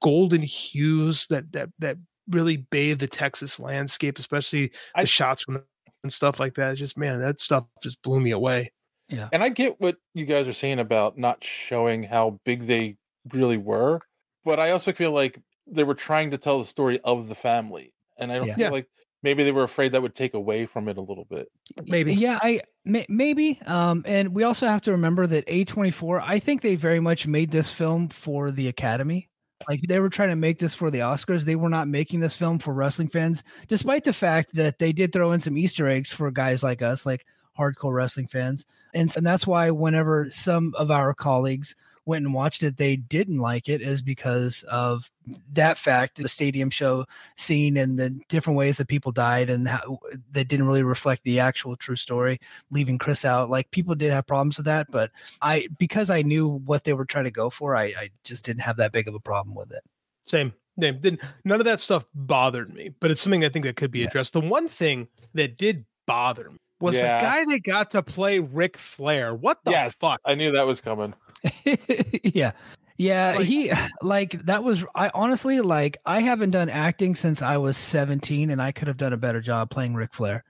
[0.01, 1.97] golden hues that that that
[2.29, 5.63] really bathe the Texas landscape, especially the I, shots from
[6.03, 6.71] and stuff like that.
[6.71, 8.71] It's just man, that stuff just blew me away.
[9.09, 9.29] Yeah.
[9.31, 12.97] And I get what you guys are saying about not showing how big they
[13.31, 14.01] really were,
[14.43, 17.93] but I also feel like they were trying to tell the story of the family
[18.19, 18.55] and I don't Yeah.
[18.55, 18.87] feel like
[19.23, 21.47] maybe they were afraid that would take away from it a little bit.
[21.87, 23.59] Maybe, yeah, I may, maybe.
[23.65, 26.21] Um, and we also have to remember that A24.
[26.23, 29.29] I think they very much made this film for the Academy.
[29.67, 31.41] Like they were trying to make this for the Oscars.
[31.41, 35.11] They were not making this film for wrestling fans, despite the fact that they did
[35.11, 37.25] throw in some Easter eggs for guys like us, like
[37.57, 38.67] hardcore wrestling fans.
[38.93, 41.75] And and that's why whenever some of our colleagues
[42.07, 45.11] went and watched it, they didn't like it, is because of
[45.53, 47.05] that fact, the stadium show
[47.35, 49.99] scene and the different ways that people died and how
[50.31, 52.39] that didn't really reflect the actual true story,
[52.71, 53.49] leaving Chris out.
[53.49, 55.11] Like people did have problems with that, but
[55.41, 58.61] I because I knew what they were trying to go for, I, I just didn't
[58.61, 59.83] have that big of a problem with it.
[60.25, 60.53] Same.
[60.79, 60.99] Same.
[60.99, 64.03] Didn't none of that stuff bothered me, but it's something I think that could be
[64.03, 64.33] addressed.
[64.33, 67.17] The one thing that did bother me was Yeah.
[67.17, 69.33] the guy that got to play Ric Flair.
[69.33, 70.21] What the yes, fuck?
[70.25, 71.13] I knew that was coming.
[72.23, 72.51] yeah.
[72.97, 73.71] Yeah, he
[74.01, 78.61] like that was I honestly like I haven't done acting since I was 17 and
[78.61, 80.43] I could have done a better job playing Ric Flair.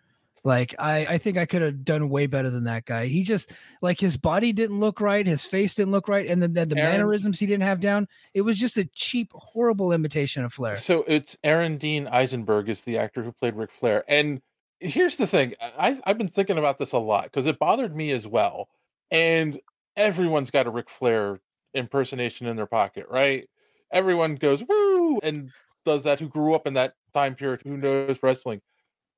[0.43, 3.07] Like I I think I could have done way better than that guy.
[3.07, 3.51] He just
[3.81, 6.77] like his body didn't look right, his face didn't look right and then the, the
[6.77, 8.07] Aaron- mannerisms he didn't have down.
[8.33, 10.77] It was just a cheap horrible imitation of Flair.
[10.77, 14.05] So it's Aaron Dean Eisenberg is the actor who played Ric Flair.
[14.07, 14.41] And
[14.79, 18.11] here's the thing I, I've been thinking about this a lot because it bothered me
[18.11, 18.69] as well.
[19.11, 19.59] And
[19.97, 21.41] everyone's got a Ric Flair
[21.73, 23.49] impersonation in their pocket, right?
[23.91, 25.51] Everyone goes, woo, and
[25.83, 28.61] does that who grew up in that time period, who knows wrestling.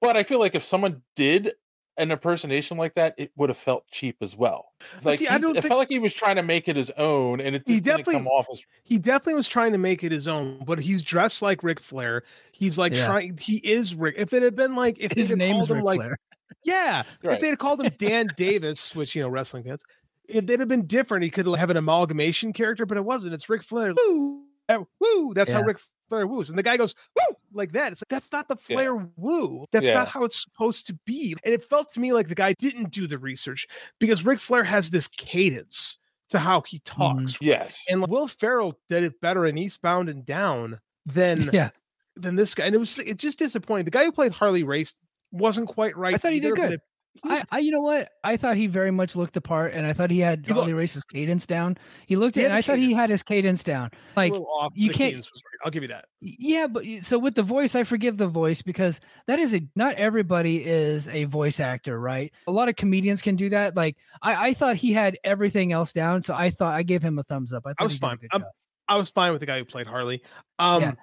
[0.01, 1.53] But I feel like if someone did
[1.97, 4.71] an impersonation like that, it would have felt cheap as well.
[5.03, 6.89] Like See, I don't it think- felt like he was trying to make it his
[6.91, 9.77] own, and it He just didn't definitely come off as he definitely was trying to
[9.77, 12.23] make it his own, but he's dressed like Ric Flair.
[12.53, 13.05] He's like Yeah.
[13.05, 14.15] trying he is Ric.
[14.17, 15.99] If it had been like if His they had name is called him Ric like
[15.99, 16.17] Flair.
[16.63, 17.03] Yeah.
[17.23, 17.35] Right.
[17.35, 19.81] If they'd called him Dan Davis, which you know, wrestling fans,
[20.29, 23.33] if they'd have been different, he could have an amalgamation character, but it wasn't.
[23.33, 23.93] It's Ric Flair.
[23.97, 24.43] Woo!
[24.67, 25.33] Uh, Woo!
[25.33, 25.65] That's how Yeah.
[25.65, 25.77] Ric
[26.09, 26.49] Flair woos.
[26.49, 27.91] And the guy goes, woo, like that.
[27.91, 28.75] It's like that's not the Yeah.
[28.75, 29.65] Flair woo.
[29.71, 29.93] That's Yeah.
[29.95, 31.35] not how it's supposed to be.
[31.43, 33.67] And it felt to me like the guy didn't do the research
[33.99, 35.97] because Ric Flair has this cadence
[36.29, 37.35] to how he talks.
[37.41, 37.83] yes.
[37.89, 41.71] And Will Ferrell did it better in Eastbound and Down than Yeah.
[42.15, 42.65] than this guy.
[42.65, 43.85] And it was it just disappointing.
[43.85, 44.93] The guy who played Harley Race
[45.31, 46.13] wasn't quite right.
[46.13, 46.71] I thought he did either, but good.
[46.71, 46.88] it- he was-
[47.23, 48.09] I, I, you know what?
[48.23, 50.67] I thought he very much looked the part, and I thought he had He Harley
[50.73, 51.77] looked- Race's cadence down.
[52.07, 53.91] He looked He at, and the I thought he had his cadence down.
[54.15, 54.71] Like a off.
[54.75, 55.59] you can't- was right.
[55.65, 56.05] I'll give you that.
[56.21, 59.95] Yeah, but so with the voice, I forgive the voice because that is a not
[59.95, 62.31] everybody is a voice actor, right?
[62.47, 63.75] A lot of comedians can do that.
[63.75, 67.19] Like I, I thought he had everything else down, so I thought I gave him
[67.19, 67.63] a thumbs up.
[67.65, 68.17] I, thought I was he did a fine.
[68.31, 68.49] I'm, job.
[68.87, 70.23] I was fine with the guy who played Harley.
[70.57, 70.93] Um, Yeah.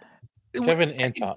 [0.64, 1.36] Kevin Anton.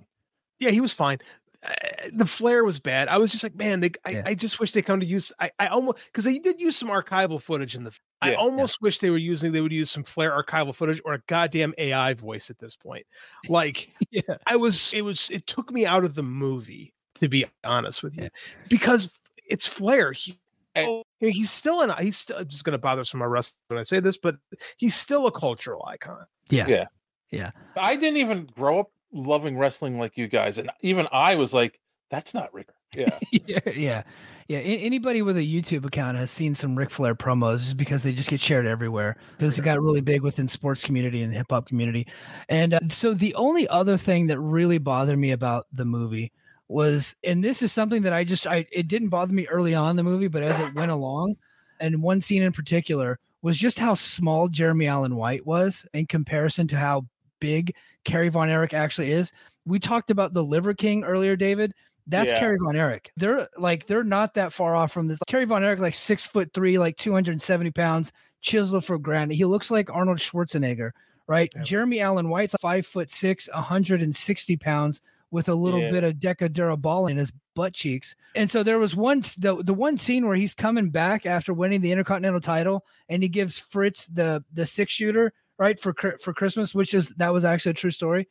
[0.60, 1.19] yeah, he was fine.
[1.61, 1.73] Uh,
[2.14, 3.10] the flair was bad.
[3.10, 4.22] I was just like, man, they, I, Yeah.
[4.26, 5.31] I just wish they come to use.
[5.40, 7.91] I, I almost because they did use some archival footage in the.
[8.22, 8.38] I Yeah.
[8.38, 9.52] almost wish they were using.
[9.52, 13.06] They would use some flair archival footage or a goddamn AI voice at this point.
[13.49, 14.22] Like, Yeah.
[14.48, 14.94] I was.
[14.94, 15.30] It was.
[15.31, 18.30] It took me out of the movie to be honest with you,
[18.69, 19.10] because
[19.45, 20.14] it's Flair.
[20.14, 20.40] He,
[20.77, 21.91] oh, he's still an.
[22.02, 24.18] He's still I'm just going to bother some of my wrestlers when I say this,
[24.18, 24.38] but
[24.77, 26.26] he's still a cultural icon.
[26.49, 26.68] Yeah.
[26.68, 26.86] Yeah.
[27.31, 27.52] Yeah.
[27.76, 31.80] I didn't even grow up loving wrestling like you guys, and even I was like,
[32.10, 34.03] "That's not Ric." Yeah, yeah, yeah,
[34.48, 34.57] yeah.
[34.57, 38.31] Anybody with a YouTube account has seen some Ric Flair promos just because they just
[38.31, 42.07] get shared everywhere because he got really big within sports community and hip hop community.
[42.49, 46.31] And uh, so the only other thing that really bothered me about the movie
[46.68, 49.91] was, and this is something that I just I it didn't bother me early on
[49.91, 51.36] in the movie, but as it went along,
[51.80, 56.68] and one scene in particular was just how small Jeremy Allen White was in comparison
[56.69, 57.06] to how
[57.40, 57.76] big
[58.06, 59.32] Kerry Von Erich actually is.
[59.66, 61.74] We talked about the Liver King earlier, David.
[62.07, 62.40] That's Yeah.
[62.40, 63.11] Kerry Von Erich.
[63.18, 65.20] They're like they're not that far off from this.
[65.28, 68.11] Kerry Von Erich, like six foot three, like 270 pounds,
[68.41, 69.36] chiseled for granite.
[69.36, 70.91] He looks like Arnold Schwarzenegger,
[71.28, 71.53] right?
[71.64, 75.02] Jeremy Allen White's five foot six, 160 pounds,
[75.32, 75.91] with a little Yeah.
[75.91, 78.16] bit of Deca-Durabolin in his butt cheeks.
[78.34, 81.82] And so there was one the the one scene where he's coming back after winning
[81.82, 86.73] the Intercontinental title, and he gives Fritz the the six shooter right for for Christmas,
[86.73, 88.27] which is that was actually a true story.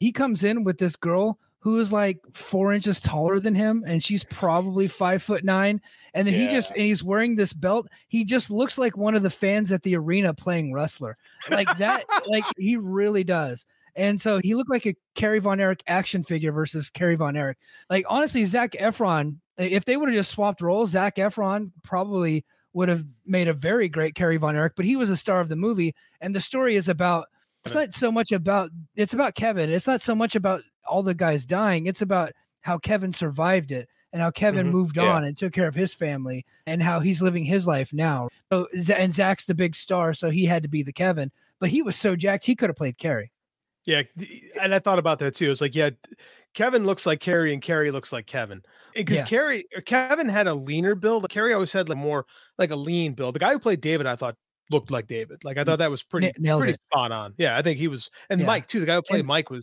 [0.00, 4.02] He comes in with this girl who is like four inches taller than him, and
[4.02, 5.80] she's probably five foot nine.
[6.12, 7.88] And then he just and he's wearing this belt.
[8.08, 11.16] He just looks like one of the fans at the arena playing wrestler,
[11.50, 12.04] like that.
[12.26, 13.64] like he really does.
[13.96, 17.58] And so he looked like a Kerry Von Erich action figure versus Kerry Von Erich.
[17.88, 22.44] Like honestly, Zac Efron, if they would have just swapped roles, Zac Efron probably
[22.74, 24.74] would have made a very great Kerry Von Erich.
[24.76, 27.28] But he was a star of the movie, and the story is about.
[27.64, 28.70] It's not so much about.
[28.94, 29.70] It's about Kevin.
[29.70, 31.86] It's not so much about all the guys dying.
[31.86, 35.04] It's about how Kevin survived it and how Kevin Mhm, moved yeah.
[35.14, 38.28] on and took care of his family and how he's living his life now.
[38.52, 41.30] So and Zac's the big star, so he had to be the Kevin.
[41.58, 43.32] But he was so jacked, he could have played Kerry.
[43.86, 44.02] Yeah,
[44.60, 45.50] and I thought about that too.
[45.50, 45.90] It's like, yeah,
[46.54, 48.62] Kevin looks like Kerry, and Kerry looks like Kevin.
[48.94, 49.24] Because Yeah.
[49.26, 51.28] Kerry, or Kevin had a leaner build.
[51.28, 52.26] Kerry always had like more
[52.58, 53.34] like a lean build.
[53.34, 54.36] The guy who played David, I thought
[54.70, 55.38] looked like David.
[55.44, 56.80] Like I thought that was pretty nailed pretty it.
[56.90, 57.34] spot on.
[57.36, 58.46] Yeah, I think he was, and Yeah.
[58.46, 58.80] Mike too.
[58.80, 59.62] The guy who played And- Mike was.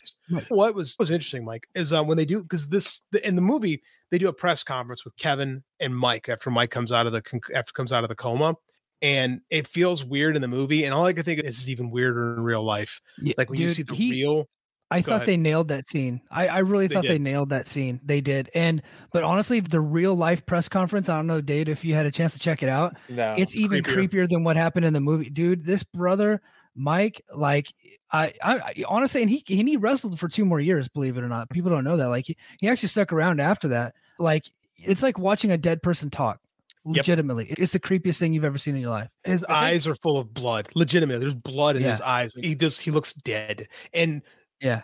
[0.49, 3.41] What was was interesting, Mike, is um when they do because this the, in the
[3.41, 3.82] movie
[4.12, 7.24] they do a press conference with Kevin and Mike after Mike comes out of the
[7.56, 8.56] after comes out of the coma.
[9.03, 11.90] And it feels weird in the movie, and all I can think of is even
[11.90, 13.02] weirder in real life.
[13.20, 14.48] Yeah, like when you see the he- real.
[14.91, 15.27] I Go thought ahead.
[15.27, 16.22] they nailed that scene.
[16.30, 17.99] I, I really They thought they nailed that scene.
[18.03, 18.49] They did.
[18.53, 18.81] And
[19.11, 22.11] but honestly, the real life press conference, I don't know, Dave, if you had a
[22.11, 22.97] chance to check it out.
[23.09, 24.09] No, it's even creepier.
[24.09, 24.30] creepier.
[24.30, 25.30] than what happened in the movie.
[25.30, 26.41] Dude, this brother,
[26.76, 27.73] Mike, like
[28.11, 31.23] I, I, I honestly, and he and he wrestled for two more years, believe it
[31.23, 31.49] or not.
[31.49, 32.09] People don't know that.
[32.09, 33.95] Like he, he actually stuck around after that.
[34.19, 34.43] Like
[34.76, 36.39] it's like watching a dead person talk.
[36.84, 36.95] Yep.
[36.97, 37.45] Legitimately.
[37.59, 39.07] It's the creepiest thing you've ever seen in your life.
[39.23, 40.68] his eyes are full of blood.
[40.73, 42.34] Legitimately, there's blood in his eyes.
[42.35, 43.68] He just he looks dead.
[43.93, 44.23] And
[44.62, 44.82] Yeah.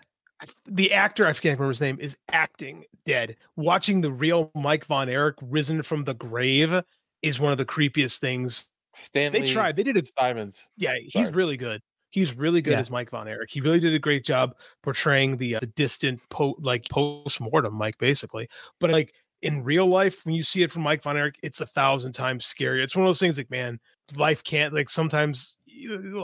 [0.65, 3.35] the actor, I can't remember his name, is acting dead.
[3.55, 6.81] Watching the real Mike Von Erich risen from the grave
[7.21, 8.69] is one of the creepiest things.
[8.93, 9.75] Stanley They tried.
[9.75, 10.09] They did it.
[10.17, 10.67] Simons.
[10.75, 11.31] Yeah, he's Sorry.
[11.31, 11.81] really good.
[12.09, 12.79] He's really good Yeah.
[12.79, 13.51] as Mike Von Erich.
[13.51, 17.73] He really did a great job portraying the uh, the distant po like post mortem
[17.73, 18.47] Mike, basically.
[18.79, 19.13] But like
[19.43, 22.45] in real life, when you see it from Mike Von Erich, it's a thousand times
[22.45, 22.81] scarier.
[22.83, 23.79] It's one of those things like, man,
[24.15, 25.56] life can't like sometimes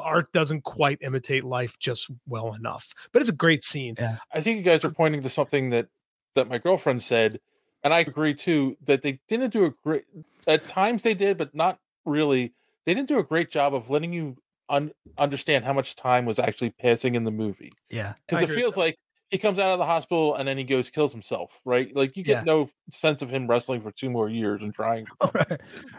[0.02, 2.94] art doesn't quite imitate life just well enough.
[3.12, 3.96] But it's a great scene.
[3.98, 4.18] Yeah.
[4.34, 5.88] I think you guys are pointing to something that
[6.36, 7.40] that my girlfriend said,
[7.84, 8.78] and I agree too.
[8.86, 10.06] That they didn't do a great.
[10.48, 12.54] At times they did, but not really.
[12.86, 14.36] They didn't do a great job of letting you
[14.70, 17.72] un- understand how much time was actually passing in the movie.
[17.90, 18.14] Yeah.
[18.28, 18.98] Because it agree with feels like
[19.30, 21.96] he comes out of the hospital and then he goes kills himself, right?
[21.96, 22.44] Like you get Yeah.
[22.44, 25.08] no sense of him wrestling for two more years and trying.
[25.34, 25.48] right.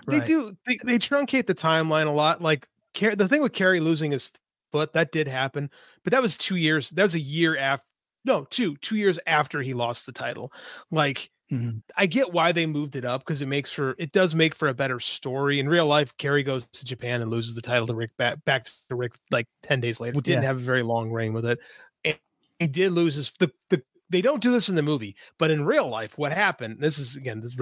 [0.07, 0.27] They Right.
[0.27, 0.57] do.
[0.67, 2.43] They, they truncate the timeline a lot.
[2.43, 4.31] Like Car- the thing with Kerry losing his
[4.73, 5.71] foot that did happen,
[6.03, 6.91] but that was two years.
[6.91, 7.87] That was a year after.
[8.25, 10.53] No, two two years after he lost the title.
[10.91, 11.83] Like Mhm.
[11.97, 14.69] I get why they moved it up because it makes for it does make for
[14.69, 15.61] a better story.
[15.61, 18.65] In real life, Kerry goes to Japan and loses the title to Ric back back
[18.65, 20.15] to Ric like ten days later.
[20.17, 20.49] We Didn't Yeah.
[20.49, 21.59] have a very long reign with it.
[22.05, 22.17] And
[22.59, 23.83] he did lose his the the.
[24.11, 26.79] They don't do this in the movie, but in real life, what happened?
[26.81, 27.55] This is again this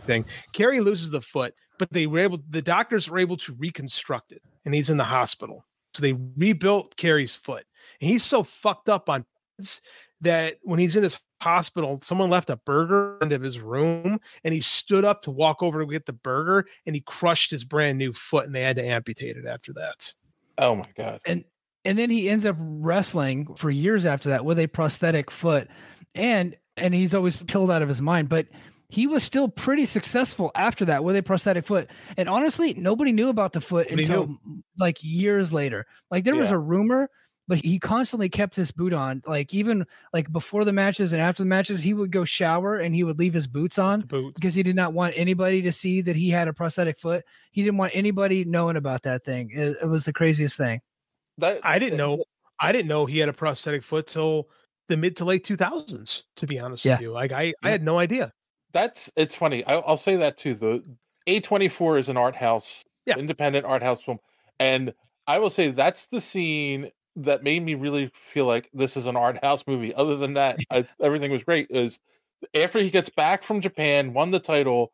[0.00, 0.24] thing.
[0.52, 2.38] Kerry loses the foot, but they were able.
[2.48, 5.64] The doctors were able to reconstruct it, and he's in the hospital.
[5.94, 7.64] So they rebuilt Kerry's foot,
[8.00, 9.26] and he's so fucked up on
[10.20, 14.60] that when he's in his hospital, someone left a burger into his room and he
[14.60, 18.12] stood up to walk over to get the burger and he crushed his brand new
[18.12, 20.14] foot and they had to amputate it after that.
[20.58, 21.20] Oh my god!
[21.26, 21.42] and
[21.84, 25.66] and then he ends up wrestling for years after that with a prosthetic foot
[26.14, 28.46] and and he's always killed out of his mind but
[28.92, 33.28] he was still pretty successful after that with a prosthetic foot and honestly nobody knew
[33.30, 34.62] about the foot Nobody until knew.
[34.78, 37.08] like years later like there was a rumor
[37.48, 41.42] but he constantly kept his boot on like even like before the matches and after
[41.42, 44.34] the matches he would go shower and he would leave his boots on Boots.
[44.34, 47.62] because he did not want anybody to see that he had a prosthetic foot he
[47.62, 50.80] didn't want anybody knowing about that thing it, it was the craziest thing
[51.38, 52.22] That I didn't know.
[52.60, 54.48] I didn't know he had a prosthetic foot till
[54.88, 56.22] the mid to late 2000s.
[56.36, 56.94] To be honest Yeah.
[56.94, 58.32] with you, like I, I had no idea.
[58.72, 59.64] That's it's funny.
[59.64, 60.54] I, I'll say that too.
[60.54, 60.82] The
[61.26, 63.16] A twenty four is an art house, Yeah.
[63.16, 64.18] independent art house film,
[64.58, 64.94] and
[65.26, 69.16] I will say that's the scene that made me really feel like this is an
[69.16, 69.94] art house movie.
[69.94, 71.68] Other than that, I, everything was great.
[71.70, 71.98] Is
[72.54, 74.92] after he gets back from Japan, won the title,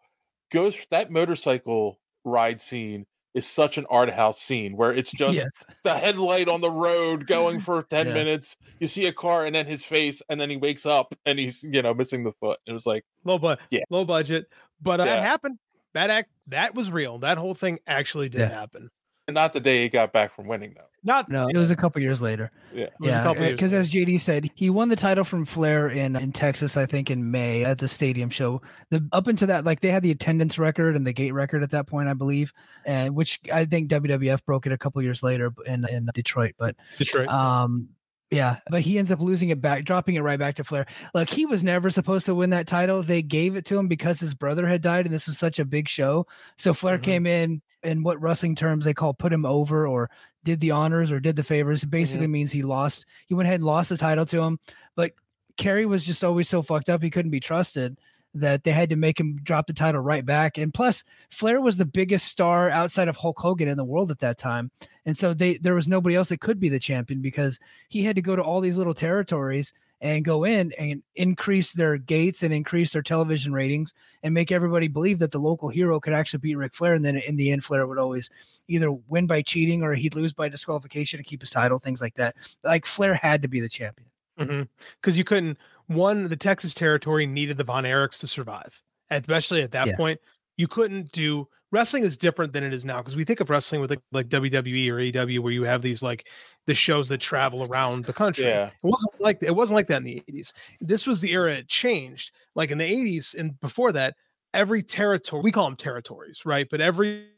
[0.52, 5.64] goes that motorcycle ride scene is such an art house scene where it's just Yes.
[5.84, 8.14] the headlight on the road going for 10 Yeah.
[8.14, 8.56] minutes.
[8.80, 11.62] You see a car and then his face, and then he wakes up and he's,
[11.62, 12.59] you know, missing the foot.
[12.66, 13.84] It was like, low but Yeah.
[13.90, 14.46] low budget,
[14.80, 15.18] but uh, Yeah.
[15.18, 15.59] it happened.
[15.94, 17.18] That act that was real.
[17.18, 18.48] That whole thing actually did Yeah.
[18.48, 18.90] happen.
[19.28, 20.82] And not the day he got back from winning, though.
[21.05, 22.50] Not No, it was a couple years later.
[22.74, 22.84] Yeah.
[22.84, 26.76] It Yeah, because as JD said, he won the title from Flair in in Texas,
[26.76, 28.60] I think, in May at the stadium show.
[28.90, 31.70] The up until that, like they had the attendance record and the gate record at
[31.70, 32.52] that point, I believe,
[32.84, 36.55] and which I think WWF broke it a couple years later in in Detroit.
[36.59, 37.28] But Detroit.
[37.28, 37.90] um,
[38.30, 40.86] yeah, but he ends up losing it back, dropping it right back to Flair.
[41.14, 43.02] Like he was never supposed to win that title.
[43.02, 45.64] They gave it to him because his brother had died, and this was such a
[45.64, 46.26] big show.
[46.59, 47.05] So Flair Mm-hmm.
[47.05, 50.10] came in, in what wrestling terms they call put him over or
[50.44, 51.82] did the honors or did the favors.
[51.82, 52.32] It basically Mm-hmm.
[52.32, 53.06] means he lost.
[53.26, 54.59] He went ahead and lost the title to him.
[54.94, 55.12] But
[55.56, 57.98] Kerry was just always so fucked up he couldn't be trusted
[58.34, 60.59] that they had to make him drop the title right back.
[60.59, 64.20] And plus, Flair was the biggest star outside of Hulk Hogan in the world at
[64.20, 64.70] that time.
[65.06, 68.16] And so they there was nobody else that could be the champion because he had
[68.16, 72.55] to go to all these little territories and go in and increase their gates and
[72.55, 76.55] increase their television ratings and make everybody believe that the local hero could actually beat
[76.55, 76.94] Ric Flair.
[76.94, 78.30] And then in the end, Flair would always
[78.68, 82.14] either win by cheating or he'd lose by disqualification to keep his title, things like
[82.14, 82.36] that.
[82.62, 84.09] Like Flair had to be the champion.
[84.38, 84.62] Mm-hmm.
[85.00, 85.59] because you couldn't.
[85.89, 89.97] One, the Texas territory needed the Von Erichs to survive, especially at that Yeah.
[89.97, 90.20] point.
[90.56, 93.81] You couldn't do wrestling is different than it is now because we think of wrestling
[93.81, 96.27] with like, like WWE or AEW where you have these like
[96.66, 98.44] the shows that travel around the country.
[98.47, 98.69] Yeah.
[98.69, 100.52] It wasn't like it wasn't like that in the 80s.
[100.81, 102.32] This was the era it changed.
[102.55, 104.15] Like in the 80s and before that,
[104.55, 106.66] every territory we call them territories, right?
[106.70, 107.28] But every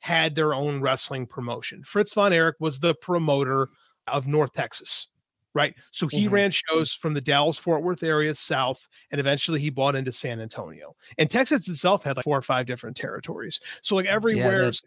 [0.00, 1.84] had their own wrestling promotion.
[1.84, 3.68] Fritz von Erich was the promoter
[4.08, 5.06] of North Texas,
[5.54, 5.74] right?
[5.90, 6.30] So he Mhm.
[6.32, 10.40] ran shows from the Dallas Fort Worth area south, and eventually he bought into San
[10.40, 10.96] Antonio.
[11.18, 13.60] And Texas itself had like four or five different territories.
[13.82, 14.82] So like everywhere, so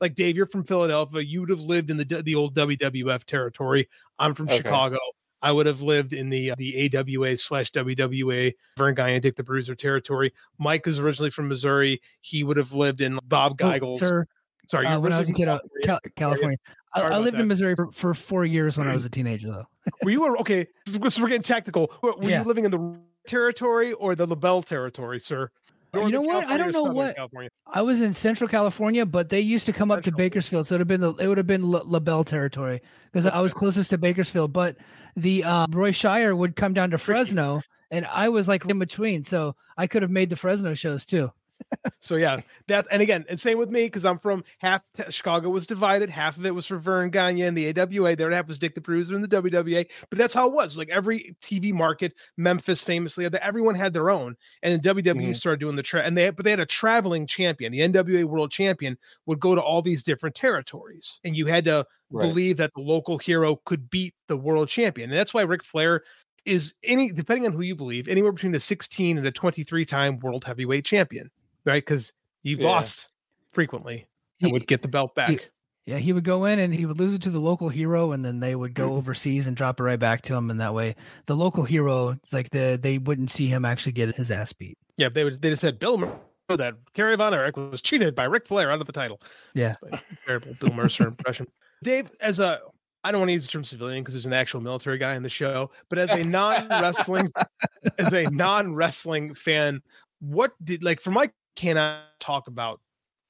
[0.00, 3.88] like Dave, you're from Philadelphia, you would have lived in the the old WWF territory.
[4.18, 4.58] I'm from Okay.
[4.58, 4.98] Chicago.
[5.42, 9.42] I would have lived in the the AWA slash WWA Verne Gagne and Dick the
[9.44, 10.32] Bruiser territory.
[10.58, 12.00] Mike is originally from Missouri.
[12.22, 14.00] He would have lived in Bob Oh, Geigel's.
[14.00, 14.26] sir,
[14.68, 16.56] Sorry, uh, when I was a kid, uh, from California.
[16.96, 17.42] I, I lived that.
[17.42, 19.66] in Missouri for, for four years when I was a teenager, though.
[20.02, 20.66] Were you okay?
[20.88, 21.92] So we're getting technical.
[22.02, 22.42] Were, were Yeah.
[22.42, 25.50] you living in the territory or the LeBell territory, sir?
[25.94, 26.46] You know Northern what?
[26.48, 27.16] I don't know what.
[27.16, 27.50] California?
[27.72, 30.78] I was in Central California, but they used to come up to Bakersfield, so it
[30.78, 33.90] would have been the it would have been La, LeBell territory because I was closest
[33.90, 34.52] to Bakersfield.
[34.52, 34.76] But
[35.16, 39.22] the uh, Roy Shire would come down to Fresno, and I was like in between,
[39.22, 41.32] so I could have made the Fresno shows too.
[42.00, 45.66] So yeah, that and again, and same with me because I'm from half Chicago was
[45.66, 46.10] divided.
[46.10, 48.14] Half of it was for Verne Gagne and the AWA.
[48.14, 49.88] The other half was Dick the Bruiser and the WWA.
[50.08, 50.78] But that's how it was.
[50.78, 55.34] Like every TV market, Memphis famously, everyone had their own, and then WWE Mhm.
[55.34, 57.72] started doing the tra- and they but they had a traveling champion.
[57.72, 58.96] The NWA World Champion
[59.26, 62.28] would go to all these different territories, and you had to Right.
[62.28, 66.02] believe that the local hero could beat the world champion, and that's why Ric Flair
[66.44, 70.18] is any depending on who you believe anywhere between a 16 and a 23 time
[70.20, 71.28] world heavyweight champion
[71.66, 72.12] right because
[72.42, 72.68] you've Yeah.
[72.68, 73.08] lost
[73.52, 74.06] frequently
[74.40, 75.38] and would get the belt back He-
[75.86, 78.24] yeah, he would go in and he would lose it to the local hero, and
[78.24, 78.96] then they would go mm-hmm.
[78.98, 82.50] overseas and drop it right back to him, and that way the local hero, like
[82.50, 84.76] the they wouldn't see him actually get his ass beat.
[84.96, 86.18] yeah they would they just said bill Mer-
[86.48, 89.20] that Kerry Von Erich was cheated by Ric Flair out of the title
[89.54, 89.74] Yeah.
[90.26, 91.46] terrible Bill Mercer impression
[91.82, 92.60] Dave as a
[93.04, 95.22] I don't want to use the term civilian because there's an actual military guy in
[95.22, 97.30] the show, but as a non-wrestling,
[97.98, 99.80] as a non-wrestling fan,
[100.18, 102.80] what did like for Mike cannot talk about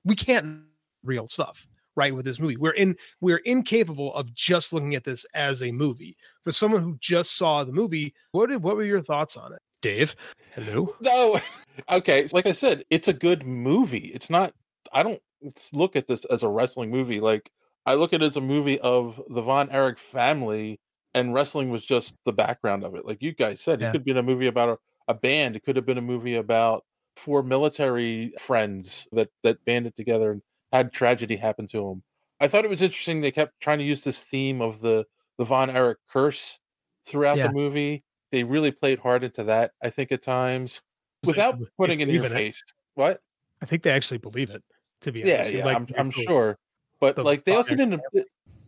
[0.04, 0.62] we can't
[1.04, 1.66] real stuff
[1.96, 5.70] right with this movie we're in we're incapable of just looking at this as a
[5.72, 9.52] movie for someone who just saw the movie what did what were your thoughts on
[9.52, 10.14] it dave
[10.54, 11.40] hello No.
[11.90, 12.26] Okay.
[12.32, 14.06] Like I said, it's a good movie.
[14.14, 14.54] It's not,
[14.94, 15.20] I don't
[15.74, 17.20] look at this as a wrestling movie.
[17.20, 17.50] Like,
[17.84, 20.80] I look at it as a movie of the Von Erich family,
[21.12, 23.04] and wrestling was just the background of it.
[23.04, 23.90] Like you guys said, Yeah.
[23.90, 24.78] it could be been a movie about a,
[25.08, 25.54] a band.
[25.54, 26.82] It could have been a movie about
[27.16, 32.02] four military friends that, that banded together and had tragedy happen to them.
[32.40, 33.20] I thought it was interesting.
[33.20, 35.06] They kept trying to use this theme of the,
[35.38, 36.58] the Von Erich curse
[37.06, 37.48] throughout Yeah.
[37.48, 38.04] the movie.
[38.32, 40.82] They really played hard into that, I think, at times
[41.24, 42.40] without They putting it in your believe in it.
[42.46, 42.62] face.
[42.94, 43.20] What?
[43.62, 44.62] i think they actually believe it
[45.00, 46.58] to be Yeah, honest yeah, like I'm, I'm sure.
[47.00, 48.00] But the like they also didn't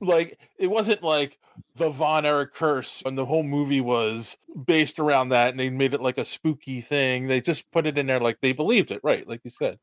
[0.01, 1.39] like it wasn't like
[1.77, 5.95] the Von Erich curse and the whole movie was based around that and they made
[5.95, 7.27] it like a spooky thing.
[7.27, 9.27] They just put it in there like they believed it, right?
[9.29, 9.79] Like you said.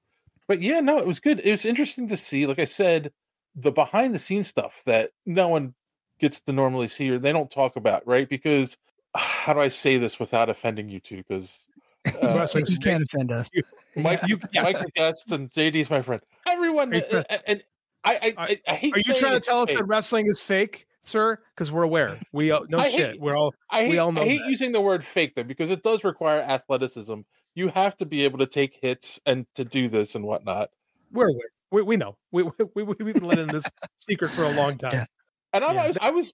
[0.47, 1.41] But yeah, no, it was good.
[1.43, 3.11] It was interesting to see, like I said,
[3.55, 5.73] the behind the scenes stuff that no one
[6.19, 8.29] gets to normally see or they don't talk about, right?
[8.29, 8.77] Because
[9.15, 11.17] how do I say this without offending you two?
[11.27, 11.57] Because
[12.21, 13.49] Uh, Wrestling's you can't offend us.
[13.95, 16.21] Mike, You- you, Mike the guest and JD's my friend.
[16.47, 17.63] Everyone, Are you try- uh, and
[18.05, 18.95] I, I, I, I hate.
[18.95, 19.79] Are you trying to tell us fake.
[19.79, 21.39] that wrestling is fake, sir?
[21.55, 22.19] Because we're aware.
[22.31, 23.11] We all, no I shit.
[23.13, 24.21] hate- we're all I hate, we all know.
[24.21, 24.49] I hate that.
[24.49, 27.21] using the word fake though because it does require athleticism.
[27.55, 30.69] You have to be able to take hits and to do this and whatnot.
[31.11, 31.49] We're aware.
[31.71, 32.17] We, we know.
[32.31, 33.63] We, we, we, we've been letting this
[33.99, 35.05] secret for a long time.
[35.53, 35.83] And I'm, Yeah.
[35.83, 36.33] I was, I was,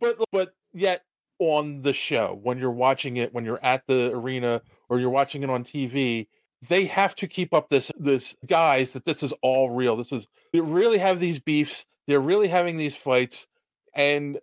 [0.00, 1.02] but but yet
[1.38, 5.42] on the show when you're watching it, when you're at the arena or you're watching
[5.42, 6.26] it on TV,
[6.68, 9.96] they have to keep up this this guys that this is all real.
[9.96, 11.84] This is they really have these beefs.
[12.06, 13.46] They're really having these fights,
[13.94, 14.38] and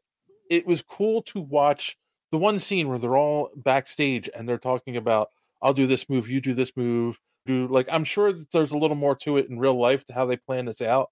[0.49, 1.97] it was cool to watch
[2.31, 5.29] the one scene where they're all backstage and they're talking about,
[5.61, 8.77] "I'll do this move, you do this move." Do like I'm sure that there's a
[8.77, 11.09] little more to it in real life to how they plan this out.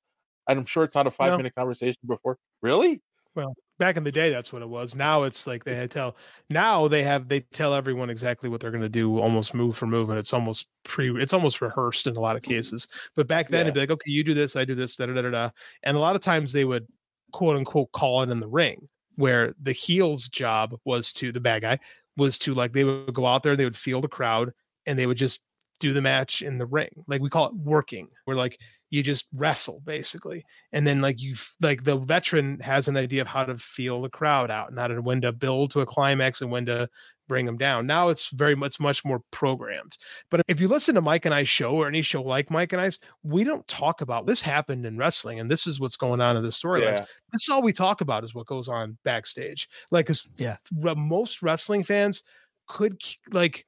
[0.48, 1.38] And I'm sure it's not a five No.
[1.38, 2.38] minute conversation before.
[2.62, 3.02] Really?
[3.38, 4.96] Well, back in the day, that's what it was.
[4.96, 6.18] Now it's like they had tell.
[6.50, 9.86] Now they have they tell everyone exactly what they're going to do, almost move for
[9.86, 11.12] move, and it's almost pre.
[11.22, 12.54] It's almost rehearsed in a lot of mm-hmm.
[12.54, 12.88] cases.
[13.16, 13.62] But back then, Yeah.
[13.66, 15.30] it'd be like, okay, you do this, I do this, da da da da.
[15.30, 15.50] da.
[15.84, 16.88] And a lot of times they would
[17.32, 21.62] quote unquote call it in the ring, where the heel's job was to the bad
[21.62, 21.80] guy
[22.18, 24.52] was to like they would go out there, they would feel the crowd,
[24.88, 25.42] and they would just
[25.80, 26.90] do the match in the ring.
[27.08, 28.08] Like we call it working.
[28.26, 28.60] We're like
[28.90, 33.22] you just wrestle basically and then like you f- like the veteran has an idea
[33.22, 35.86] of how to feel the crowd out and how to when to build to a
[35.86, 36.88] climax and when to
[37.28, 39.98] bring them down now it's very much much more programmed
[40.32, 42.82] but if you listen to mike and i show or any show like mike and
[42.82, 46.38] i's we don't talk about this happened in wrestling and this is what's going on
[46.38, 47.06] in the storylines Yeah.
[47.34, 50.56] this is all we talk about is what goes on backstage like because Yeah.
[50.96, 52.24] most wrestling fans
[52.68, 53.02] could
[53.32, 53.66] like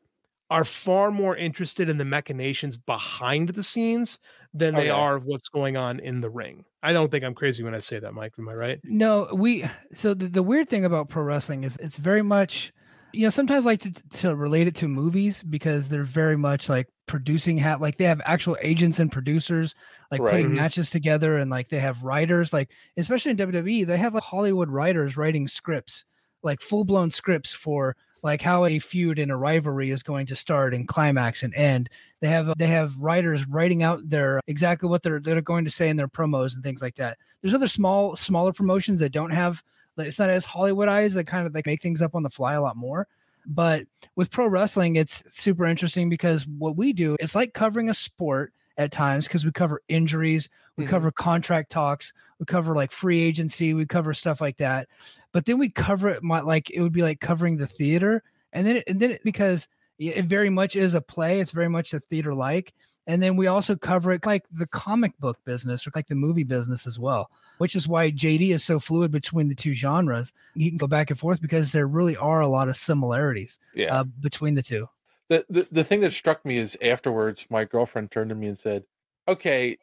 [0.51, 4.17] are far more interested in the machinations behind the scenes
[4.53, 4.89] than they Okay.
[4.89, 6.65] are of what's going on in the ring.
[6.81, 8.34] I don't think I'm crazy when I say that, Mike.
[8.39, 8.80] Am I right?
[8.84, 9.65] No, we.
[9.93, 12.71] So the, the weird thing about pro wrestling is it's very much,
[13.13, 16.69] you know, sometimes I like to, to relate it to movies because they're very much
[16.69, 19.73] like producing have like they have actual agents and producers
[20.11, 20.31] like Right.
[20.31, 20.55] putting Mhm.
[20.57, 24.69] matches together and like they have writers like especially in WWE they have like Hollywood
[24.69, 26.05] writers writing scripts
[26.43, 30.35] like full blown scripts for like how a feud and a rivalry is going to
[30.35, 31.89] start and climax and end.
[32.19, 35.89] They have they have writers writing out their exactly what they're they're going to say
[35.89, 37.17] in their promos and things like that.
[37.41, 39.63] There's other small smaller promotions that don't have
[39.97, 42.61] it's not as Hollywoodized that kind of like make things up on the fly a
[42.61, 43.07] lot more.
[43.45, 43.85] But
[44.15, 48.53] with pro wrestling, it's super interesting because what we do it's like covering a sport
[48.80, 50.89] at times because we cover injuries, we Mhm.
[50.89, 54.88] cover contract talks, we cover like free agency, we cover stuff like that.
[55.34, 58.23] But then we cover it my, like it would be like covering the theater,
[58.53, 59.68] and then it, and then it, because
[59.99, 62.73] it it very much is a play, it's very much a theater like.
[63.06, 66.43] And then we also cover it like the comic book business or like the movie
[66.43, 70.31] business as well, which is why JD is so fluid between the two genres.
[70.53, 73.93] He can go back and forth because there really are a lot of similarities Yeah.
[74.01, 74.88] uh, between the two.
[75.30, 78.57] The, the the thing that struck me is afterwards my girlfriend turned to me and
[78.57, 78.84] said
[79.27, 79.77] okay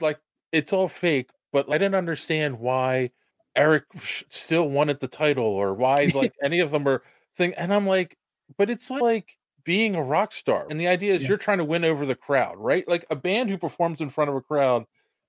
[0.00, 0.20] like
[0.52, 3.10] it's all fake but i didn't understand why
[3.56, 3.84] eric
[4.30, 7.02] still wanted the title or why like any of them are
[7.36, 8.16] thing and i'm like
[8.58, 11.28] but it's like being a rock star and the idea is Yeah.
[11.28, 14.30] you're trying to win over the crowd right like a band who performs in front
[14.30, 14.86] of a crowd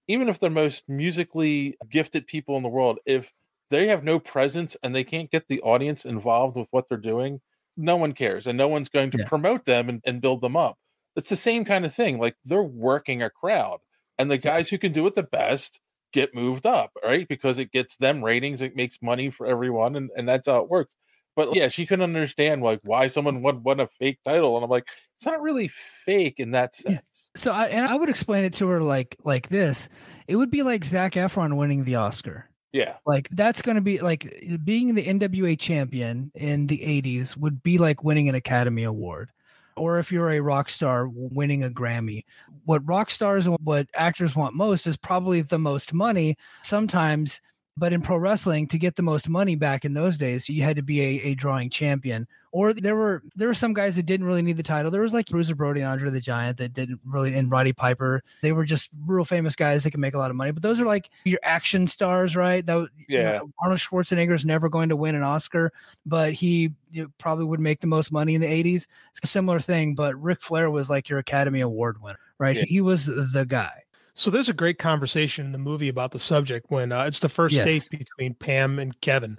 [0.07, 3.33] even if they're most musically gifted people in the world if
[3.69, 7.41] they have no presence and they can't get the audience involved with what they're doing
[7.77, 9.27] no one cares and no one's going to Yeah.
[9.27, 10.77] promote them and, and build them up
[11.15, 13.79] it's the same kind of thing like they're working a crowd
[14.17, 15.79] and the guys who can do it the best
[16.11, 20.09] get moved up right because it gets them ratings it makes money for everyone and,
[20.15, 20.95] and that's how it works
[21.35, 24.69] but yeah she couldn't understand like why someone would want a fake title and i'm
[24.69, 26.99] like it's not really fake in that sense
[27.35, 29.89] So I and I would explain it to her like like this.
[30.27, 32.47] It would be like Zac Efron winning the Oscar.
[32.73, 37.63] Yeah Like that's going to be like being the NWA champion in the 80s would
[37.63, 39.29] be like winning an Academy Award.
[39.75, 42.25] Or if you're a rock star winning a Grammy.
[42.65, 47.41] What rock stars and what actors want most is probably the most money sometimes.
[47.75, 50.75] But in pro wrestling, to get the most money back in those days, you had
[50.75, 52.27] to be a, a drawing champion.
[52.51, 54.91] Or there were there were some guys that didn't really need the title.
[54.91, 58.21] There was like Bruiser Brody and Andre the Giant that didn't really and Roddy Piper.
[58.43, 60.51] They were just real famous guys that could make a lot of money.
[60.51, 62.63] But those are like your action stars, right?
[62.63, 63.39] That was- you know, Yeah.
[63.59, 65.73] Arnold Schwarzenegger is never going to win an Oscar,
[66.05, 66.73] but he
[67.17, 68.85] probably would make the most money in the 80s.
[69.15, 72.55] It's a similar thing, but Ric Flair was like your Academy Award winner, right?
[72.55, 72.65] Yeah.
[72.67, 73.81] He was the guy.
[74.15, 77.29] So there's a great conversation in the movie about the subject when uh, it's the
[77.29, 77.63] first Yes.
[77.63, 79.37] date between Pam and Kevin,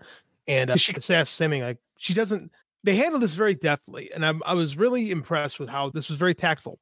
[0.48, 2.50] and uh, she gets asked something like she doesn't.
[2.82, 6.18] They handle this very deftly, and I'm, I was really impressed with how this was
[6.18, 6.80] very tactful,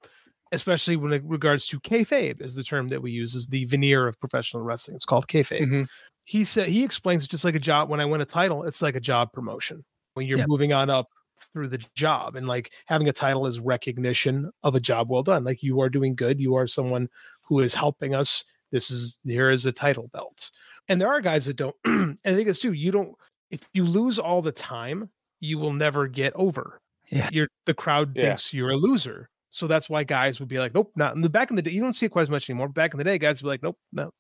[0.53, 4.09] especially when it regards to kayfabe, is the term that we use, is the veneer
[4.09, 4.97] of professional wrestling.
[4.97, 5.67] It's called kayfabe.
[5.67, 5.87] Mhm.
[6.25, 7.89] He said he explains it just like a job.
[7.89, 9.85] When I win a title, it's like a job promotion.
[10.15, 10.47] When you're Yep.
[10.47, 11.07] moving on up
[11.53, 15.43] through the job and like having a title is recognition of a job well done
[15.43, 17.09] like you are doing good you are someone
[17.43, 20.51] who is helping us this is here is a title belt
[20.89, 23.15] and there are guys that don't and i think it's too you don't
[23.51, 25.09] if you lose all the time
[25.41, 28.29] you will never get over yeah you're the crowd Yeah.
[28.29, 31.29] thinks you're a loser so that's why guys would be like nope not in the
[31.29, 33.05] back in the day you don't see it quite as much anymore back in the
[33.05, 34.11] day guys would be like nope no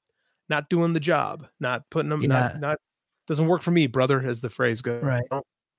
[0.49, 2.29] not doing the job not putting them Yeah.
[2.29, 2.79] not not
[3.29, 5.23] doesn't work for me brother as the phrase goes Right.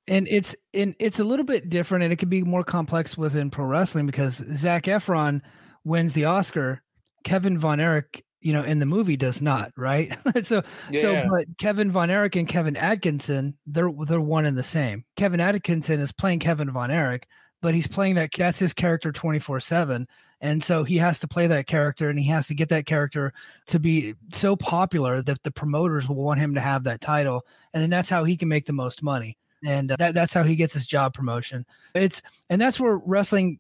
[0.08, 3.52] and it's and it's a little bit different and it can be more complex within
[3.52, 5.42] pro wrestling because Zac Efron
[5.84, 6.82] wins the Oscar,
[7.24, 10.18] Kevin Von Erich, you know, in the movie does not, right?
[10.44, 11.02] so Yeah.
[11.02, 15.06] so but Kevin Von Erich and Kevin Adkisson, they're they're one and the same.
[15.16, 17.28] Kevin Adkisson is playing Kevin Von Erich,
[17.62, 20.06] but he's playing that that's his character 24/7
[20.42, 23.34] and so he has to play that character and he has to get that character
[23.68, 27.82] to be so popular that the promoters will want him to have that title and
[27.82, 30.56] then that's how he can make the most money and uh, that, that's how he
[30.58, 33.58] gets his job promotion it's and that's where wrestling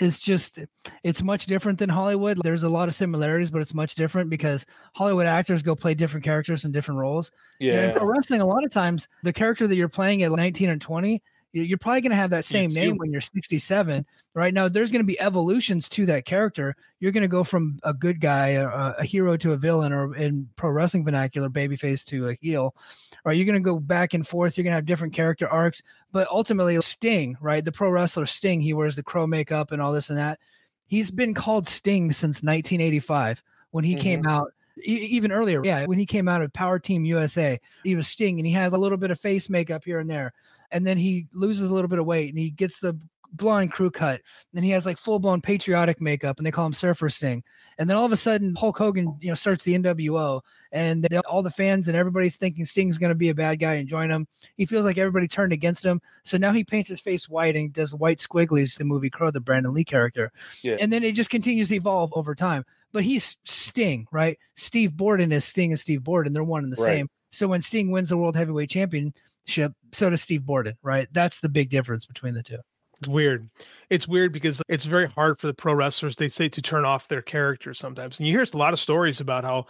[0.00, 0.58] is just
[1.02, 2.38] it's much different than hollywood.
[2.42, 4.64] There's a lot of similarities but it's much different because
[4.94, 7.30] hollywood actors go play different characters in different roles.
[7.60, 7.92] And in Yeah.
[7.96, 11.22] pro wrestling a lot of times the character that you're playing at 19 and 20
[11.52, 12.96] you- you're probably going to have that same It's name you.
[12.96, 14.04] when you're 67
[14.34, 14.52] right?
[14.54, 16.76] Now there's going to be evolutions to that character.
[17.00, 18.68] You're going to go from a good guy a,
[18.98, 22.74] a hero to a villain or in pro wrestling vernacular babyface to a heel
[23.24, 25.82] or you're going to go back and forth you're going to have different character arcs
[26.12, 27.64] but ultimately sting right?
[27.64, 30.38] The pro wrestler sting he wears the crow makeup and all this and that.
[30.86, 34.30] He's been called sting since 1985 when he came mm-hmm.
[34.30, 38.08] out e- even earlier yeah when he came out of power team usa he was
[38.08, 40.32] sting and he had a little bit of face makeup here and there
[40.70, 42.98] and then he loses a little bit of weight and he gets the
[43.32, 44.20] blonde crew cut
[44.54, 47.42] and he has like full blown patriotic makeup and they call him surfer sting.
[47.78, 50.40] And then all of a sudden hulk hogan you know starts the nwo
[50.72, 53.74] and then all the fans and everybody's thinking sting's going to be a bad guy
[53.74, 54.26] and join him.
[54.56, 56.00] He feels like everybody turned against him.
[56.24, 59.40] So now he paints his face white and does white squigglies the movie crow the
[59.40, 60.32] brandon lee character.
[60.62, 60.76] Yeah.
[60.80, 62.64] and then it just continues to evolve over time.
[62.92, 64.38] But he's sting right?
[64.56, 66.32] Steve borden is sting and steve borden.
[66.32, 66.96] They're one and the Right.
[66.98, 67.10] same.
[67.30, 71.08] So when sting wins the world heavyweight championship so does steve borden right?
[71.12, 72.58] That's the big difference between the two
[73.00, 73.48] It's weird.
[73.90, 77.08] It's weird because it's very hard for the pro wrestlers, they say, to turn off
[77.08, 78.18] their characters sometimes.
[78.18, 79.66] And you hear a lot of stories about how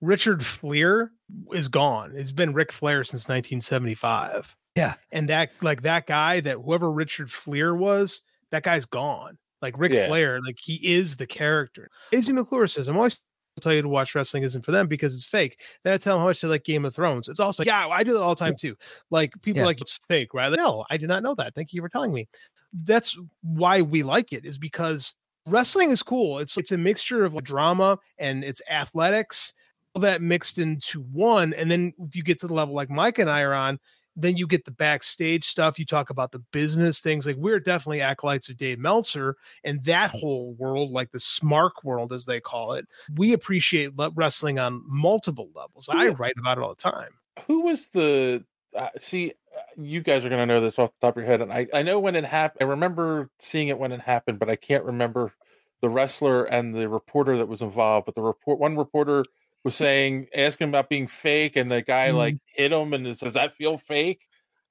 [0.00, 1.10] Richard Fliehr
[1.52, 2.12] is gone.
[2.16, 4.56] It's been Ric Flair since 1975.
[4.74, 4.94] Yeah.
[5.12, 9.38] And that, like, that guy, that whoever Richard Fliehr was, that guy's gone.
[9.60, 10.08] Like, Ric Yeah.
[10.08, 11.88] Flair, like, he is the character.
[12.10, 13.20] Izzy McClure says, I'm always
[13.60, 15.60] tell you to watch wrestling isn't for them because it's fake.
[15.84, 17.28] Then I tell them how much they like Game of Thrones.
[17.28, 18.74] It's also yeah, I do that all the time too.
[19.10, 19.66] Like people Yeah.
[19.66, 20.48] like it's fake, right?
[20.48, 21.54] Like, no, I did not know that.
[21.54, 22.28] Thank you for telling me.
[22.72, 25.14] That's why we like it is because
[25.46, 26.38] wrestling is cool.
[26.38, 29.52] It's it's a mixture of like, drama and it's athletics,
[29.94, 31.52] all that mixed into one.
[31.54, 33.78] And then if you get to the level like Mike and I are on,
[34.16, 35.78] then you get the backstage stuff.
[35.78, 37.26] You talk about the business things.
[37.26, 42.12] Like we're definitely acolytes of Dave Meltzer and that whole world, like the SMARK world,
[42.12, 42.86] as they call it.
[43.16, 45.88] We appreciate le- wrestling on multiple levels.
[45.90, 47.10] I write about it all the time.
[47.46, 48.44] Who was the?
[48.76, 49.32] Uh, see,
[49.76, 51.82] you guys are gonna know this off the top of your head, and I I
[51.82, 52.66] know when it happened.
[52.66, 55.32] I remember seeing it when it happened, but I can't remember
[55.80, 58.06] the wrestler and the reporter that was involved.
[58.06, 59.24] But the report, one reporter
[59.64, 62.62] was saying, asking about being fake, and the guy like mm-hmm.
[62.62, 64.20] hit him, and says, "Does that feel fake?"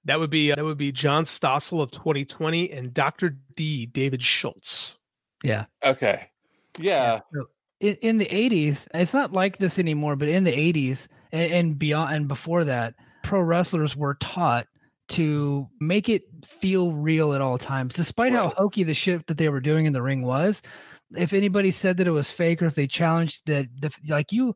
[0.06, 3.38] That would be uh, that would be John Stossel of 2020 and Dr.
[3.56, 3.86] D.
[3.86, 4.98] David Schultz.
[5.44, 6.30] yeah Okay,
[6.80, 7.48] yeah, So
[7.82, 11.80] in, in the 80s it's not like this anymore but in the 80s and, and
[11.80, 14.68] beyond and before that pro wrestlers were taught
[15.10, 19.50] to make it feel real at all times despite how hokey the shit that they
[19.50, 20.62] were doing in the ring was
[21.18, 24.56] if anybody said that it was fake or if they challenged that the, like you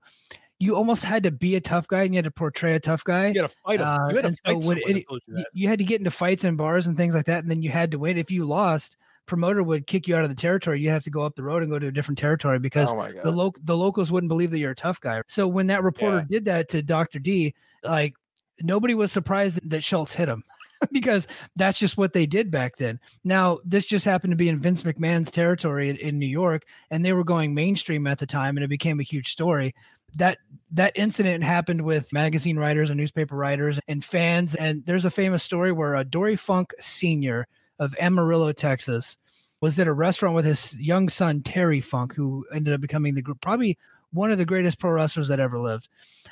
[0.57, 3.03] you almost had to be a tough guy and you had to portray a tough
[3.03, 3.27] guy.
[3.27, 3.87] You had to fight him.
[3.87, 6.87] Uh, you had to fight it- you you had to get into fights and bars
[6.87, 8.17] and things like that, and then you had to win.
[8.17, 8.95] If you lost,
[9.25, 10.79] promoter would kick you out of the territory.
[10.79, 12.95] You have to go up the road and go to a different territory because Oh
[13.23, 15.21] the lo- the locals wouldn't believe that you're a tough guy.
[15.27, 17.19] So when that reporter did that to Dr.
[17.19, 17.53] D,
[17.83, 18.13] like
[18.61, 20.43] nobody was surprised that Schultz hit him
[20.91, 22.99] because that's just what they did back then.
[23.23, 27.03] Now, this just happened to be in Vince McMahon's territory in, in New York, and
[27.03, 29.73] they were going mainstream at the time, and it became a huge story.
[30.15, 30.37] That
[30.71, 34.55] that incident happened with magazine writers and newspaper writers and fans.
[34.55, 37.47] And there's a famous story where uh, Dory Funk Sr.
[37.79, 39.17] of Amarillo, Texas,
[39.59, 43.21] was at a restaurant with his young son Terry Funk, who ended up becoming the
[43.21, 43.77] group probably
[44.11, 45.87] one of the greatest pro wrestlers that ever lived.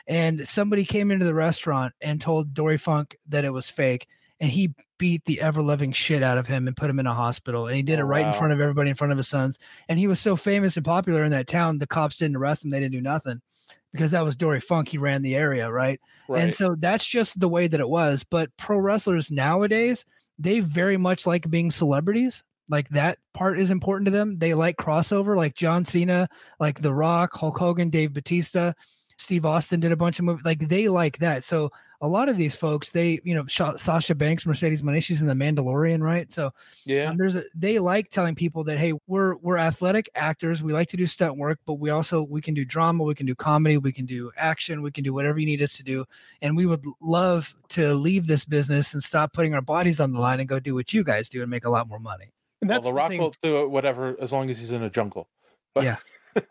[0.07, 4.07] And somebody came into the restaurant and told Dory Funk that it was fake,
[4.39, 7.13] and he beat the ever loving shit out of him and put him in a
[7.13, 7.67] hospital.
[7.67, 9.27] And he did oh, it Oh, right in front of everybody, in front of his
[9.27, 9.59] sons.
[9.87, 12.71] And he was so famous and popular in that town, the cops didn't arrest him.
[12.71, 13.41] They didn't do nothing
[13.93, 14.89] because that was Dory Funk.
[14.89, 16.01] He ran the area, right?
[16.43, 18.23] And so that's just the way that it was.
[18.23, 20.03] But pro wrestlers nowadays,
[20.39, 22.43] they very much like being celebrities.
[22.69, 24.37] Like that part is important to them.
[24.37, 26.29] They like crossover, like John Cena,
[26.59, 28.73] like The Rock, Hulk Hogan, Dave Batista,
[29.17, 30.45] Steve Austin did a bunch of movies.
[30.45, 31.43] Like they like that.
[31.43, 31.71] So
[32.01, 35.27] a lot of these folks, they, you know, Sha- Sasha Banks, Mercedes Moné, she's in
[35.27, 36.29] The Mandalorian, right?
[36.31, 36.51] So
[36.85, 40.61] yeah, um, there's a, they like telling people that hey, we're we're athletic actors.
[40.61, 43.25] We like to do stunt work, but we also we can do drama, we can
[43.25, 46.03] do comedy, we can do action, we can do whatever you need us to do.
[46.41, 50.19] And we would love to leave this business and stop putting our bodies on the
[50.19, 52.33] line and go do what you guys do and make a lot more money.
[52.63, 53.19] And well, that's the the Rock thing.
[53.21, 55.29] will do whatever as long as he's in a jungle.
[55.75, 55.95] But Yeah.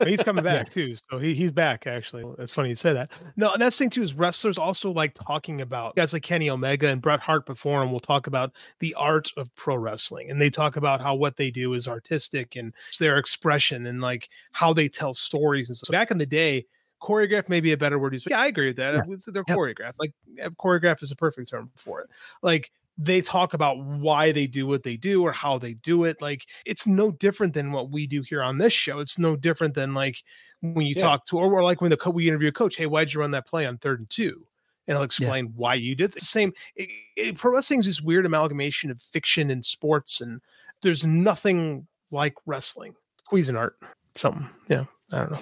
[0.05, 0.95] He's coming back too.
[1.11, 2.25] So he, he's back actually.
[2.39, 3.11] That's funny you say that.
[3.37, 6.51] No, and that's the thing too is wrestlers also like talking about guys like Kenny
[6.51, 10.31] Omega and Bret Hart before him will talk about the art of pro wrestling.
[10.31, 14.29] And they talk about how what they do is artistic and their expression and like
[14.53, 16.65] how they tell stories and so back in the day,
[17.01, 18.27] choreograph may be a better word to use.
[18.31, 18.95] Yeah, I agree with that.
[18.95, 19.17] Yeah.
[19.27, 19.57] They're Yep.
[19.57, 19.95] choreographed.
[19.99, 20.13] Like
[20.61, 22.11] choreograph is a perfect term for it.
[22.43, 26.21] Like they talk about why they do what they do or how they do it.
[26.21, 28.99] Like it's no different than what we do here on this show.
[29.01, 30.23] It's no different than like
[30.61, 31.03] when you Yeah.
[31.03, 32.77] talk to, or, or like when the co- we interview a coach.
[32.77, 34.47] Hey, why'd you run that play on third and two?
[34.89, 36.53] And I'll explain why you did the same.
[36.77, 40.41] It, it, pro wrestling is this weird amalgamation of fiction and sports, and
[40.83, 42.95] there's nothing like wrestling.
[43.31, 43.71] Cuisinart,
[44.17, 44.49] something.
[44.69, 45.39] Yeah, I don't know.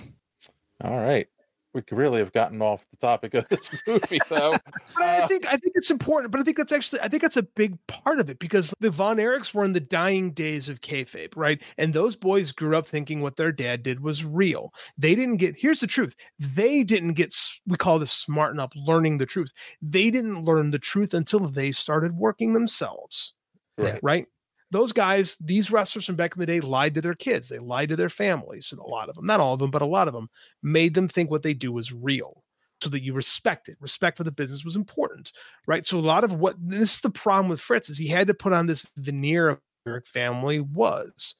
[0.85, 1.27] all right,
[1.73, 4.57] we could really have gotten off the topic of this movie though.
[4.97, 6.33] But I uh, think I think it's important.
[6.33, 8.91] But I think that's actually I think that's a big part of it because the
[8.91, 11.63] Von Erichs were in the dying days of kayfabe, right?
[11.79, 14.73] And those boys grew up thinking what their dad did was real.
[14.99, 15.55] They didn't get.
[15.57, 17.35] Here's the truth: they didn't get.
[17.67, 19.53] We call this smarten up, learning the truth.
[19.81, 23.35] They didn't learn the truth until they started working themselves,
[23.79, 24.01] Right.
[24.03, 24.27] right?
[24.71, 27.49] Those guys, these wrestlers from back in the day, lied to their kids.
[27.49, 29.83] They lied to their families, and a lot of them, not all of them, but
[29.83, 30.31] a lot of them,
[30.63, 32.45] made them think what they do was real
[32.81, 33.77] so that you respect it.
[33.81, 35.33] Respect for the business was important,
[35.67, 35.85] right?
[35.85, 38.35] So a lot of what this is the problem with Fritz is he had to
[38.35, 39.49] put on this veneer
[39.87, 41.35] of family was.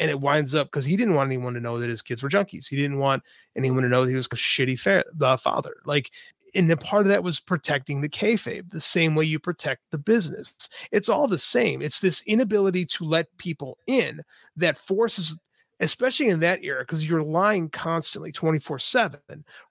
[0.00, 2.28] And it winds up because he didn't want anyone to know that his kids were
[2.28, 2.68] junkies.
[2.68, 3.24] He didn't want
[3.56, 5.78] anyone to know that he was a shitty fa- uh, father.
[5.84, 6.12] Like,
[6.54, 9.98] and the part of that was protecting the kayfabe, the same way you protect the
[9.98, 10.56] business.
[10.92, 11.82] It's all the same.
[11.82, 14.22] It's this inability to let people in
[14.56, 15.38] that forces
[15.80, 19.20] especially in that era because you're lying constantly 24 7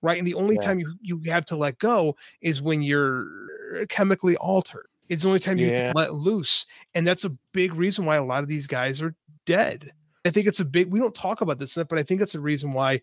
[0.02, 0.62] right and the only Yeah.
[0.62, 5.40] time you, you have to let go is when you're chemically altered it's the only
[5.40, 5.76] time you Yeah.
[5.76, 9.02] have to let loose and that's a big reason why a lot of these guys
[9.02, 9.14] are
[9.45, 9.91] dead
[10.26, 12.36] i think it's a big we don't talk about this enough but i think it's
[12.36, 13.02] a reason why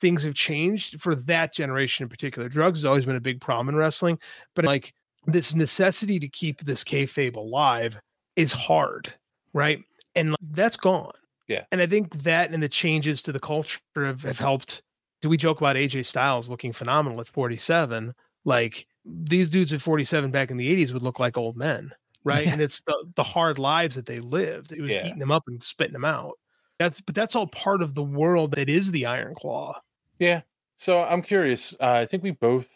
[0.00, 3.68] things have changed for that generation in particular drugs has always been a big problem
[3.68, 4.18] in wrestling
[4.54, 4.92] but like
[5.26, 7.98] this necessity to keep this kayfabe alive
[8.36, 9.12] is hard
[9.52, 9.82] right
[10.14, 11.12] and like, that's gone
[11.48, 11.64] Yeah.
[11.72, 14.82] and I think that and the changes to the culture have, have helped.
[15.22, 18.12] Do we joke about AJ Styles looking phenomenal at 47?
[18.44, 21.90] Like these dudes at 47 back in the 80s would look like old men,
[22.24, 22.44] right?
[22.46, 22.52] Yeah.
[22.52, 24.72] And it's the the hard lives that they lived.
[24.72, 25.06] It was Yeah.
[25.06, 26.34] eating them up and spitting them out.
[26.78, 29.80] That's but that's all part of the world that is the Iron Claw.
[30.18, 30.42] Yeah.
[30.76, 31.72] So I'm curious.
[31.80, 32.68] Uh, I think we both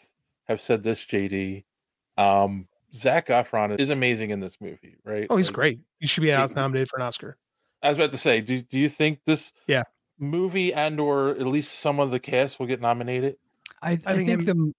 [0.47, 1.65] have said this, JD.
[2.17, 5.27] Um, Zac Efron is amazing in this movie, right?
[5.29, 5.79] Oh, he's Like, great.
[5.99, 7.37] You should be out nominated for an Oscar.
[7.83, 9.83] I was about to say, do do you think this Yeah.
[10.17, 13.37] movie and or at least some of the cast will get nominated?
[13.81, 14.73] I, I, I think think, the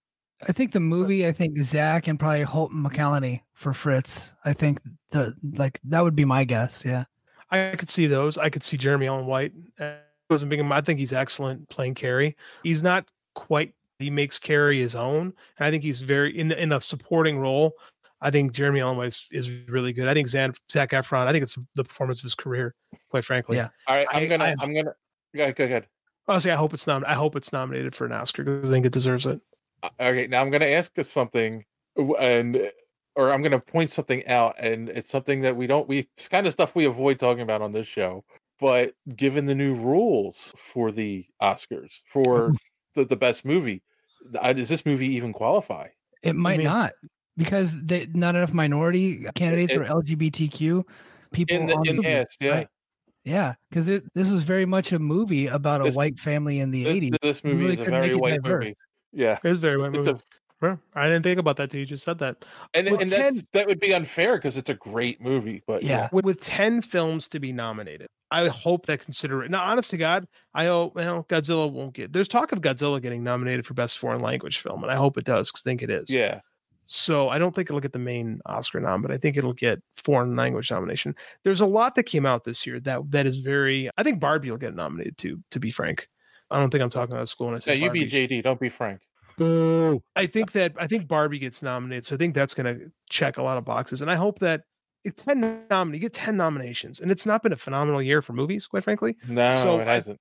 [0.48, 1.26] I think the movie.
[1.26, 4.30] I think Zac and probably Holt McCallany for Fritz.
[4.44, 4.80] I think
[5.10, 6.82] the like that would be my guess.
[6.84, 7.04] Yeah.
[7.50, 8.38] I could see those.
[8.38, 9.52] I could see Jeremy Allen White.
[9.78, 9.94] Uh,
[10.28, 10.60] wasn't big.
[10.60, 12.36] I think he's excellent playing Kerry.
[12.62, 13.74] He's not quite.
[13.98, 17.38] He makes Kerry his own, and I think he's very in the, in a supporting
[17.38, 17.72] role.
[18.22, 20.06] I think Jeremy Allen White is, is really good.
[20.06, 21.26] I think Zan, Zac Efron.
[21.26, 22.74] I think it's the performance of his career,
[23.10, 23.56] quite frankly.
[23.56, 23.68] Yeah.
[23.88, 24.94] All right, I'm I- gonna, I- I, am gonna,
[25.34, 25.56] go, ahead.
[25.56, 25.86] go ahead.
[26.28, 28.86] Honestly, I hope it's nom- I hope it's nominated for an Oscar because I think
[28.86, 29.40] it deserves it.
[29.82, 31.64] Uh, Okay, now I'm gonna ask us something,
[31.96, 32.70] and
[33.16, 35.88] or I'm gonna point something out, and it's something that we don't.
[35.88, 38.24] We it's kind of stuff we avoid talking about on this show.
[38.60, 42.52] But given the new rules for the Oscars for
[42.94, 43.82] the, the best movie,
[44.38, 45.88] uh, does this movie even qualify?
[46.22, 46.92] It might mean- not
[47.36, 50.84] because they not enough minority candidates it- or LGBTQ
[51.32, 52.50] people In the on in movie, cast, yeah.
[52.50, 52.68] right?
[53.24, 56.70] Yeah, because it this was very much a movie about a This- white family in
[56.70, 57.16] the This, '80s.
[57.22, 58.64] this movie really is a very white diverse.
[58.64, 58.74] movie.
[59.12, 60.10] Yeah, It's very white It's movie.
[60.10, 62.44] a- Well, I didn't think about that till you just said that.
[62.74, 65.62] and With and 10 that's, that would be unfair because it's a great movie.
[65.66, 66.08] But Yeah.
[66.12, 69.96] with, with 10 films to be nominated i hope that consider it now honest to
[69.96, 73.98] god i hope well godzilla won't get there's talk of godzilla getting nominated for best
[73.98, 76.40] foreign language film and i hope it does because i think it is yeah,
[76.86, 79.80] so i don't think it'll get the main oscar nom but i think it'll get
[79.96, 83.90] foreign language nomination there's a lot that came out this year that that is very
[83.98, 86.08] i think barbie will get nominated too to be frank
[86.52, 87.60] i don't think i'm talking out of school And i yeah.
[87.60, 89.00] say You be JD, don't be Frank.
[90.16, 93.38] I think that I think Barbie gets nominated, so I think that's going to check
[93.38, 94.62] a lot of boxes, and I hope that
[95.04, 98.34] it's 10 nom- you get 10 nominations and it's not been a phenomenal year for
[98.34, 100.18] movies quite frankly No, so it hasn't.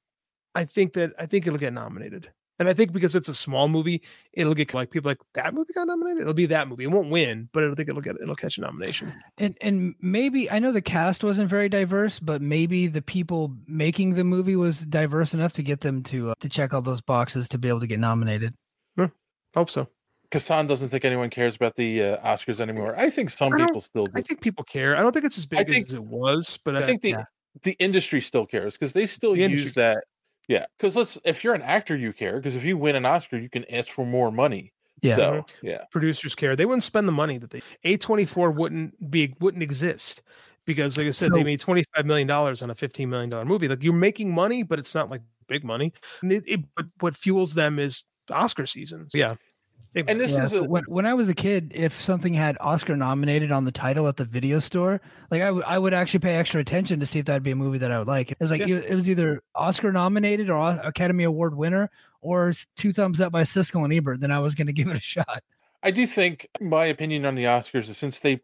[0.55, 2.31] I think that I think it'll get nominated.
[2.59, 4.01] And I think because it's a small movie,
[4.33, 6.21] it'll get like people like that movie got nominated.
[6.21, 6.83] It'll be that movie.
[6.83, 9.13] It won't win, but I think it'll get it'll catch a nomination.
[9.37, 14.15] And and maybe I know the cast wasn't very diverse, but maybe the people making
[14.15, 17.47] the movie was diverse enough to get them to uh, to check all those boxes
[17.49, 18.53] to be able to get nominated.
[19.53, 19.87] Hope so.
[20.31, 22.95] Kassan doesn't think anyone cares about the uh, Oscars anymore.
[22.95, 24.11] I think some I people still do.
[24.15, 24.95] I think people care.
[24.95, 27.25] I don't think it's as big think- as it was, but I think the
[27.63, 30.03] the industry still cares because they still The use that.
[30.47, 33.37] Yeah, because let's if you're an actor, you care because if you win an Oscar,
[33.37, 34.73] you can ask for more money.
[35.01, 35.15] Yeah.
[35.15, 36.55] So yeah, producers care.
[36.55, 40.21] They wouldn't spend the money that they A24 wouldn't be wouldn't exist
[40.65, 43.67] because like I said, they made 25 million dollars on a 15 million dollar movie.
[43.67, 45.93] Like you're making money, but it's not like big money.
[46.21, 49.09] And it, it, but what fuels them is Oscar season.
[49.09, 49.35] So, yeah.
[49.95, 52.57] And this Yeah, is so a, when when I was a kid, if something had
[52.61, 55.01] Oscar nominated on the title at the video store,
[55.31, 57.55] like I would I would actually pay extra attention to see if that'd be a
[57.55, 58.31] movie that I would like.
[58.31, 58.75] It was like Yeah.
[58.75, 61.89] it, it was either Oscar nominated or Academy Award winner
[62.21, 64.19] or two thumbs up by Siskel and Ebert.
[64.19, 65.43] Then I was going to give it a shot.
[65.81, 68.41] I do think my opinion on the Oscars is since they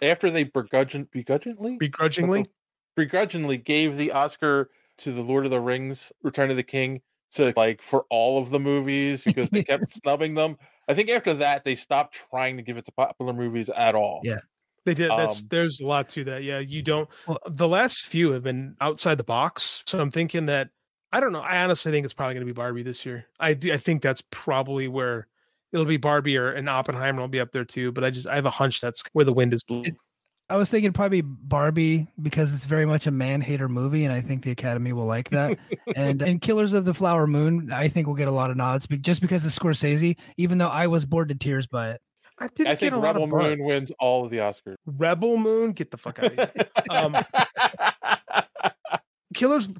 [0.00, 2.46] after they begrudging begrudgingly begrudgingly
[2.94, 7.02] begrudgingly gave the Oscar to the Lord of the Rings Return of the King
[7.34, 10.56] to like for all of the movies because they kept snubbing them.
[10.88, 14.20] I think after that they stopped trying to give it to popular movies at all.
[14.24, 14.38] Yeah.
[14.84, 15.10] They did.
[15.10, 16.42] That's Um, there's a lot to that.
[16.42, 17.08] Yeah, you don't.
[17.48, 20.68] the last few have been outside the box, so I'm thinking that
[21.10, 21.40] I don't know.
[21.40, 23.24] I honestly think it's probably going to be Barbie this year.
[23.40, 23.72] I do.
[23.72, 25.26] I think that's probably where
[25.72, 27.92] it'll be Barbie or and Oppenheimer will be up there too.
[27.92, 29.96] But I just I have a hunch that's where the wind is blowing.
[30.50, 34.20] I was thinking probably Barbie because it's very much a man hater movie, and I
[34.20, 35.58] think the Academy will like that.
[35.96, 38.86] and and Killers of the Flower Moon, I think will get a lot of nods
[39.00, 40.16] just because it's Scorsese.
[40.36, 42.00] Even though I was bored to tears by it.
[42.38, 43.74] I didn't I get think a lot Rebel of Moon buzz.
[43.74, 44.76] wins all of the Oscars.
[44.86, 46.66] Rebel Moon, get the fuck out of here.
[46.90, 47.16] um,
[49.34, 49.70] Killers,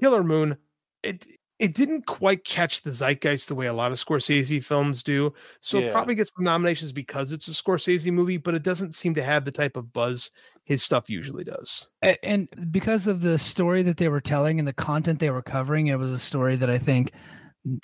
[0.00, 0.56] Killer Moon,
[1.02, 1.24] it
[1.58, 5.32] it didn't quite catch the zeitgeist the way a lot of Scorsese films do.
[5.60, 9.14] So it probably gets some nominations because it's a Scorsese movie, but it doesn't seem
[9.14, 10.30] to have the type of buzz
[10.64, 11.88] his stuff usually does.
[12.22, 15.88] And because of the story that they were telling and the content they were covering,
[15.88, 17.12] it was a story that I think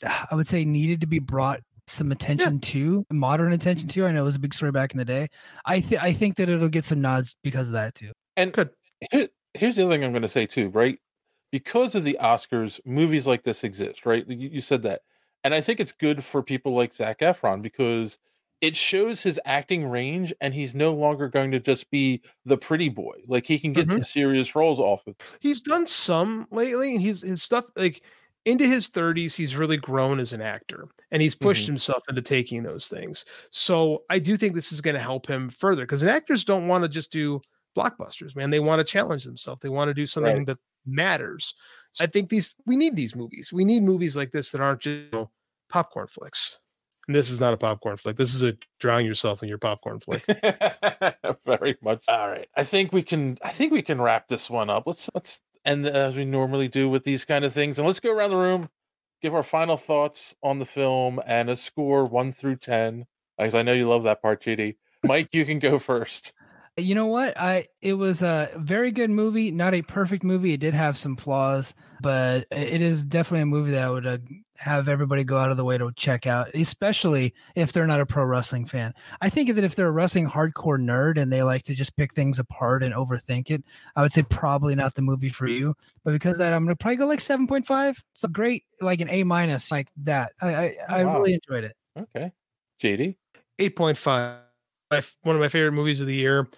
[0.04, 4.06] ah, I would say needed to be brought some attention to, modern attention to.
[4.06, 5.28] I know it was a big story back in the day.
[5.64, 8.12] I th- I think that it'll get some nods because of that too.
[8.36, 8.54] And
[9.10, 10.98] here, here's the other thing I'm going to say too, right?
[11.52, 14.26] Because of the Oscars, movies like this exist, right?
[14.28, 15.02] You, you said that,
[15.42, 18.18] and I think it's good for people like Zac Efron because
[18.60, 22.88] it shows his acting range, and he's no longer going to just be the pretty
[22.90, 23.22] boy.
[23.26, 23.98] Like he can get Mhm.
[23.98, 25.16] some serious roles off of.
[25.40, 28.02] He's done some lately, and he's his stuff like
[28.44, 31.68] into his 30s, he's really grown as an actor and he's pushed Mhm.
[31.68, 33.24] himself into taking those things.
[33.50, 36.82] So I do think this is going to help him further because actors don't want
[36.84, 37.40] to just do
[37.76, 38.48] blockbusters, man.
[38.50, 39.60] They want to challenge themselves.
[39.60, 40.46] They want to do something Right.
[40.46, 40.58] that
[40.88, 41.54] matters.
[41.92, 43.52] So I think these we need these movies.
[43.52, 45.30] We need movies like this that aren't just you know,
[45.68, 46.60] popcorn flicks.
[47.08, 48.16] And this is not a popcorn flick.
[48.16, 50.24] This is a drown yourself in your popcorn flick.
[51.46, 52.04] Very much.
[52.06, 52.46] All right.
[52.54, 53.38] I think we can.
[53.42, 54.84] I think we can wrap this one up.
[54.86, 58.12] Let's let's end as we normally do with these kind of things, and let's go
[58.12, 58.68] around the room,
[59.22, 63.06] give our final thoughts on the film and a score one through ten.
[63.38, 64.76] Because I know you love that part, JD.
[65.04, 66.34] Mike, you can go first.
[66.78, 67.36] You know what?
[67.36, 70.52] I it was a very good movie, not a perfect movie.
[70.52, 74.18] It did have some flaws, but it is definitely a movie that I would uh,
[74.58, 78.06] have everybody go out of the way to check out, especially if they're not a
[78.06, 78.94] pro wrestling fan.
[79.20, 82.14] I think that if they're a wrestling hardcore nerd and they like to just pick
[82.14, 83.64] things apart and overthink it,
[83.96, 85.74] I would say probably not the movie for you.
[86.04, 88.02] But because of that, I'm gonna probably go like seven point five.
[88.14, 90.32] It's a great, like an A minus, like that.
[90.40, 91.18] I I, I Wow.
[91.18, 91.76] really enjoyed it.
[91.96, 92.30] Okay,
[92.80, 93.16] JD.
[93.58, 94.47] 8.5
[94.90, 96.48] my, one of my favorite movies of the year.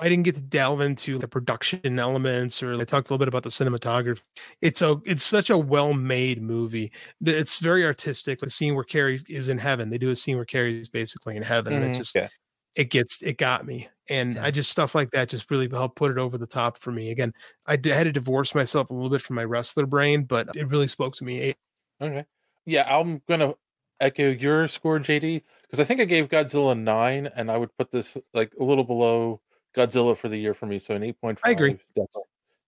[0.00, 3.28] I didn't get to delve into the production elements or i talked a little bit
[3.28, 4.22] about the cinematography.
[4.60, 6.90] It's a it's such a well-made movie
[7.24, 9.90] it's very artistic the scene where Kerry is in heaven.
[9.90, 11.88] They do a scene where Kerry is basically in heaven and Mhm.
[11.94, 12.28] it just Yeah.
[12.74, 13.88] it gets it got me.
[14.08, 16.90] And i just stuff like that just really helped put it over the top for
[16.90, 17.12] me.
[17.12, 17.32] Again
[17.66, 20.88] i had to divorce myself a little bit from my wrestler brain but it really
[20.88, 21.54] spoke to me.
[22.00, 22.26] Okay.
[22.66, 23.54] Yeah, I'm gonna
[24.00, 25.44] echo your score, JD,
[25.74, 28.84] because I think I gave Godzilla nine, and I would put this like a little
[28.84, 29.40] below
[29.76, 30.78] Godzilla for the year for me.
[30.78, 31.48] So an eight point five.
[31.48, 31.72] I agree.
[31.96, 32.22] Definitely.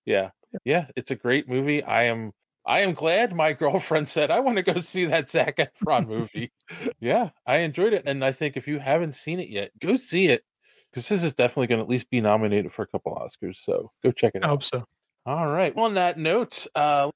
[0.04, 0.30] Yeah.
[0.64, 1.84] Yeah, it's a great movie.
[1.84, 2.32] I am
[2.64, 6.50] I am glad my girlfriend said I want to go see that Zac Efron movie.
[6.98, 8.02] yeah, I enjoyed it.
[8.06, 10.42] And I think if you haven't seen it yet, go see it.
[10.90, 13.58] Because this is definitely gonna at least be nominated for a couple Oscars.
[13.62, 14.50] So go check it i out.
[14.50, 14.84] hope so
[15.26, 15.76] All right.
[15.76, 17.08] Well, On that note, uh,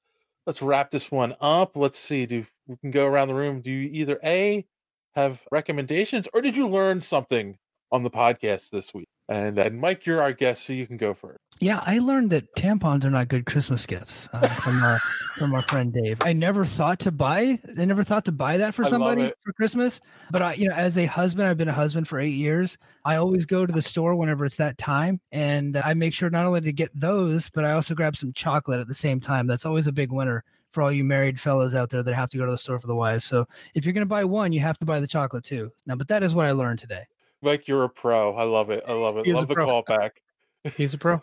[0.47, 1.75] let's wrap this one up.
[1.75, 2.25] Let's see.
[2.25, 3.59] Do we can go around the room?
[3.59, 4.65] Do you either a
[5.15, 7.57] have recommendations or did you learn something
[7.91, 9.07] on the podcast this week?
[9.31, 11.39] And, and Mike, you're our guest, so you can go first.
[11.61, 14.99] Yeah, I learned that tampons are not good Christmas gifts uh, from our
[15.37, 16.17] from our friend Dave.
[16.21, 17.57] I never thought to buy.
[17.77, 20.01] I never thought to buy that for I somebody for Christmas.
[20.31, 22.77] But I, you know, as a husband, I've been a husband for eight years.
[23.05, 26.45] I always go to the store whenever it's that time, and I make sure not
[26.45, 29.47] only to get those, but I also grab some chocolate at the same time.
[29.47, 32.37] That's always a big winner for all you married fellas out there that have to
[32.37, 33.25] go to the store for the wives.
[33.25, 35.71] So if you're going to buy one, you have to buy the chocolate too.
[35.85, 37.03] Now, but that is what I learned today.
[37.41, 38.33] Mike, you're a pro.
[38.35, 38.83] I love it.
[38.87, 39.25] I love it.
[39.25, 39.67] He is love the pro.
[39.67, 40.11] callback.
[40.75, 41.21] He's a pro.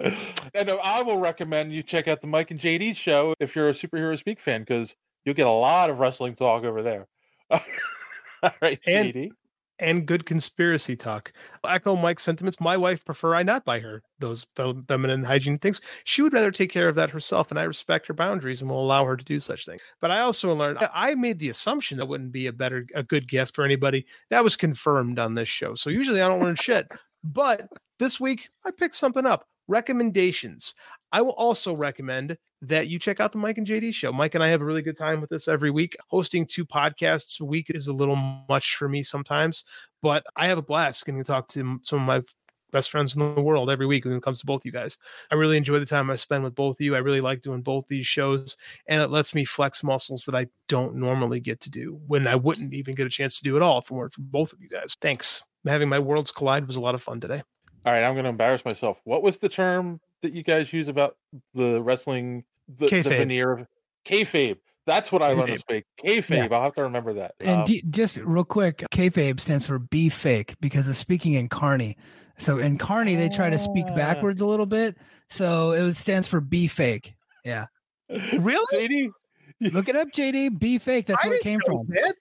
[0.00, 3.68] and uh, I will recommend you check out the Mike and JD show if you're
[3.68, 4.94] a superhero speak fan because
[5.24, 7.06] you'll get a lot of wrestling talk over there.
[7.50, 9.30] All right, And- JD.
[9.78, 11.32] And good conspiracy talk.
[11.66, 12.60] Echo Mike's sentiments.
[12.60, 15.80] My wife prefer I not buy her those feminine hygiene things.
[16.04, 18.82] She would rather take care of that herself, and I respect her boundaries and will
[18.82, 19.82] allow her to do such things.
[20.00, 23.28] But I also learned I made the assumption that wouldn't be a better a good
[23.28, 24.06] gift for anybody.
[24.30, 25.74] That was confirmed on this show.
[25.74, 26.90] So usually I don't learn shit.
[27.24, 27.68] But
[27.98, 29.46] this week I picked something up.
[29.68, 30.74] Recommendations.
[31.12, 34.12] I will also recommend that you check out the Mike and JD show.
[34.12, 35.96] Mike and I have a really good time with this every week.
[36.08, 38.16] Hosting two podcasts a week is a little
[38.48, 39.64] much for me sometimes,
[40.00, 42.22] but I have a blast getting to talk to some of my
[42.70, 44.96] best friends in the world every week when it comes to both you guys.
[45.30, 46.94] I really enjoy the time I spend with both of you.
[46.94, 48.56] I really like doing both these shows,
[48.86, 52.36] and it lets me flex muscles that I don't normally get to do when I
[52.36, 54.60] wouldn't even get a chance to do it all if it weren't for both of
[54.60, 54.96] you guys.
[55.00, 55.42] Thanks.
[55.66, 57.42] Having my worlds collide was a lot of fun today.
[57.84, 59.00] All right, I'm going to embarrass myself.
[59.04, 61.16] What was the term that you guys use about
[61.54, 62.44] the wrestling?
[62.68, 63.66] The, the veneer of
[64.06, 64.58] kayfabe.
[64.84, 65.84] That's what I learned to speak.
[66.04, 66.50] Kayfabe.
[66.52, 67.34] I'll have to remember that.
[67.40, 71.48] And Um, d- just real quick, kayfabe stands for be fake because it's speaking in
[71.48, 71.96] carny.
[72.38, 73.94] So in carny, they try to speak Ah.
[73.94, 74.96] backwards a little bit.
[75.30, 77.14] So it was- stands for be fake.
[77.44, 77.66] Yeah.
[78.38, 78.88] Really?
[78.88, 79.72] JD?
[79.72, 80.58] Look it up, JD.
[80.58, 81.06] Be fake.
[81.06, 81.86] That's I where it came from.
[81.90, 82.14] that.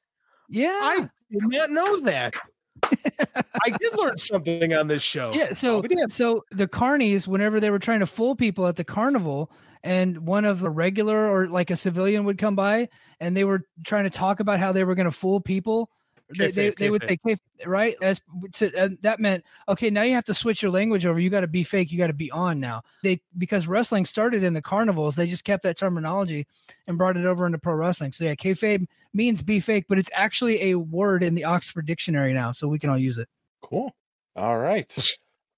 [0.47, 0.77] Yeah.
[0.81, 2.35] I did not know that.
[2.83, 5.31] I did learn something on this show.
[5.33, 9.51] Yeah, so so the carnies, whenever they were trying to fool people at the carnival,
[9.83, 12.89] and one of the regular or like a civilian would come by,
[13.19, 15.89] and they were trying to talk about how they were going to fool people.
[16.37, 17.35] They, they, they would say.
[17.65, 18.21] Right as
[18.53, 21.47] to, that meant okay now you have to switch your language over you got to
[21.47, 25.17] be fake you got to be on now they because wrestling started in the carnivals
[25.17, 26.47] they just kept that terminology
[26.87, 30.09] and brought it over into pro wrestling so yeah kayfabe means be fake but it's
[30.13, 33.27] actually a word in the Oxford dictionary now so we can all use it
[33.61, 33.95] Cool.
[34.35, 34.91] All right.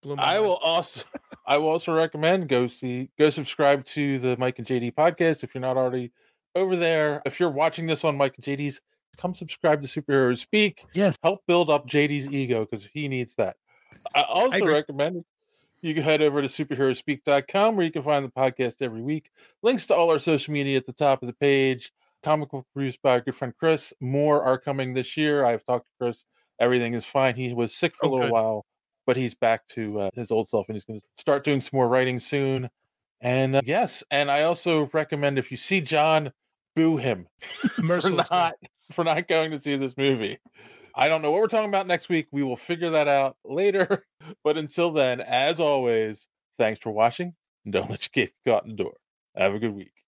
[0.03, 0.43] Blew my I mind.
[0.43, 1.05] will also
[1.45, 5.53] I will also recommend go see go subscribe to the Mike and JD podcast if
[5.55, 6.11] you're not already
[6.55, 7.21] over there.
[7.25, 8.81] If you're watching this on Mike and JD's,
[9.17, 10.85] come subscribe to Superhero Speak.
[10.93, 11.15] Yes.
[11.23, 13.55] Help build up JD's ego because he needs that.
[14.13, 14.73] I also agree.
[14.73, 15.23] recommend
[15.81, 19.31] you can head over to superherospeak.com where you can find the podcast every week.
[19.61, 21.91] Links to all our social media at the top of the page.
[22.23, 23.93] Comic book produced by our good friend Chris.
[23.99, 25.43] More are coming this year.
[25.43, 26.23] I've talked to Chris.
[26.59, 27.35] Everything is fine.
[27.35, 28.31] He was sick for Oh, a little good.
[28.31, 28.65] while,
[29.05, 31.71] but he's back to uh, his old self and he's going to start doing some
[31.73, 32.69] more writing soon.
[33.21, 36.31] And uh, yes, and I also recommend if you see John,
[36.75, 37.27] boo him
[37.87, 38.55] for not
[38.91, 40.37] for not going to see this movie.
[40.95, 42.27] I don't know what we're talking about next week.
[42.31, 44.05] We will figure that out later.
[44.41, 47.33] But until then, as always, thanks for watching
[47.65, 48.93] and don't let your cape go out the door.
[49.35, 50.02] Have a good week.